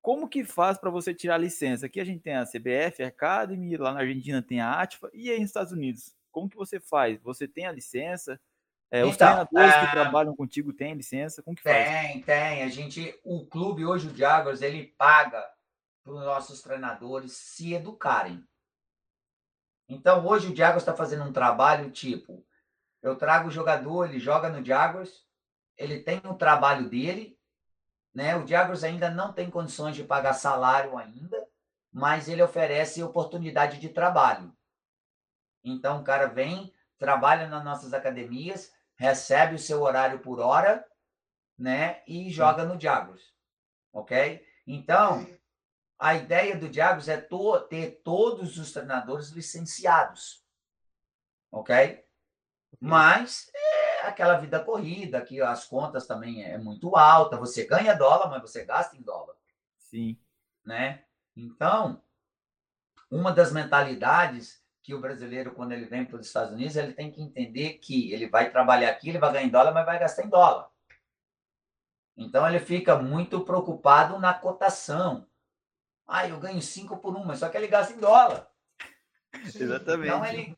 Como 0.02 0.28
que 0.28 0.44
faz 0.44 0.76
para 0.76 0.90
você 0.90 1.14
tirar 1.14 1.36
a 1.36 1.38
licença? 1.38 1.86
Aqui 1.86 1.98
a 1.98 2.04
gente 2.04 2.20
tem 2.20 2.34
a 2.34 2.44
CBF 2.44 3.02
a 3.02 3.08
Academy, 3.08 3.76
lá 3.78 3.92
na 3.92 4.00
Argentina 4.00 4.42
tem 4.42 4.60
a 4.60 4.82
ATFA, 4.82 5.10
e 5.14 5.30
aí 5.30 5.40
nos 5.40 5.48
Estados 5.48 5.72
Unidos? 5.72 6.14
Como 6.30 6.48
que 6.48 6.56
você 6.56 6.78
faz? 6.78 7.18
Você 7.22 7.48
tem 7.48 7.66
a 7.66 7.72
licença? 7.72 8.38
É, 8.90 9.02
os 9.02 9.14
então, 9.14 9.26
treinadores 9.26 9.74
que 9.74 9.86
é 9.86 9.90
trabalham 9.90 10.36
contigo 10.36 10.72
têm 10.74 10.94
licença? 10.94 11.42
Como 11.42 11.56
que 11.56 11.62
tem, 11.62 11.72
faz? 11.72 11.88
Tem, 11.88 12.22
tem. 12.22 12.62
A 12.64 12.68
gente, 12.68 13.18
o 13.24 13.46
clube 13.46 13.86
hoje, 13.86 14.08
o 14.08 14.14
Jaguars, 14.14 14.60
ele 14.60 14.94
paga 14.98 15.42
para 16.02 16.12
os 16.12 16.20
nossos 16.20 16.60
treinadores 16.60 17.32
se 17.32 17.72
educarem. 17.72 18.44
Então, 19.88 20.26
hoje 20.26 20.52
o 20.52 20.56
Jaguars 20.56 20.82
está 20.82 20.94
fazendo 20.94 21.24
um 21.24 21.32
trabalho 21.32 21.90
tipo: 21.90 22.44
eu 23.02 23.16
trago 23.16 23.48
o 23.48 23.52
jogador, 23.52 24.08
ele 24.08 24.18
joga 24.18 24.48
no 24.48 24.64
Jaguars, 24.64 25.24
ele 25.76 26.00
tem 26.00 26.20
o 26.24 26.34
trabalho 26.34 26.88
dele, 26.88 27.38
né? 28.14 28.36
O 28.36 28.46
Jaguars 28.46 28.84
ainda 28.84 29.10
não 29.10 29.32
tem 29.32 29.50
condições 29.50 29.94
de 29.94 30.04
pagar 30.04 30.34
salário 30.34 30.96
ainda, 30.96 31.46
mas 31.92 32.28
ele 32.28 32.42
oferece 32.42 33.02
oportunidade 33.02 33.78
de 33.78 33.88
trabalho. 33.88 34.56
Então, 35.62 36.00
o 36.00 36.04
cara 36.04 36.26
vem, 36.26 36.72
trabalha 36.98 37.48
nas 37.48 37.64
nossas 37.64 37.92
academias, 37.92 38.72
recebe 38.96 39.56
o 39.56 39.58
seu 39.58 39.82
horário 39.82 40.20
por 40.20 40.40
hora, 40.40 40.86
né? 41.58 42.02
E 42.06 42.30
joga 42.30 42.64
no 42.64 42.80
Jaguars, 42.80 43.34
ok? 43.92 44.44
Então, 44.66 45.26
a 45.98 46.14
ideia 46.14 46.56
do 46.56 46.68
Diagos 46.68 47.08
é 47.08 47.16
to 47.16 47.60
ter 47.62 48.02
todos 48.02 48.58
os 48.58 48.72
treinadores 48.72 49.30
licenciados. 49.30 50.44
Ok? 51.50 52.04
Mas 52.80 53.50
é 53.54 54.02
aquela 54.02 54.36
vida 54.38 54.62
corrida, 54.62 55.20
que 55.20 55.40
as 55.40 55.66
contas 55.66 56.06
também 56.06 56.44
é 56.44 56.58
muito 56.58 56.96
alta. 56.96 57.36
Você 57.36 57.64
ganha 57.64 57.94
dólar, 57.94 58.28
mas 58.28 58.42
você 58.42 58.64
gasta 58.64 58.96
em 58.96 59.02
dólar. 59.02 59.34
Sim. 59.78 60.18
Né? 60.64 61.04
Então, 61.36 62.02
uma 63.10 63.32
das 63.32 63.52
mentalidades 63.52 64.62
que 64.82 64.94
o 64.94 65.00
brasileiro, 65.00 65.54
quando 65.54 65.72
ele 65.72 65.86
vem 65.86 66.04
para 66.04 66.18
os 66.18 66.26
Estados 66.26 66.52
Unidos, 66.52 66.76
ele 66.76 66.92
tem 66.92 67.10
que 67.10 67.22
entender 67.22 67.74
que 67.74 68.12
ele 68.12 68.28
vai 68.28 68.50
trabalhar 68.50 68.90
aqui, 68.90 69.08
ele 69.08 69.18
vai 69.18 69.32
ganhar 69.32 69.46
em 69.46 69.50
dólar, 69.50 69.72
mas 69.72 69.86
vai 69.86 69.98
gastar 69.98 70.24
em 70.24 70.28
dólar. 70.28 70.68
Então, 72.16 72.46
ele 72.46 72.60
fica 72.60 72.96
muito 72.96 73.40
preocupado 73.44 74.18
na 74.18 74.34
cotação. 74.34 75.26
Ah, 76.06 76.28
eu 76.28 76.38
ganho 76.38 76.60
cinco 76.60 76.98
por 76.98 77.16
uma, 77.16 77.36
só 77.36 77.48
que 77.48 77.56
ele 77.56 77.66
gasta 77.66 77.92
em 77.92 77.98
dólar. 77.98 78.48
Exatamente. 79.54 80.08
Então 80.08 80.24
ele 80.24 80.56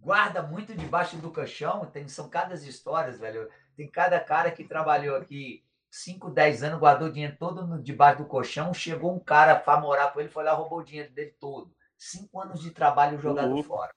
guarda 0.00 0.42
muito 0.42 0.74
debaixo 0.74 1.16
do 1.16 1.30
caixão. 1.30 1.86
Tem, 1.86 2.06
são 2.08 2.28
cada 2.28 2.54
histórias, 2.54 3.18
velho. 3.18 3.48
Tem 3.76 3.90
cada 3.90 4.20
cara 4.20 4.50
que 4.50 4.64
trabalhou 4.64 5.16
aqui 5.16 5.64
5, 5.90 6.30
10 6.30 6.62
anos, 6.62 6.80
guardou 6.80 7.08
o 7.08 7.12
dinheiro 7.12 7.36
todo 7.38 7.66
no, 7.66 7.82
debaixo 7.82 8.22
do 8.22 8.28
colchão. 8.28 8.72
Chegou 8.72 9.14
um 9.14 9.20
cara 9.20 9.54
para 9.54 9.80
morar 9.80 10.12
com 10.12 10.20
ele, 10.20 10.28
foi 10.28 10.44
lá 10.44 10.52
roubou 10.52 10.78
o 10.78 10.84
dinheiro 10.84 11.12
dele 11.12 11.34
todo. 11.38 11.74
Cinco 11.98 12.40
anos 12.40 12.60
de 12.60 12.70
trabalho 12.70 13.20
jogado 13.20 13.62
fora. 13.62 13.92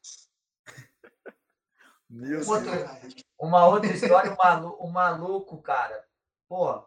Outra, 2.47 3.01
uma 3.39 3.65
outra 3.65 3.91
história, 3.91 4.31
um 4.31 4.35
maluco, 4.35 4.85
um 4.85 4.91
maluco, 4.91 5.61
cara. 5.61 6.05
Pô, 6.47 6.85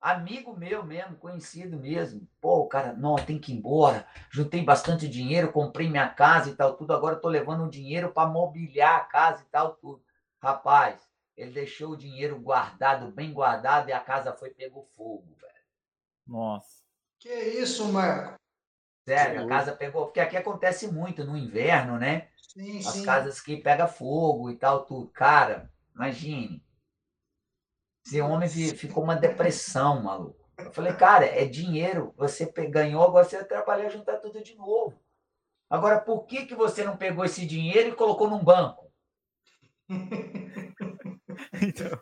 amigo 0.00 0.56
meu 0.56 0.84
mesmo, 0.84 1.16
conhecido 1.16 1.78
mesmo. 1.78 2.26
Pô, 2.40 2.60
o 2.60 2.68
cara, 2.68 2.92
não, 2.92 3.16
tem 3.16 3.38
que 3.38 3.52
ir 3.52 3.56
embora. 3.56 4.06
Juntei 4.30 4.62
bastante 4.64 5.08
dinheiro, 5.08 5.52
comprei 5.52 5.88
minha 5.88 6.08
casa 6.08 6.50
e 6.50 6.54
tal, 6.54 6.74
tudo. 6.74 6.92
Agora 6.92 7.16
estou 7.16 7.30
levando 7.30 7.64
o 7.64 7.70
dinheiro 7.70 8.10
para 8.12 8.28
mobiliar 8.28 8.96
a 8.96 9.04
casa 9.04 9.42
e 9.42 9.46
tal, 9.46 9.74
tudo. 9.74 10.02
Rapaz, 10.40 11.08
ele 11.36 11.52
deixou 11.52 11.92
o 11.92 11.96
dinheiro 11.96 12.38
guardado, 12.38 13.10
bem 13.10 13.32
guardado, 13.32 13.88
e 13.88 13.92
a 13.92 14.00
casa 14.00 14.32
foi 14.32 14.50
pegou 14.50 14.88
fogo, 14.96 15.34
velho. 15.40 15.52
Nossa. 16.26 16.82
Que 17.18 17.32
isso, 17.32 17.88
Marco? 17.92 18.38
Sério, 19.06 19.44
a 19.44 19.46
casa 19.46 19.72
pegou, 19.72 20.04
porque 20.04 20.20
aqui 20.20 20.36
acontece 20.36 20.92
muito 20.92 21.24
no 21.24 21.36
inverno, 21.36 21.98
né? 21.98 22.28
Sim, 22.42 22.80
As 22.80 22.96
sim. 22.96 23.04
casas 23.04 23.40
que 23.40 23.56
pega 23.56 23.86
fogo 23.88 24.50
e 24.50 24.56
tal, 24.56 24.84
tudo. 24.84 25.08
Cara, 25.08 25.72
imagine. 25.94 26.62
Esse 28.08 28.22
homem 28.22 28.48
fi- 28.48 28.74
ficou 28.74 29.04
uma 29.04 29.14
depressão, 29.14 30.02
maluco. 30.02 30.48
Eu 30.56 30.72
falei, 30.72 30.94
cara, 30.94 31.26
é 31.26 31.44
dinheiro. 31.44 32.14
Você 32.16 32.50
ganhou, 32.70 33.02
agora 33.04 33.22
você 33.24 33.36
vai 33.36 33.44
trabalhar 33.44 33.90
juntar 33.90 34.16
tudo 34.16 34.42
de 34.42 34.54
novo. 34.56 34.98
Agora, 35.68 36.00
por 36.00 36.24
que, 36.24 36.46
que 36.46 36.54
você 36.54 36.82
não 36.82 36.96
pegou 36.96 37.22
esse 37.22 37.44
dinheiro 37.46 37.90
e 37.90 37.94
colocou 37.94 38.28
num 38.30 38.42
banco? 38.42 38.90
Então, 41.62 42.00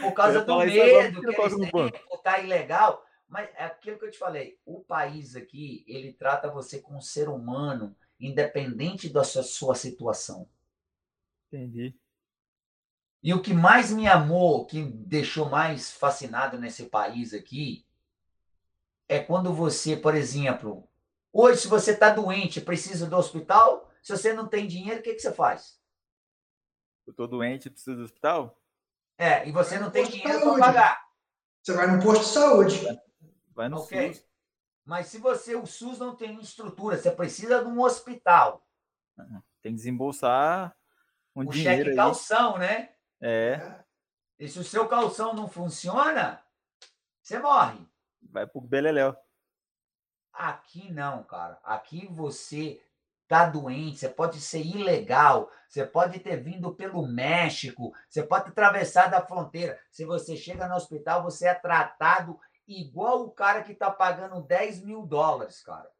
Por 0.00 0.12
causa 0.12 0.44
do 0.44 0.58
medo 0.58 1.20
que 1.20 1.26
eles 1.26 1.56
têm, 1.56 1.70
por 1.70 2.18
tá 2.22 2.38
ilegal. 2.38 3.04
Mas 3.26 3.48
é 3.56 3.64
aquilo 3.64 3.98
que 3.98 4.04
eu 4.04 4.10
te 4.10 4.18
falei, 4.18 4.58
o 4.64 4.80
país 4.80 5.34
aqui, 5.34 5.84
ele 5.88 6.12
trata 6.12 6.50
você 6.50 6.80
como 6.80 6.98
um 6.98 7.00
ser 7.00 7.28
humano, 7.28 7.96
independente 8.20 9.08
da 9.08 9.24
sua, 9.24 9.42
sua 9.42 9.74
situação. 9.74 10.48
entendi. 11.48 11.96
E 13.26 13.34
o 13.34 13.42
que 13.42 13.52
mais 13.52 13.90
me 13.90 14.06
amou, 14.06 14.64
que 14.64 14.80
me 14.80 14.88
deixou 14.88 15.50
mais 15.50 15.90
fascinado 15.90 16.60
nesse 16.60 16.84
país 16.84 17.34
aqui, 17.34 17.84
é 19.08 19.18
quando 19.18 19.52
você, 19.52 19.96
por 19.96 20.14
exemplo, 20.14 20.88
hoje, 21.32 21.62
se 21.62 21.66
você 21.66 21.90
está 21.90 22.10
doente, 22.10 22.60
precisa 22.60 23.04
do 23.04 23.16
hospital, 23.16 23.90
se 24.00 24.16
você 24.16 24.32
não 24.32 24.46
tem 24.46 24.68
dinheiro, 24.68 25.00
o 25.00 25.02
que, 25.02 25.12
que 25.12 25.18
você 25.18 25.32
faz? 25.32 25.82
Eu 27.04 27.12
tô 27.12 27.26
doente, 27.26 27.68
preciso 27.68 27.96
do 27.96 28.04
hospital? 28.04 28.62
É, 29.18 29.48
e 29.48 29.50
você 29.50 29.76
não 29.76 29.90
tem 29.90 30.06
dinheiro 30.06 30.42
para 30.42 30.58
pagar. 30.60 31.04
Você 31.64 31.72
vai 31.72 31.88
no 31.88 32.00
posto 32.00 32.22
de 32.22 32.30
saúde. 32.30 33.00
Vai 33.52 33.68
no 33.68 33.78
Ok. 33.78 34.12
SUS. 34.12 34.24
Mas 34.84 35.06
se 35.08 35.18
você, 35.18 35.56
o 35.56 35.66
SUS 35.66 35.98
não 35.98 36.14
tem 36.14 36.40
estrutura, 36.40 36.96
você 36.96 37.10
precisa 37.10 37.64
de 37.64 37.68
um 37.68 37.80
hospital. 37.80 38.64
Tem 39.60 39.72
que 39.72 39.78
desembolsar 39.78 40.76
um 41.34 41.40
o 41.40 41.46
dinheiro 41.46 41.78
cheque 41.78 41.90
aí. 41.90 41.96
calção, 41.96 42.56
né? 42.56 42.95
É, 43.20 43.84
E 44.38 44.48
se 44.48 44.58
o 44.58 44.64
seu 44.64 44.86
calção 44.88 45.34
não 45.34 45.48
funciona, 45.48 46.42
você 47.22 47.38
morre. 47.38 47.78
vai 48.22 48.46
pro 48.46 48.60
Beleléu. 48.60 49.16
Aqui 50.32 50.92
não, 50.92 51.22
cara. 51.24 51.58
Aqui 51.64 52.06
você 52.06 52.80
tá 53.26 53.48
doente, 53.48 53.98
você 53.98 54.08
pode 54.08 54.40
ser 54.40 54.64
ilegal, 54.64 55.50
você 55.68 55.84
pode 55.84 56.20
ter 56.20 56.36
vindo 56.36 56.74
pelo 56.74 57.06
México, 57.06 57.92
você 58.08 58.22
pode 58.22 58.44
ter 58.44 58.50
atravessado 58.50 59.14
a 59.14 59.26
fronteira. 59.26 59.78
Se 59.90 60.04
você 60.04 60.36
chega 60.36 60.68
no 60.68 60.76
hospital, 60.76 61.22
você 61.22 61.48
é 61.48 61.54
tratado 61.54 62.38
igual 62.68 63.22
o 63.22 63.30
cara 63.30 63.62
que 63.62 63.74
tá 63.74 63.90
pagando 63.90 64.42
10 64.42 64.84
mil 64.84 65.06
dólares, 65.06 65.62
cara. 65.62 65.90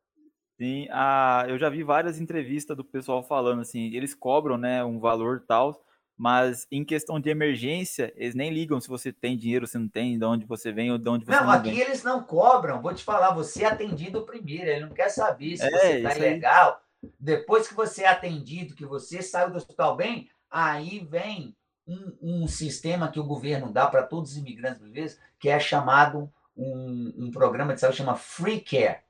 Sim, 0.59 0.89
a, 0.91 1.45
eu 1.49 1.59
já 1.59 1.69
vi 1.69 1.83
várias 1.83 2.19
entrevistas 2.21 2.77
do 2.77 2.85
pessoal 2.85 3.23
falando 3.23 3.61
assim, 3.61 3.95
eles 3.95 4.15
cobram, 4.15 4.57
né, 4.57 4.83
um 4.85 4.99
valor 4.99 5.45
tal, 5.47 5.85
mas 6.17 6.67
em 6.71 6.85
questão 6.85 7.21
de 7.21 7.29
emergência, 7.29 8.13
eles 8.17 8.35
nem 8.35 8.51
ligam 8.51 8.81
se 8.81 8.89
você 8.89 9.13
tem 9.13 9.37
dinheiro, 9.37 9.67
se 9.67 9.79
não 9.79 9.89
tem, 9.89 10.19
de 10.19 10.25
onde 10.25 10.47
você 10.47 10.73
vem 10.73 10.91
ou 10.91 10.97
de 10.99 11.09
onde 11.09 11.25
você 11.27 11.33
Não, 11.33 11.45
não, 11.45 11.51
aqui 11.53 11.71
vem. 11.71 11.81
eles 11.81 12.03
não 12.03 12.23
cobram. 12.23 12.81
Vou 12.81 12.95
te 12.95 13.05
falar, 13.05 13.35
você 13.35 13.65
é 13.65 13.67
atendido 13.67 14.25
primeiro. 14.25 14.71
Ele 14.71 14.87
não 14.87 14.95
quer 14.95 15.11
saber 15.11 15.57
se 15.57 15.65
É, 15.65 15.71
você 15.71 15.97
está 15.99 16.17
ilegal. 16.17 16.81
Depois 17.21 17.69
que 17.69 17.75
você 17.75 18.05
é 18.05 18.09
atendido, 18.09 18.75
que 18.75 18.87
você 18.87 19.21
saiu 19.23 19.51
do 19.51 19.57
hospital 19.59 19.95
bem, 19.95 20.31
aí 20.51 21.01
vem 21.01 21.55
um, 21.87 22.17
um 22.23 22.47
sistema 22.49 23.11
que 23.11 23.21
o 23.21 23.25
governo 23.25 23.71
dá 23.71 23.87
para 23.87 24.03
todos 24.03 24.33
os 24.33 24.37
imigrantes 24.39 24.79
brasileiros, 24.79 25.19
que 25.39 25.49
é 25.49 25.61
chamado 25.61 26.33
um, 26.57 27.13
um 27.17 27.31
programa 27.31 27.75
de 27.75 27.81
saúde 27.81 27.99
chama 27.99 28.17
Free 28.17 28.61
Care. 28.61 29.01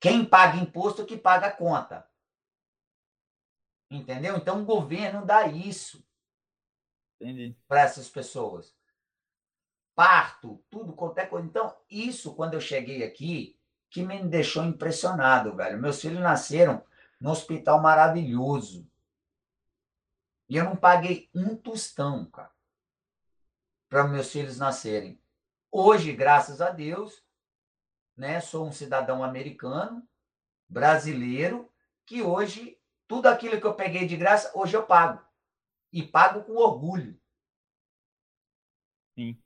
Quem 0.00 0.24
paga 0.24 0.58
imposto 0.58 1.06
que 1.06 1.16
paga 1.16 1.46
a 1.46 1.52
conta. 1.52 2.04
Entendeu? 3.94 4.36
Então 4.36 4.60
o 4.60 4.64
governo 4.64 5.24
dá 5.24 5.46
isso 5.46 6.04
para 7.68 7.82
essas 7.82 8.08
pessoas. 8.08 8.74
Parto, 9.94 10.62
tudo 10.68 10.92
quanto 10.92 11.18
é 11.18 11.26
coisa. 11.26 11.46
Então, 11.46 11.76
isso, 11.88 12.34
quando 12.34 12.54
eu 12.54 12.60
cheguei 12.60 13.04
aqui, 13.04 13.56
que 13.88 14.02
me 14.02 14.20
deixou 14.24 14.64
impressionado, 14.64 15.54
velho. 15.54 15.80
Meus 15.80 16.00
filhos 16.00 16.20
nasceram 16.20 16.84
num 17.20 17.30
hospital 17.30 17.80
maravilhoso. 17.80 18.84
E 20.48 20.56
eu 20.56 20.64
não 20.64 20.74
paguei 20.74 21.30
um 21.32 21.56
tostão, 21.56 22.26
cara, 22.26 22.50
para 23.88 24.08
meus 24.08 24.30
filhos 24.32 24.58
nascerem. 24.58 25.20
Hoje, 25.70 26.12
graças 26.12 26.60
a 26.60 26.70
Deus, 26.70 27.24
né, 28.16 28.40
sou 28.40 28.66
um 28.66 28.72
cidadão 28.72 29.22
americano, 29.22 30.06
brasileiro, 30.68 31.72
que 32.04 32.20
hoje, 32.20 32.76
tudo 33.06 33.26
aquilo 33.26 33.60
que 33.60 33.66
eu 33.66 33.74
peguei 33.74 34.06
de 34.06 34.16
graça, 34.16 34.50
hoje 34.54 34.76
eu 34.76 34.86
pago. 34.86 35.22
E 35.92 36.02
pago 36.02 36.42
com 36.44 36.54
orgulho. 36.54 37.18
Sim. 39.14 39.40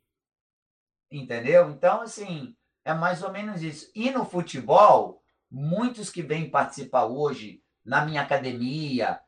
Entendeu? 1.10 1.70
Então, 1.70 2.02
assim, 2.02 2.56
é 2.84 2.94
mais 2.94 3.22
ou 3.22 3.30
menos 3.30 3.62
isso. 3.62 3.90
E 3.94 4.10
no 4.10 4.24
futebol, 4.24 5.22
muitos 5.50 6.10
que 6.10 6.22
vêm 6.22 6.50
participar 6.50 7.04
hoje 7.04 7.62
na 7.84 8.04
minha 8.04 8.22
academia, 8.22 9.20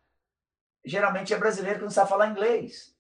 geralmente 0.85 1.33
é 1.33 1.39
brasileiro 1.39 1.79
que 1.79 1.85
não 1.85 1.91
sabe 1.91 2.11
falar 2.11 2.29
inglês. 2.29 2.95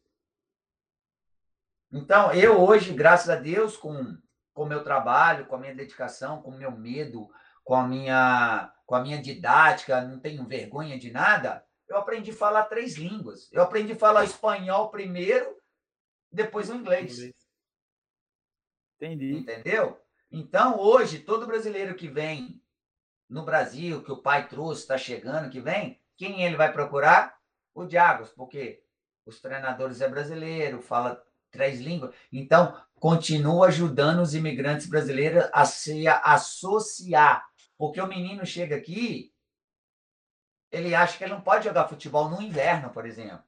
Então, 1.93 2.33
eu 2.33 2.61
hoje, 2.61 2.93
graças 2.93 3.29
a 3.29 3.37
Deus, 3.37 3.77
com 3.77 4.19
o 4.55 4.65
meu 4.65 4.85
trabalho, 4.85 5.47
com 5.47 5.57
a 5.57 5.59
minha 5.59 5.75
dedicação, 5.75 6.41
com 6.41 6.51
o 6.51 6.57
meu 6.57 6.71
medo, 6.71 7.29
com 7.65 7.75
a 7.75 7.87
minha 7.87 8.73
com 8.91 8.97
a 8.97 9.03
minha 9.03 9.23
didática, 9.23 10.01
não 10.01 10.19
tenho 10.19 10.45
vergonha 10.45 10.99
de 10.99 11.13
nada, 11.13 11.65
eu 11.89 11.97
aprendi 11.97 12.33
a 12.33 12.37
falar 12.37 12.65
três 12.65 12.97
línguas. 12.97 13.49
Eu 13.53 13.63
aprendi 13.63 13.93
a 13.93 13.97
falar 13.97 14.25
espanhol 14.25 14.91
primeiro, 14.91 15.47
depois 16.33 16.69
o 16.69 16.75
inglês. 16.75 17.33
Entendi. 18.97 19.33
Entendeu? 19.33 19.97
Então, 20.29 20.77
hoje, 20.77 21.21
todo 21.21 21.47
brasileiro 21.47 21.95
que 21.95 22.09
vem 22.09 22.61
no 23.29 23.45
Brasil, 23.45 24.03
que 24.03 24.11
o 24.11 24.21
pai 24.21 24.49
trouxe, 24.49 24.81
está 24.81 24.99
chegando, 24.99 25.51
que 25.51 25.61
vem, 25.61 26.03
quem 26.17 26.43
ele 26.43 26.57
vai 26.57 26.73
procurar? 26.73 27.39
O 27.73 27.85
Diagos, 27.85 28.31
porque 28.31 28.83
os 29.25 29.41
treinadores 29.41 30.01
é 30.01 30.09
brasileiro, 30.09 30.83
fala 30.83 31.25
três 31.53 31.81
línguas. 31.81 32.13
Então, 32.33 32.77
continua 32.97 33.69
ajudando 33.69 34.19
os 34.19 34.35
imigrantes 34.35 34.89
brasileiros 34.89 35.49
a 35.53 35.65
se 35.65 36.09
associar. 36.09 37.50
Porque 37.81 37.99
o 37.99 38.07
menino 38.07 38.45
chega 38.45 38.77
aqui, 38.77 39.33
ele 40.71 40.95
acha 40.95 41.17
que 41.17 41.25
ele 41.25 41.33
não 41.33 41.41
pode 41.41 41.65
jogar 41.65 41.89
futebol 41.89 42.29
no 42.29 42.43
inverno, 42.43 42.91
por 42.91 43.07
exemplo. 43.07 43.43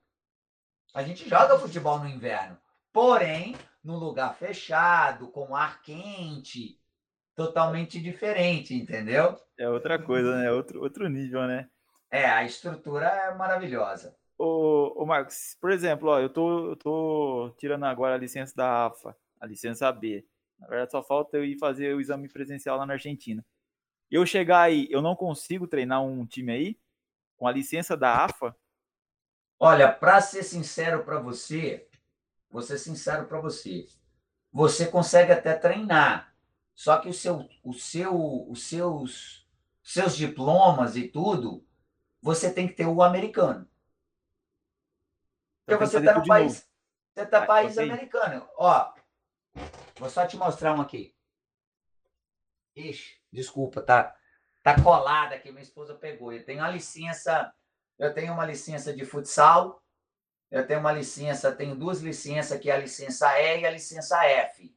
A 0.94 1.02
gente 1.02 1.28
joga 1.28 1.58
futebol 1.58 1.98
no 1.98 2.08
inverno. 2.08 2.58
Porém, 2.90 3.54
num 3.84 3.98
lugar 3.98 4.34
fechado, 4.34 5.28
com 5.28 5.54
ar 5.54 5.82
quente, 5.82 6.80
totalmente 7.34 8.00
diferente, 8.00 8.74
entendeu? 8.74 9.38
É 9.58 9.68
outra 9.68 10.02
coisa, 10.02 10.34
né? 10.38 10.50
Outro, 10.50 10.80
outro 10.80 11.10
nível, 11.10 11.46
né? 11.46 11.68
É, 12.10 12.24
a 12.24 12.42
estrutura 12.42 13.04
é 13.04 13.34
maravilhosa. 13.34 14.16
Ô, 14.38 14.94
ô 14.96 15.04
Marcos, 15.04 15.58
por 15.60 15.70
exemplo, 15.70 16.08
ó, 16.08 16.18
eu 16.18 16.30
tô, 16.30 16.70
eu 16.70 16.76
tô 16.76 17.54
tirando 17.58 17.84
agora 17.84 18.14
a 18.14 18.18
licença 18.18 18.54
da 18.56 18.86
AFA, 18.86 19.14
a 19.38 19.44
licença 19.44 19.92
B. 19.92 20.26
Na 20.58 20.68
verdade, 20.68 20.90
só 20.90 21.02
falta 21.02 21.36
eu 21.36 21.44
ir 21.44 21.58
fazer 21.58 21.94
o 21.94 22.00
exame 22.00 22.28
presencial 22.28 22.78
lá 22.78 22.86
na 22.86 22.94
Argentina. 22.94 23.44
Eu 24.12 24.26
chegar 24.26 24.60
aí, 24.60 24.86
eu 24.90 25.00
não 25.00 25.16
consigo 25.16 25.66
treinar 25.66 26.04
um 26.04 26.26
time 26.26 26.52
aí 26.52 26.78
com 27.38 27.46
a 27.46 27.50
licença 27.50 27.96
da 27.96 28.26
AFA? 28.26 28.54
Olha, 29.58 29.90
para 29.90 30.20
ser 30.20 30.42
sincero 30.42 31.02
para 31.02 31.18
você, 31.18 31.88
vou 32.50 32.60
ser 32.60 32.76
sincero 32.76 33.26
para 33.26 33.40
você, 33.40 33.86
você 34.52 34.86
consegue 34.86 35.32
até 35.32 35.54
treinar, 35.54 36.36
só 36.74 36.98
que 36.98 37.08
o 37.08 37.14
seu, 37.14 37.48
o 37.64 37.72
seu, 37.72 38.50
os 38.50 38.64
seus, 38.64 39.48
seus 39.82 40.14
diplomas 40.14 40.94
e 40.94 41.08
tudo, 41.08 41.66
você 42.20 42.52
tem 42.52 42.68
que 42.68 42.74
ter 42.74 42.86
o 42.86 43.02
americano. 43.02 43.66
Porque 45.64 45.74
Então 45.74 45.78
tem 45.78 45.88
que 45.88 45.94
você 45.94 45.98
está 45.98 46.14
no 46.18 46.26
país, 46.26 46.52
novo. 46.52 46.64
você 47.14 47.22
está 47.22 47.40
Ah, 47.40 47.46
país 47.46 47.78
ok. 47.78 47.86
americano. 47.86 48.48
Ó, 48.58 48.92
vou 49.98 50.10
só 50.10 50.26
te 50.26 50.36
mostrar 50.36 50.74
um 50.74 50.82
aqui. 50.82 51.14
Ixi, 52.76 53.21
desculpa, 53.32 53.80
tá, 53.80 54.14
tá 54.62 54.80
colada 54.82 55.34
aqui, 55.34 55.50
minha 55.50 55.62
esposa 55.62 55.94
pegou. 55.94 56.32
Eu 56.32 56.44
tenho 56.44 56.62
a 56.62 56.70
licença, 56.70 57.52
eu 57.98 58.12
tenho 58.12 58.32
uma 58.32 58.46
licença 58.46 58.92
de 58.94 59.04
futsal, 59.04 59.82
eu 60.50 60.66
tenho 60.66 60.80
uma 60.80 60.92
licença, 60.92 61.50
tenho 61.50 61.74
duas 61.74 62.00
licenças, 62.00 62.60
que 62.60 62.70
é 62.70 62.74
a 62.74 62.78
licença 62.78 63.26
E 63.40 63.60
e 63.60 63.66
a 63.66 63.70
licença 63.70 64.22
F. 64.24 64.76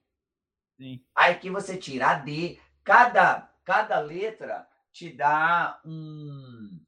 Sim. 0.78 1.06
Aí 1.14 1.36
que 1.36 1.50
você 1.50 1.78
tira 1.78 2.12
a 2.12 2.14
D, 2.16 2.60
cada, 2.84 3.52
cada 3.64 4.00
letra 4.00 4.68
te 4.92 5.12
dá 5.12 5.82
um, 5.86 6.80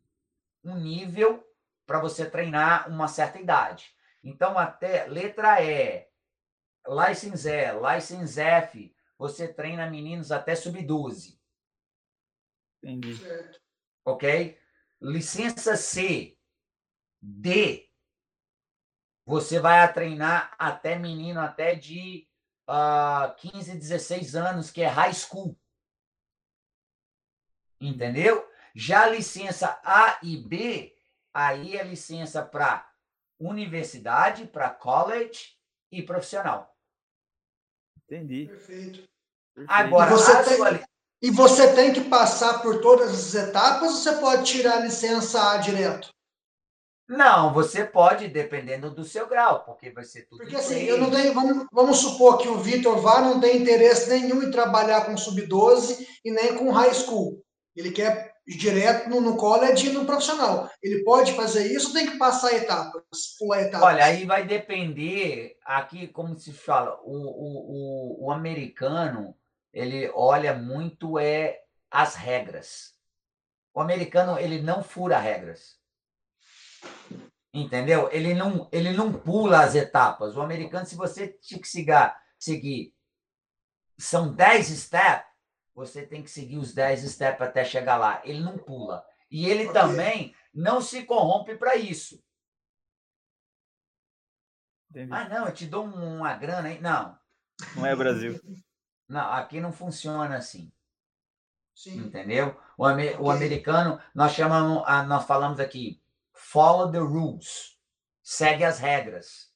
um 0.64 0.76
nível 0.76 1.46
para 1.86 2.00
você 2.00 2.30
treinar 2.30 2.90
uma 2.90 3.08
certa 3.08 3.40
idade. 3.40 3.94
Então, 4.24 4.58
até 4.58 5.06
letra 5.06 5.62
E, 5.62 6.06
license 6.88 7.50
E, 7.50 7.72
license 7.74 8.40
F, 8.40 8.96
você 9.18 9.48
treina 9.48 9.90
meninos 9.90 10.32
até 10.32 10.56
sub-12. 10.56 11.37
Entendi. 12.84 13.16
Certo. 13.16 13.60
Ok? 14.06 14.60
Licença 15.02 15.76
C, 15.76 16.38
D, 17.22 17.90
você 19.26 19.60
vai 19.60 19.92
treinar 19.94 20.56
até 20.58 20.98
menino 20.98 21.40
até 21.40 21.76
de 21.76 22.28
uh, 22.70 23.36
15, 23.36 23.76
16 23.78 24.36
anos, 24.36 24.72
que 24.72 24.82
é 24.82 24.88
high 24.88 25.14
school. 25.14 25.58
Entendeu? 27.80 28.48
Já 28.74 29.04
a 29.04 29.10
licença 29.10 29.80
A 29.84 30.20
e 30.24 30.38
B, 30.38 30.96
aí 31.34 31.78
é 31.78 31.84
licença 31.84 32.44
para 32.46 32.90
universidade, 33.40 34.48
para 34.48 34.70
college 34.70 35.58
e 35.92 36.02
profissional. 36.02 36.76
Entendi. 38.04 38.48
Perfeito. 38.48 39.08
Perfeito. 39.54 39.72
Agora, 39.72 40.10
você 40.12 40.32
a 40.32 40.44
tem- 40.44 40.58
sua 40.58 40.97
E 41.22 41.32
você 41.32 41.74
tem 41.74 41.94
que 41.94 42.02
passar 42.02 42.62
por 42.62 42.80
todas 42.80 43.12
as 43.12 43.34
etapas 43.34 43.90
ou 43.90 43.96
você 43.96 44.14
pode 44.18 44.44
tirar 44.44 44.78
a 44.78 44.82
licença 44.82 45.52
A 45.52 45.58
direto? 45.58 46.16
não, 47.10 47.54
você 47.54 47.86
pode, 47.86 48.28
dependendo 48.28 48.94
do 48.94 49.06
seu 49.06 49.28
grau, 49.28 49.64
porque 49.64 49.90
vai 49.90 50.04
ser 50.04 50.24
tudo 50.24 50.40
Porque 50.40 50.58
assim, 50.58 50.82
eu 50.84 50.98
não 50.98 51.10
tenho. 51.10 51.34
Vamos, 51.34 51.66
vamos 51.72 51.98
supor 52.00 52.38
que 52.38 52.50
o 52.50 52.58
Vitor 52.58 53.00
Vá 53.00 53.22
não 53.22 53.40
tem 53.40 53.62
interesse 53.62 54.10
nenhum 54.10 54.44
em 54.44 54.52
trabalhar 54.52 55.06
com 55.06 55.16
sub-12 55.16 56.06
e 56.26 56.32
nem 56.32 56.58
com 56.58 56.70
high 56.70 56.94
school. 56.94 57.42
Ele 57.74 57.92
quer 57.92 58.34
ir 58.46 58.58
direto 58.58 59.10
no, 59.10 59.22
no 59.22 59.38
college 59.38 59.88
e 59.88 59.94
no 59.94 60.06
profissional. 60.06 60.70
Ele 60.84 61.02
pode 61.06 61.32
fazer 61.32 61.72
isso 61.72 61.88
ou 61.88 61.94
tem 61.94 62.08
que 62.12 62.18
passar 62.18 62.54
etapas, 62.54 63.04
pular 63.40 63.62
etapas? 63.62 63.88
Olha, 63.88 64.04
aí 64.04 64.26
vai 64.26 64.46
depender, 64.46 65.56
aqui, 65.64 66.08
como 66.08 66.38
se 66.38 66.52
fala, 66.52 67.00
o, 67.04 67.14
o, 67.14 68.26
o, 68.26 68.26
o 68.26 68.32
americano, 68.32 69.34
ele 69.78 70.10
olha 70.14 70.54
muito 70.54 71.20
é 71.20 71.62
as 71.90 72.16
regras. 72.16 72.96
O 73.74 73.80
americano, 73.80 74.40
ele 74.40 74.62
não 74.62 74.84
fura 74.84 75.18
regras. 75.20 75.78
Entendeu? 77.54 78.10
Ele 78.12 78.34
não, 78.34 78.68
ele 78.72 78.92
não 78.92 79.12
pula 79.12 79.64
as 79.64 79.76
etapas. 79.76 80.36
O 80.36 80.42
americano, 80.42 80.86
se 80.86 80.96
você 80.96 81.28
tinha 81.28 81.60
que 81.60 81.68
seguir, 81.68 82.14
seguir 82.38 82.94
são 83.98 84.34
10 84.34 84.68
steps, 84.68 85.26
você 85.74 86.06
tem 86.06 86.22
que 86.24 86.30
seguir 86.30 86.58
os 86.58 86.74
10 86.74 87.02
steps 87.12 87.42
até 87.42 87.64
chegar 87.64 87.98
lá. 87.98 88.22
Ele 88.26 88.40
não 88.42 88.58
pula. 88.58 89.06
E 89.30 89.48
ele 89.50 89.72
também 89.74 90.36
não 90.54 90.82
se 90.82 91.04
corrompe 91.04 91.56
para 91.56 91.76
isso. 91.76 92.24
Entendi. 94.90 95.14
Ah, 95.14 95.28
não, 95.30 95.46
eu 95.48 95.54
te 95.54 95.66
dou 95.66 95.86
um- 95.86 96.18
uma 96.18 96.34
grana 96.36 96.70
aí. 96.70 96.80
Não, 96.82 97.18
Não 97.76 97.86
é 97.86 97.96
Brasil. 97.96 98.40
não, 99.08 99.32
aqui 99.34 99.60
não 99.60 99.72
funciona 99.72 100.38
assim, 100.38 100.72
Sim. 101.74 102.00
entendeu? 102.00 102.60
O, 102.78 102.86
ame- 102.86 103.16
o 103.16 103.26
Ok. 103.28 103.36
americano, 103.36 104.02
nós 104.14 104.34
chamamos, 104.34 104.84
nós 105.08 105.26
falamos 105.26 105.60
aqui, 105.60 106.02
follow 106.34 106.92
the 106.92 107.00
rules, 107.00 107.80
segue 108.22 108.64
as 108.64 108.80
regras, 108.80 109.54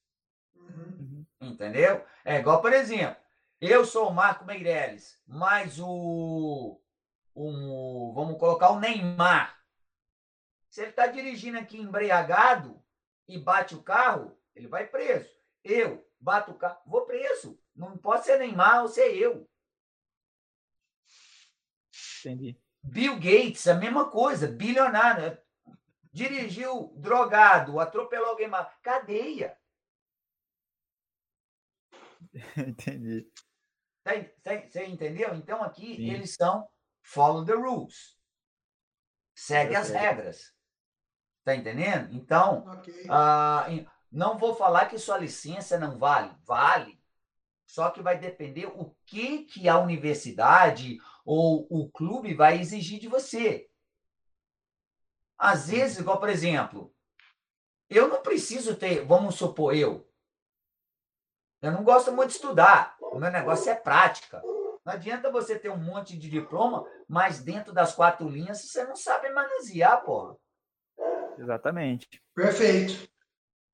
Uhum. 0.56 1.26
entendeu? 1.42 2.06
É 2.24 2.38
igual, 2.40 2.62
por 2.62 2.72
exemplo, 2.74 3.18
eu 3.60 3.84
sou 3.86 4.10
o 4.10 4.14
Marco 4.14 4.46
Meirelles, 4.46 5.20
mas 5.28 5.80
o, 5.80 6.80
o 7.36 8.14
vamos 8.14 8.38
colocar 8.40 8.70
o 8.72 8.80
Neymar. 8.80 9.60
Se 10.70 10.82
ele 10.82 10.92
está 10.92 11.08
dirigindo 11.08 11.58
aqui 11.60 11.78
embriagado 11.78 12.82
e 13.28 13.38
bate 13.38 13.76
o 13.76 13.84
carro, 13.84 14.38
ele 14.56 14.68
vai 14.68 14.88
preso. 14.88 15.30
Eu 15.64 16.08
bato 16.22 16.52
o 16.52 16.58
carro, 16.58 16.80
vou 16.86 17.06
preso. 17.06 17.60
Não 17.76 17.98
pode 17.98 18.26
ser 18.26 18.38
Neymar 18.38 18.84
ou 18.84 18.88
ser 18.88 19.16
eu. 19.18 19.50
Entendi. 22.20 22.60
Bill 22.84 23.16
Gates, 23.16 23.68
a 23.68 23.74
mesma 23.74 24.10
coisa, 24.10 24.48
bilionário. 24.48 25.38
Dirigiu 26.14 26.94
drogado, 26.98 27.80
atropelou 27.80 28.30
alguém 28.30 28.48
mal. 28.48 28.70
Cadeia. 28.84 29.58
Entendi. 32.58 33.30
Tá- 34.04 34.12
tá- 34.44 34.68
Você 34.70 34.86
entendeu? 34.86 35.34
Então 35.36 35.64
aqui 35.64 35.96
Sim. 35.96 36.12
eles 36.12 36.36
são 36.36 36.68
follow 37.02 37.46
the 37.46 37.54
rules. 37.54 38.18
Segue 39.36 39.76
as 39.76 39.90
regras. 39.90 40.54
Tá 41.44 41.56
entendendo? 41.56 42.14
Então, 42.14 42.64
Ok. 42.68 43.06
ah, 43.10 43.66
em- 43.70 43.88
não 44.12 44.38
vou 44.38 44.54
falar 44.54 44.88
que 44.88 44.98
sua 44.98 45.18
licença 45.18 45.80
não 45.80 45.98
vale. 45.98 46.36
Vale. 46.44 47.02
Só 47.66 47.90
que 47.90 48.02
vai 48.02 48.20
depender 48.20 48.66
o 48.66 48.94
que, 49.06 49.46
que 49.46 49.70
a 49.70 49.80
universidade 49.80 50.98
ou 51.24 51.66
o 51.70 51.90
clube 51.90 52.34
vai 52.34 52.60
exigir 52.60 53.00
de 53.00 53.08
você. 53.08 53.70
Às 55.38 55.70
vezes, 55.70 56.00
igual, 56.00 56.20
por 56.20 56.30
exemplo, 56.30 56.94
eu 57.90 58.08
não 58.10 58.22
preciso 58.22 58.76
ter, 58.76 59.06
vamos 59.06 59.36
supor, 59.36 59.74
eu. 59.74 60.08
Eu 61.62 61.72
não 61.72 61.84
gosto 61.84 62.12
muito 62.12 62.30
de 62.30 62.36
estudar. 62.36 62.98
O 63.00 63.18
meu 63.20 63.32
negócio 63.32 63.72
é 63.72 63.76
prática. 63.76 64.42
Não 64.84 64.94
adianta 64.94 65.32
você 65.32 65.58
ter 65.58 65.70
um 65.70 65.78
monte 65.78 66.18
de 66.18 66.30
diploma, 66.30 66.86
mas 67.08 67.40
dentro 67.40 67.72
das 67.72 67.96
quatro 67.96 68.28
linhas 68.28 68.62
você 68.62 68.84
não 68.84 68.96
sabe 68.96 69.30
manusear, 69.30 70.04
porra. 70.04 70.36
Exatamente. 71.38 72.22
Perfeito. 72.36 73.10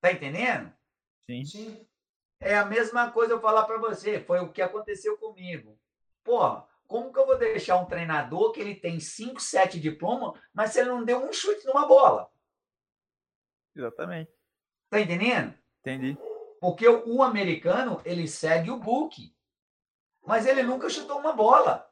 Tá 0.01 0.11
entendendo? 0.11 0.71
Sim. 1.29 1.45
Sim. 1.45 1.87
É 2.39 2.55
a 2.55 2.65
mesma 2.65 3.11
coisa 3.11 3.33
eu 3.33 3.41
falar 3.41 3.65
para 3.65 3.79
você. 3.79 4.19
Foi 4.19 4.39
o 4.39 4.51
que 4.51 4.61
aconteceu 4.61 5.17
comigo. 5.17 5.79
Porra, 6.23 6.67
como 6.85 7.11
que 7.11 7.19
eu 7.19 7.25
vou 7.25 7.37
deixar 7.37 7.77
um 7.77 7.85
treinador 7.85 8.51
que 8.51 8.59
ele 8.59 8.75
tem 8.75 8.99
5, 8.99 9.39
7 9.41 9.79
diplomas, 9.79 10.39
mas 10.53 10.75
ele 10.75 10.89
não 10.89 11.03
deu 11.03 11.19
um 11.23 11.33
chute 11.33 11.65
numa 11.65 11.87
bola? 11.87 12.31
Exatamente. 13.75 14.31
Tá 14.89 14.99
entendendo? 14.99 15.53
Entendi. 15.81 16.17
Porque 16.61 16.87
o, 16.87 17.15
o 17.17 17.23
americano, 17.23 18.01
ele 18.05 18.27
segue 18.27 18.69
o 18.71 18.79
book. 18.79 19.35
Mas 20.25 20.45
ele 20.45 20.61
nunca 20.63 20.89
chutou 20.89 21.19
uma 21.19 21.33
bola. 21.33 21.89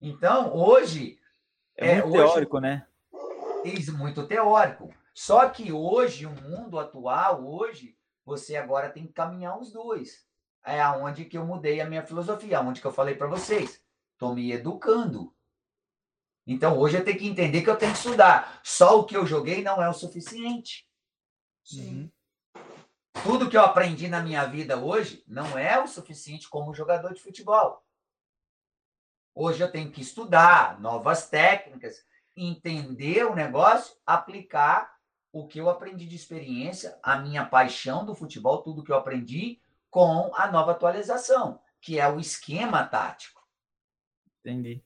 Então, 0.00 0.54
hoje, 0.56 1.20
É, 1.76 1.88
É, 1.92 1.94
muito 2.02 2.08
hoje- 2.08 2.16
teórico, 2.32 2.58
né? 2.60 2.86
Isso 3.64 3.96
muito 3.96 4.26
teórico. 4.26 4.92
Só 5.14 5.48
que 5.48 5.72
hoje, 5.72 6.26
o 6.26 6.30
mundo 6.30 6.78
atual, 6.78 7.46
hoje, 7.46 7.96
você 8.24 8.56
agora 8.56 8.90
tem 8.90 9.06
que 9.06 9.12
caminhar 9.12 9.58
os 9.58 9.72
dois. 9.72 10.26
É 10.64 10.80
aonde 10.80 11.24
que 11.24 11.36
eu 11.36 11.44
mudei 11.44 11.80
a 11.80 11.88
minha 11.88 12.04
filosofia, 12.04 12.58
aonde 12.58 12.80
que 12.80 12.86
eu 12.86 12.92
falei 12.92 13.14
para 13.14 13.26
vocês. 13.26 13.82
Estou 14.12 14.34
me 14.34 14.52
educando. 14.52 15.34
Então, 16.46 16.78
hoje 16.78 16.96
eu 16.96 17.04
tenho 17.04 17.18
que 17.18 17.28
entender 17.28 17.62
que 17.62 17.70
eu 17.70 17.76
tenho 17.76 17.92
que 17.92 17.98
estudar. 17.98 18.60
Só 18.64 18.98
o 18.98 19.04
que 19.04 19.16
eu 19.16 19.26
joguei 19.26 19.62
não 19.62 19.82
é 19.82 19.88
o 19.88 19.94
suficiente. 19.94 20.88
Sim. 21.62 22.10
Uhum. 22.54 22.62
Tudo 23.22 23.48
que 23.48 23.56
eu 23.56 23.62
aprendi 23.62 24.08
na 24.08 24.20
minha 24.20 24.44
vida 24.46 24.76
hoje 24.76 25.22
não 25.28 25.56
é 25.56 25.80
o 25.80 25.86
suficiente 25.86 26.48
como 26.48 26.74
jogador 26.74 27.12
de 27.14 27.20
futebol. 27.20 27.84
Hoje 29.34 29.62
eu 29.62 29.70
tenho 29.70 29.90
que 29.90 30.00
estudar 30.00 30.80
novas 30.80 31.28
técnicas, 31.28 32.04
entender 32.36 33.24
o 33.24 33.34
negócio, 33.34 33.96
aplicar 34.06 34.96
o 35.32 35.46
que 35.46 35.58
eu 35.58 35.70
aprendi 35.70 36.06
de 36.06 36.16
experiência, 36.16 36.98
a 37.02 37.18
minha 37.18 37.44
paixão 37.44 38.04
do 38.04 38.14
futebol, 38.14 38.62
tudo 38.62 38.84
que 38.84 38.92
eu 38.92 38.96
aprendi 38.96 39.60
com 39.90 40.30
a 40.34 40.50
nova 40.50 40.72
atualização, 40.72 41.60
que 41.80 41.98
é 41.98 42.08
o 42.08 42.20
esquema 42.20 42.84
tático. 42.84 43.42
Entendi. 44.40 44.82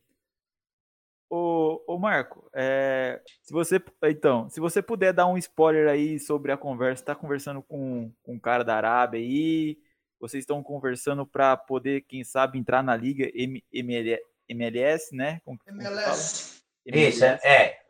Ô, 1.28 1.82
ô 1.88 1.99
Marco, 1.99 2.49
é, 2.55 3.20
se 3.42 3.53
você 3.53 3.82
então, 4.05 4.49
se 4.49 4.61
você 4.61 4.80
puder 4.80 5.12
dar 5.12 5.26
um 5.26 5.36
spoiler 5.36 5.88
aí 5.88 6.20
sobre 6.20 6.53
a 6.53 6.57
conversa, 6.57 7.05
tá 7.05 7.14
conversando 7.16 7.62
com, 7.62 8.12
com 8.22 8.34
um 8.34 8.38
cara 8.38 8.62
da 8.62 8.76
Arábia 8.76 9.18
aí, 9.18 9.76
vocês 10.20 10.42
estão 10.42 10.62
conversando 10.62 11.26
para 11.26 11.57
poder, 11.57 12.03
quem 12.03 12.22
sabe, 12.22 12.59
entrar 12.59 12.82
na 12.82 12.94
liga 12.94 13.28
M- 13.34 13.64
ML, 13.72 14.20
MLS, 14.49 15.14
né? 15.14 15.40
Fala? 15.44 15.59
MLS. 15.66 16.56
Isso, 16.87 17.24
é, 17.24 17.41
é, 17.45 17.80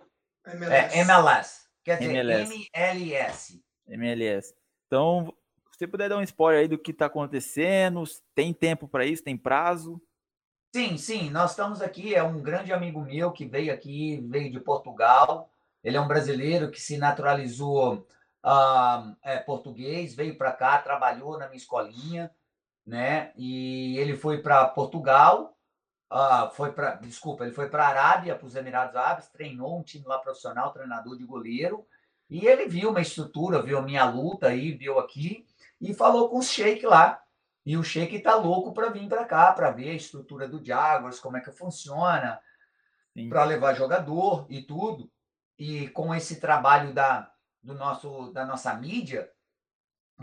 MLS. 0.46 0.96
é 0.96 1.00
MLS. 1.00 1.66
Quer 1.84 1.98
dizer, 1.98 2.16
MLS. 2.16 2.70
MLS. 2.72 3.64
MLS. 3.88 4.54
Então, 4.86 5.32
se 5.70 5.78
você 5.78 5.86
puder 5.86 6.08
dar 6.08 6.16
um 6.16 6.22
spoiler 6.22 6.62
aí 6.62 6.68
do 6.68 6.78
que 6.78 6.92
tá 6.92 7.06
acontecendo, 7.06 8.02
tem 8.34 8.52
tempo 8.54 8.88
para 8.88 9.04
isso, 9.04 9.22
tem 9.22 9.36
prazo? 9.36 10.00
Sim, 10.74 10.96
sim, 10.96 11.30
nós 11.30 11.50
estamos 11.50 11.82
aqui. 11.82 12.14
É 12.14 12.22
um 12.22 12.40
grande 12.40 12.72
amigo 12.72 13.00
meu 13.00 13.30
que 13.32 13.44
veio 13.44 13.72
aqui, 13.72 14.20
veio 14.28 14.50
de 14.50 14.60
Portugal. 14.60 15.50
Ele 15.84 15.96
é 15.96 16.00
um 16.00 16.08
brasileiro 16.08 16.70
que 16.70 16.80
se 16.80 16.96
naturalizou 16.96 18.06
ah, 18.42 19.14
é, 19.22 19.38
português, 19.38 20.14
veio 20.14 20.36
para 20.36 20.52
cá, 20.52 20.78
trabalhou 20.78 21.38
na 21.38 21.46
minha 21.46 21.56
escolinha, 21.56 22.30
né? 22.84 23.32
E 23.36 23.98
ele 23.98 24.16
foi 24.16 24.42
para 24.42 24.64
Portugal, 24.66 25.55
ah, 26.08 26.50
foi 26.54 26.72
para, 26.72 26.94
desculpa, 26.96 27.44
ele 27.44 27.52
foi 27.52 27.68
para 27.68 27.84
a 27.84 27.88
Arábia, 27.88 28.36
para 28.36 28.46
os 28.46 28.54
Emirados 28.54 28.94
Árabes, 28.94 29.28
treinou 29.28 29.78
um 29.78 29.82
time 29.82 30.04
lá 30.06 30.18
profissional, 30.18 30.72
treinador 30.72 31.16
de 31.16 31.24
goleiro. 31.24 31.86
E 32.28 32.46
ele 32.46 32.66
viu 32.68 32.90
uma 32.90 33.00
estrutura, 33.00 33.62
viu 33.62 33.78
a 33.78 33.82
minha 33.82 34.04
luta 34.04 34.48
aí, 34.48 34.72
viu 34.72 34.98
aqui 34.98 35.46
e 35.80 35.94
falou 35.94 36.28
com 36.28 36.38
o 36.38 36.42
Sheik 36.42 36.84
lá 36.84 37.22
E 37.64 37.76
o 37.76 37.84
Sheik 37.84 38.20
tá 38.20 38.34
louco 38.34 38.72
para 38.72 38.88
vir 38.88 39.08
para 39.08 39.24
cá, 39.24 39.52
para 39.52 39.70
ver 39.70 39.90
a 39.90 39.94
estrutura 39.94 40.48
do 40.48 40.64
Jaguars, 40.64 41.20
como 41.20 41.36
é 41.36 41.40
que 41.40 41.52
funciona, 41.52 42.40
para 43.28 43.44
levar 43.44 43.74
jogador 43.74 44.46
e 44.48 44.62
tudo. 44.62 45.10
E 45.58 45.88
com 45.88 46.14
esse 46.14 46.40
trabalho 46.40 46.92
da, 46.92 47.30
do 47.62 47.74
nosso, 47.74 48.30
da 48.32 48.44
nossa 48.44 48.74
mídia, 48.74 49.30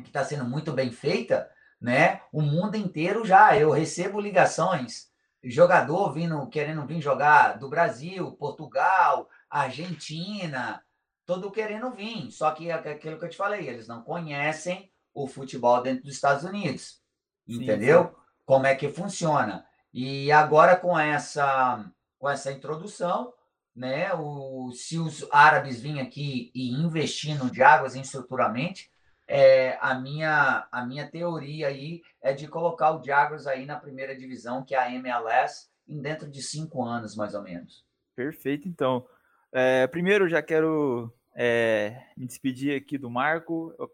que 0.02 0.10
está 0.10 0.24
sendo 0.24 0.46
muito 0.46 0.72
bem 0.72 0.92
feita, 0.92 1.50
né? 1.80 2.22
O 2.32 2.42
mundo 2.42 2.76
inteiro 2.76 3.26
já. 3.26 3.58
Eu 3.58 3.70
recebo 3.70 4.20
ligações, 4.20 5.13
jogador 5.44 6.12
vindo, 6.14 6.48
querendo 6.48 6.86
vir 6.86 7.02
jogar 7.02 7.58
do 7.60 7.70
Brasil, 7.70 8.32
Portugal, 8.34 9.30
Argentina, 9.50 10.84
todo 11.26 11.52
querendo 11.52 11.92
vir. 11.92 12.32
Só 12.32 12.52
que 12.52 12.70
é 12.70 12.74
aquilo 12.74 13.18
que 13.18 13.26
eu 13.26 13.30
te 13.30 13.38
falei, 13.38 13.68
eles 13.68 13.88
não 13.88 14.02
conhecem 14.02 14.92
o 15.14 15.28
futebol 15.28 15.82
dentro 15.82 16.04
dos 16.04 16.16
Estados 16.16 16.44
Unidos. 16.44 17.02
Entendeu? 17.48 18.04
Sim, 18.04 18.10
sim. 18.10 18.16
Como 18.46 18.66
é 18.66 18.76
que 18.76 18.90
funciona. 18.90 19.66
E 19.94 20.32
agora 20.32 20.76
com 20.76 20.98
essa 20.98 21.86
com 22.18 22.30
essa 22.30 22.54
introdução, 22.54 23.34
né, 23.76 24.14
o, 24.14 24.72
se 24.72 24.98
os 24.98 25.28
árabes 25.30 25.82
virem 25.82 26.00
aqui 26.00 26.50
e 26.56 26.72
investir 26.72 27.38
no 27.38 27.54
Jaguars 27.54 27.96
estruturalmente, 27.96 28.90
é, 29.36 29.80
a, 29.82 29.96
minha, 29.96 30.68
a 30.72 30.86
minha 30.86 31.10
teoria 31.10 31.68
aí 31.68 32.04
é 32.22 32.34
de 32.34 32.48
colocar 32.48 32.96
o 32.96 33.04
Jaguars 33.04 33.48
aí 33.48 33.66
na 33.66 33.80
primeira 33.80 34.16
divisão, 34.16 34.64
que 34.64 34.76
é 34.76 34.78
a 34.78 34.94
MLS, 34.94 35.72
em 35.88 36.00
dentro 36.00 36.30
de 36.30 36.40
cinco 36.40 36.84
anos, 36.84 37.16
mais 37.16 37.34
ou 37.34 37.42
menos. 37.42 37.84
Perfeito, 38.16 38.68
então. 38.68 39.04
É, 39.52 39.88
primeiro, 39.88 40.30
já 40.30 40.40
quero 40.44 41.12
é, 41.36 42.00
me 42.16 42.28
despedir 42.28 42.80
aqui 42.80 42.96
do 42.96 43.10
Marco. 43.10 43.74
Eu 43.80 43.90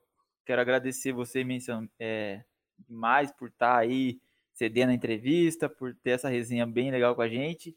quero 0.46 0.60
agradecer 0.60 1.14
você 1.14 1.42
menção, 1.42 1.90
é, 1.98 2.44
demais 2.78 3.32
por 3.32 3.48
estar 3.48 3.76
tá 3.76 3.80
aí 3.80 4.20
cedendo 4.54 4.90
a 4.90 4.94
entrevista, 4.94 5.70
por 5.70 5.96
ter 6.04 6.12
essa 6.12 6.28
resenha 6.28 6.68
bem 6.68 6.92
legal 6.92 7.16
com 7.16 7.22
a 7.22 7.30
gente. 7.30 7.74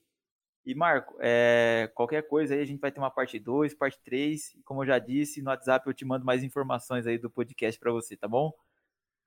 E, 0.65 0.75
Marco, 0.75 1.17
é, 1.21 1.91
qualquer 1.95 2.23
coisa 2.29 2.55
aí, 2.55 2.61
a 2.61 2.65
gente 2.65 2.81
vai 2.81 2.93
ter 2.93 3.01
uma 3.01 3.11
parte 3.11 3.39
2, 3.39 3.75
parte 3.75 3.99
3. 4.05 4.55
E 4.55 4.63
como 4.63 4.83
eu 4.83 4.87
já 4.87 4.99
disse, 4.99 5.43
no 5.43 5.51
WhatsApp 5.51 5.87
eu 5.87 5.95
te 5.95 6.05
mando 6.05 6.25
mais 6.25 6.45
informações 6.45 7.07
aí 7.07 7.19
do 7.19 7.29
podcast 7.29 7.79
para 7.81 7.91
você, 7.91 8.17
tá 8.17 8.29
bom? 8.29 8.53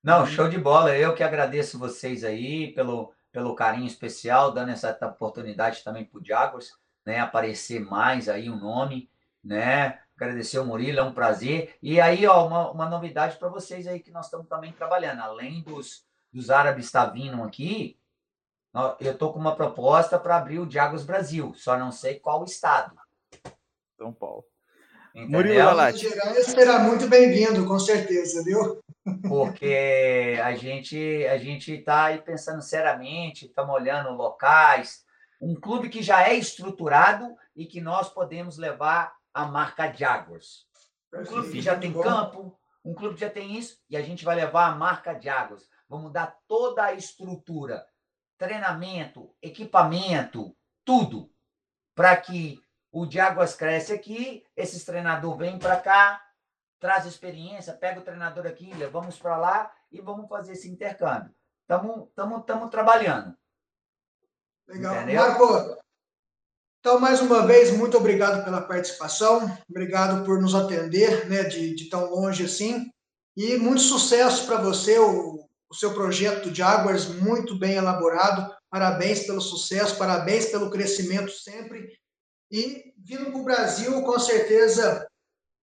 Não, 0.02 0.26
show 0.26 0.48
de 0.48 0.58
bola. 0.58 0.96
Eu 0.96 1.14
que 1.14 1.24
agradeço 1.24 1.78
vocês 1.78 2.24
aí 2.24 2.72
pelo, 2.74 3.14
pelo 3.32 3.56
carinho 3.56 3.88
especial, 3.88 4.52
dando 4.52 4.70
essa 4.70 4.98
oportunidade 5.08 5.84
também 5.84 6.06
para 6.06 6.20
o 6.20 6.24
Jaguars, 6.24 6.72
né? 7.06 7.20
Aparecer 7.20 7.82
mais 7.82 8.30
aí 8.30 8.50
o 8.50 8.54
um 8.54 8.60
nome, 8.60 9.10
né? 9.44 10.00
Agradecer 10.16 10.60
o 10.60 10.66
Murilo, 10.66 11.00
é 11.00 11.04
um 11.04 11.14
prazer. 11.14 11.76
E 11.82 12.00
aí, 12.00 12.26
ó, 12.26 12.48
uma, 12.48 12.72
uma 12.72 12.90
novidade 12.90 13.38
para 13.38 13.50
vocês 13.50 13.88
aí 13.88 14.00
que 14.00 14.12
nós 14.12 14.26
estamos 14.26 14.48
também 14.48 14.72
trabalhando. 14.72 15.20
Além 15.20 15.62
dos, 15.62 16.06
dos 16.32 16.50
árabes 16.50 16.86
estar 16.86 17.08
tá 17.08 17.12
vindo 17.12 17.44
aqui, 17.44 17.98
eu 19.00 19.14
estou 19.14 19.32
com 19.32 19.40
uma 19.40 19.56
proposta 19.56 20.20
para 20.20 20.36
abrir 20.38 20.60
o 20.60 20.66
Diagos 20.66 21.04
Brasil, 21.04 21.54
só 21.56 21.78
não 21.78 21.92
sei 21.92 22.20
qual 22.20 22.44
estado. 22.44 22.94
São 23.98 24.12
Paulo. 24.12 24.44
Entendeu? 25.16 25.32
Murilo 25.32 25.56
Galati. 25.56 26.10
será 26.44 26.80
muito 26.80 27.08
bem-vindo, 27.08 27.66
com 27.66 27.80
certeza, 27.80 28.44
viu? 28.44 28.84
Porque 29.28 30.38
a 30.44 30.54
gente 30.56 31.26
a 31.28 31.38
gente 31.38 31.72
está 31.72 32.06
aí 32.06 32.22
pensando 32.22 32.62
seriamente, 32.62 33.46
estamos 33.46 33.74
olhando 33.74 34.12
locais, 34.12 35.06
um 35.42 35.56
clube 35.56 35.88
que 35.88 36.04
já 36.04 36.28
é 36.28 36.34
estruturado 36.34 37.34
e 37.56 37.66
que 37.66 37.80
nós 37.80 38.10
podemos 38.10 38.58
levar 38.58 39.16
a 39.34 39.46
marca 39.46 39.94
Jaguars. 39.94 40.66
Um 41.14 41.24
clube 41.24 41.52
que 41.52 41.62
já 41.62 41.78
tem 41.78 41.94
campo, 41.94 42.60
um 42.84 42.94
clube 42.94 43.16
que 43.16 43.22
já 43.22 43.30
tem 43.30 43.58
isso, 43.58 43.78
e 43.90 43.96
a 43.96 44.02
gente 44.02 44.26
vai 44.26 44.36
levar 44.36 44.68
a 44.68 44.76
marca 44.76 45.18
Jaguars. 45.18 45.64
Vamos 45.88 46.12
dar 46.12 46.38
toda 46.48 46.84
a 46.84 46.94
estrutura, 46.94 47.86
treinamento, 48.38 49.34
equipamento, 49.42 50.56
tudo, 50.84 51.30
para 51.94 52.16
que 52.18 52.62
o 52.92 53.10
Jaguars 53.10 53.56
cresce 53.56 53.94
aqui, 53.94 54.46
esses 54.56 54.84
treinadores 54.84 55.38
vêm 55.38 55.60
para 55.60 55.80
cá, 55.80 56.22
traz 56.80 57.06
experiência, 57.06 57.74
pega 57.74 58.00
o 58.00 58.04
treinador 58.04 58.46
aqui, 58.46 58.74
levamos 58.74 59.18
para 59.18 59.38
lá 59.38 59.72
e 59.92 60.00
vamos 60.00 60.30
fazer 60.30 60.54
esse 60.54 60.70
intercâmbio. 60.70 61.34
Estamos 61.62 62.70
trabalhando. 62.70 63.36
Legal. 64.68 64.96
Entendeu? 64.96 65.22
Marco, 65.22 65.86
então, 66.80 67.00
mais 67.00 67.20
uma 67.20 67.46
vez, 67.48 67.72
muito 67.72 67.98
obrigado 67.98 68.44
pela 68.44 68.62
participação, 68.62 69.58
obrigado 69.68 70.24
por 70.24 70.40
nos 70.40 70.54
atender 70.54 71.28
né, 71.28 71.44
de, 71.44 71.74
de 71.74 71.90
tão 71.90 72.12
longe 72.12 72.46
assim, 72.46 72.92
e 73.36 73.58
muito 73.58 73.82
sucesso 73.82 74.46
para 74.46 74.62
você, 74.62 75.00
o, 75.00 75.45
o, 75.70 75.76
seu 75.76 75.94
projeto 75.94 76.50
de 76.50 76.58
Jaguars, 76.58 77.08
muito 77.08 77.58
bem 77.58 77.76
elaborado, 77.76 78.54
parabéns 78.70 79.26
pelo 79.26 79.42
sucesso, 79.42 79.98
parabéns 79.98 80.46
pelo 80.48 80.70
crescimento 80.70 81.32
sempre, 81.32 81.88
e 82.52 82.94
vindo 82.98 83.32
para 83.32 83.40
o 83.40 83.44
Brasil, 83.44 84.02
com 84.04 84.20
certeza, 84.20 85.08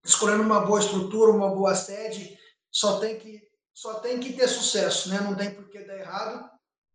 escolhendo 0.05 0.43
uma 0.43 0.61
boa 0.61 0.81
estrutura, 0.81 1.31
uma 1.31 1.55
boa 1.55 1.75
sede, 1.75 2.39
só 2.71 2.99
tem 2.99 3.19
que, 3.19 3.43
só 3.75 3.95
tem 4.01 4.19
que 4.19 4.33
ter 4.33 4.49
sucesso, 4.49 5.09
né? 5.09 5.21
não 5.21 5.35
tem 5.35 5.55
por 5.55 5.69
que 5.69 5.85
dar 5.85 5.99
errado, 5.99 6.51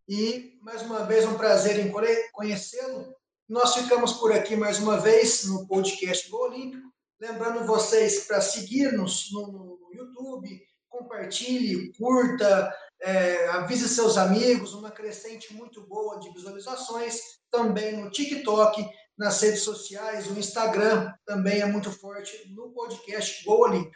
e, 0.07 0.57
mais 0.61 0.81
uma 0.81 1.03
vez, 1.03 1.25
um 1.25 1.37
prazer 1.37 1.85
em 1.85 1.91
conhecê-lo, 2.31 3.13
nós 3.47 3.75
ficamos 3.75 4.13
por 4.13 4.31
aqui 4.31 4.55
mais 4.55 4.79
uma 4.79 4.99
vez 4.99 5.45
no 5.45 5.67
podcast 5.67 6.29
do 6.29 6.37
Olímpico. 6.37 6.87
Lembrando 7.19 7.65
vocês 7.65 8.25
para 8.25 8.39
seguir-nos 8.39 9.31
no, 9.31 9.47
no, 9.51 9.89
YouTube, 9.93 10.61
compartilhe, 10.87 11.91
curta, 11.97 12.73
é, 13.01 13.47
avise 13.49 13.87
seus 13.87 14.17
amigos, 14.17 14.73
uma 14.73 14.91
crescente 14.91 15.53
muito 15.53 15.85
boa 15.87 16.19
de 16.19 16.31
visualizações. 16.33 17.19
Também 17.51 17.97
no 17.97 18.09
TikTok, 18.09 18.87
nas 19.17 19.41
redes 19.41 19.61
sociais, 19.61 20.27
o 20.27 20.37
Instagram 20.37 21.13
também 21.25 21.61
é 21.61 21.65
muito 21.65 21.91
forte 21.91 22.51
no 22.53 22.71
podcast 22.71 23.43
Go 23.45 23.63
Olímpico. 23.63 23.95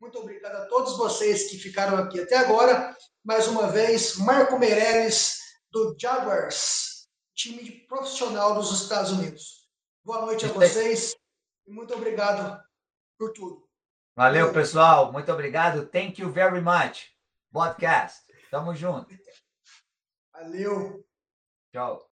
Muito 0.00 0.18
obrigado 0.18 0.56
a 0.56 0.66
todos 0.66 0.96
vocês 0.96 1.48
que 1.48 1.58
ficaram 1.58 1.96
aqui 1.96 2.20
até 2.20 2.36
agora. 2.36 2.96
Mais 3.24 3.46
uma 3.46 3.68
vez, 3.68 4.16
Marco 4.16 4.58
Meirelles, 4.58 5.38
do 5.70 5.96
Jaguars 5.98 6.92
time 7.34 7.86
profissional 7.88 8.54
dos 8.54 8.70
Estados 8.82 9.10
Unidos. 9.10 9.66
Boa 10.04 10.20
noite 10.22 10.44
a 10.44 10.48
vocês 10.48 11.14
e 11.66 11.72
muito 11.72 11.92
obrigado 11.94 12.60
por 13.18 13.32
tudo. 13.32 13.66
Valeu, 14.14 14.52
pessoal. 14.52 15.12
Muito 15.12 15.32
obrigado. 15.32 15.86
Thank 15.86 16.20
you 16.20 16.30
very 16.30 16.60
much. 16.60 17.10
Podcast. 17.52 18.31
Tamo 18.52 18.74
junto. 18.74 19.08
Valeu. 20.34 21.02
Tchau. 21.72 22.06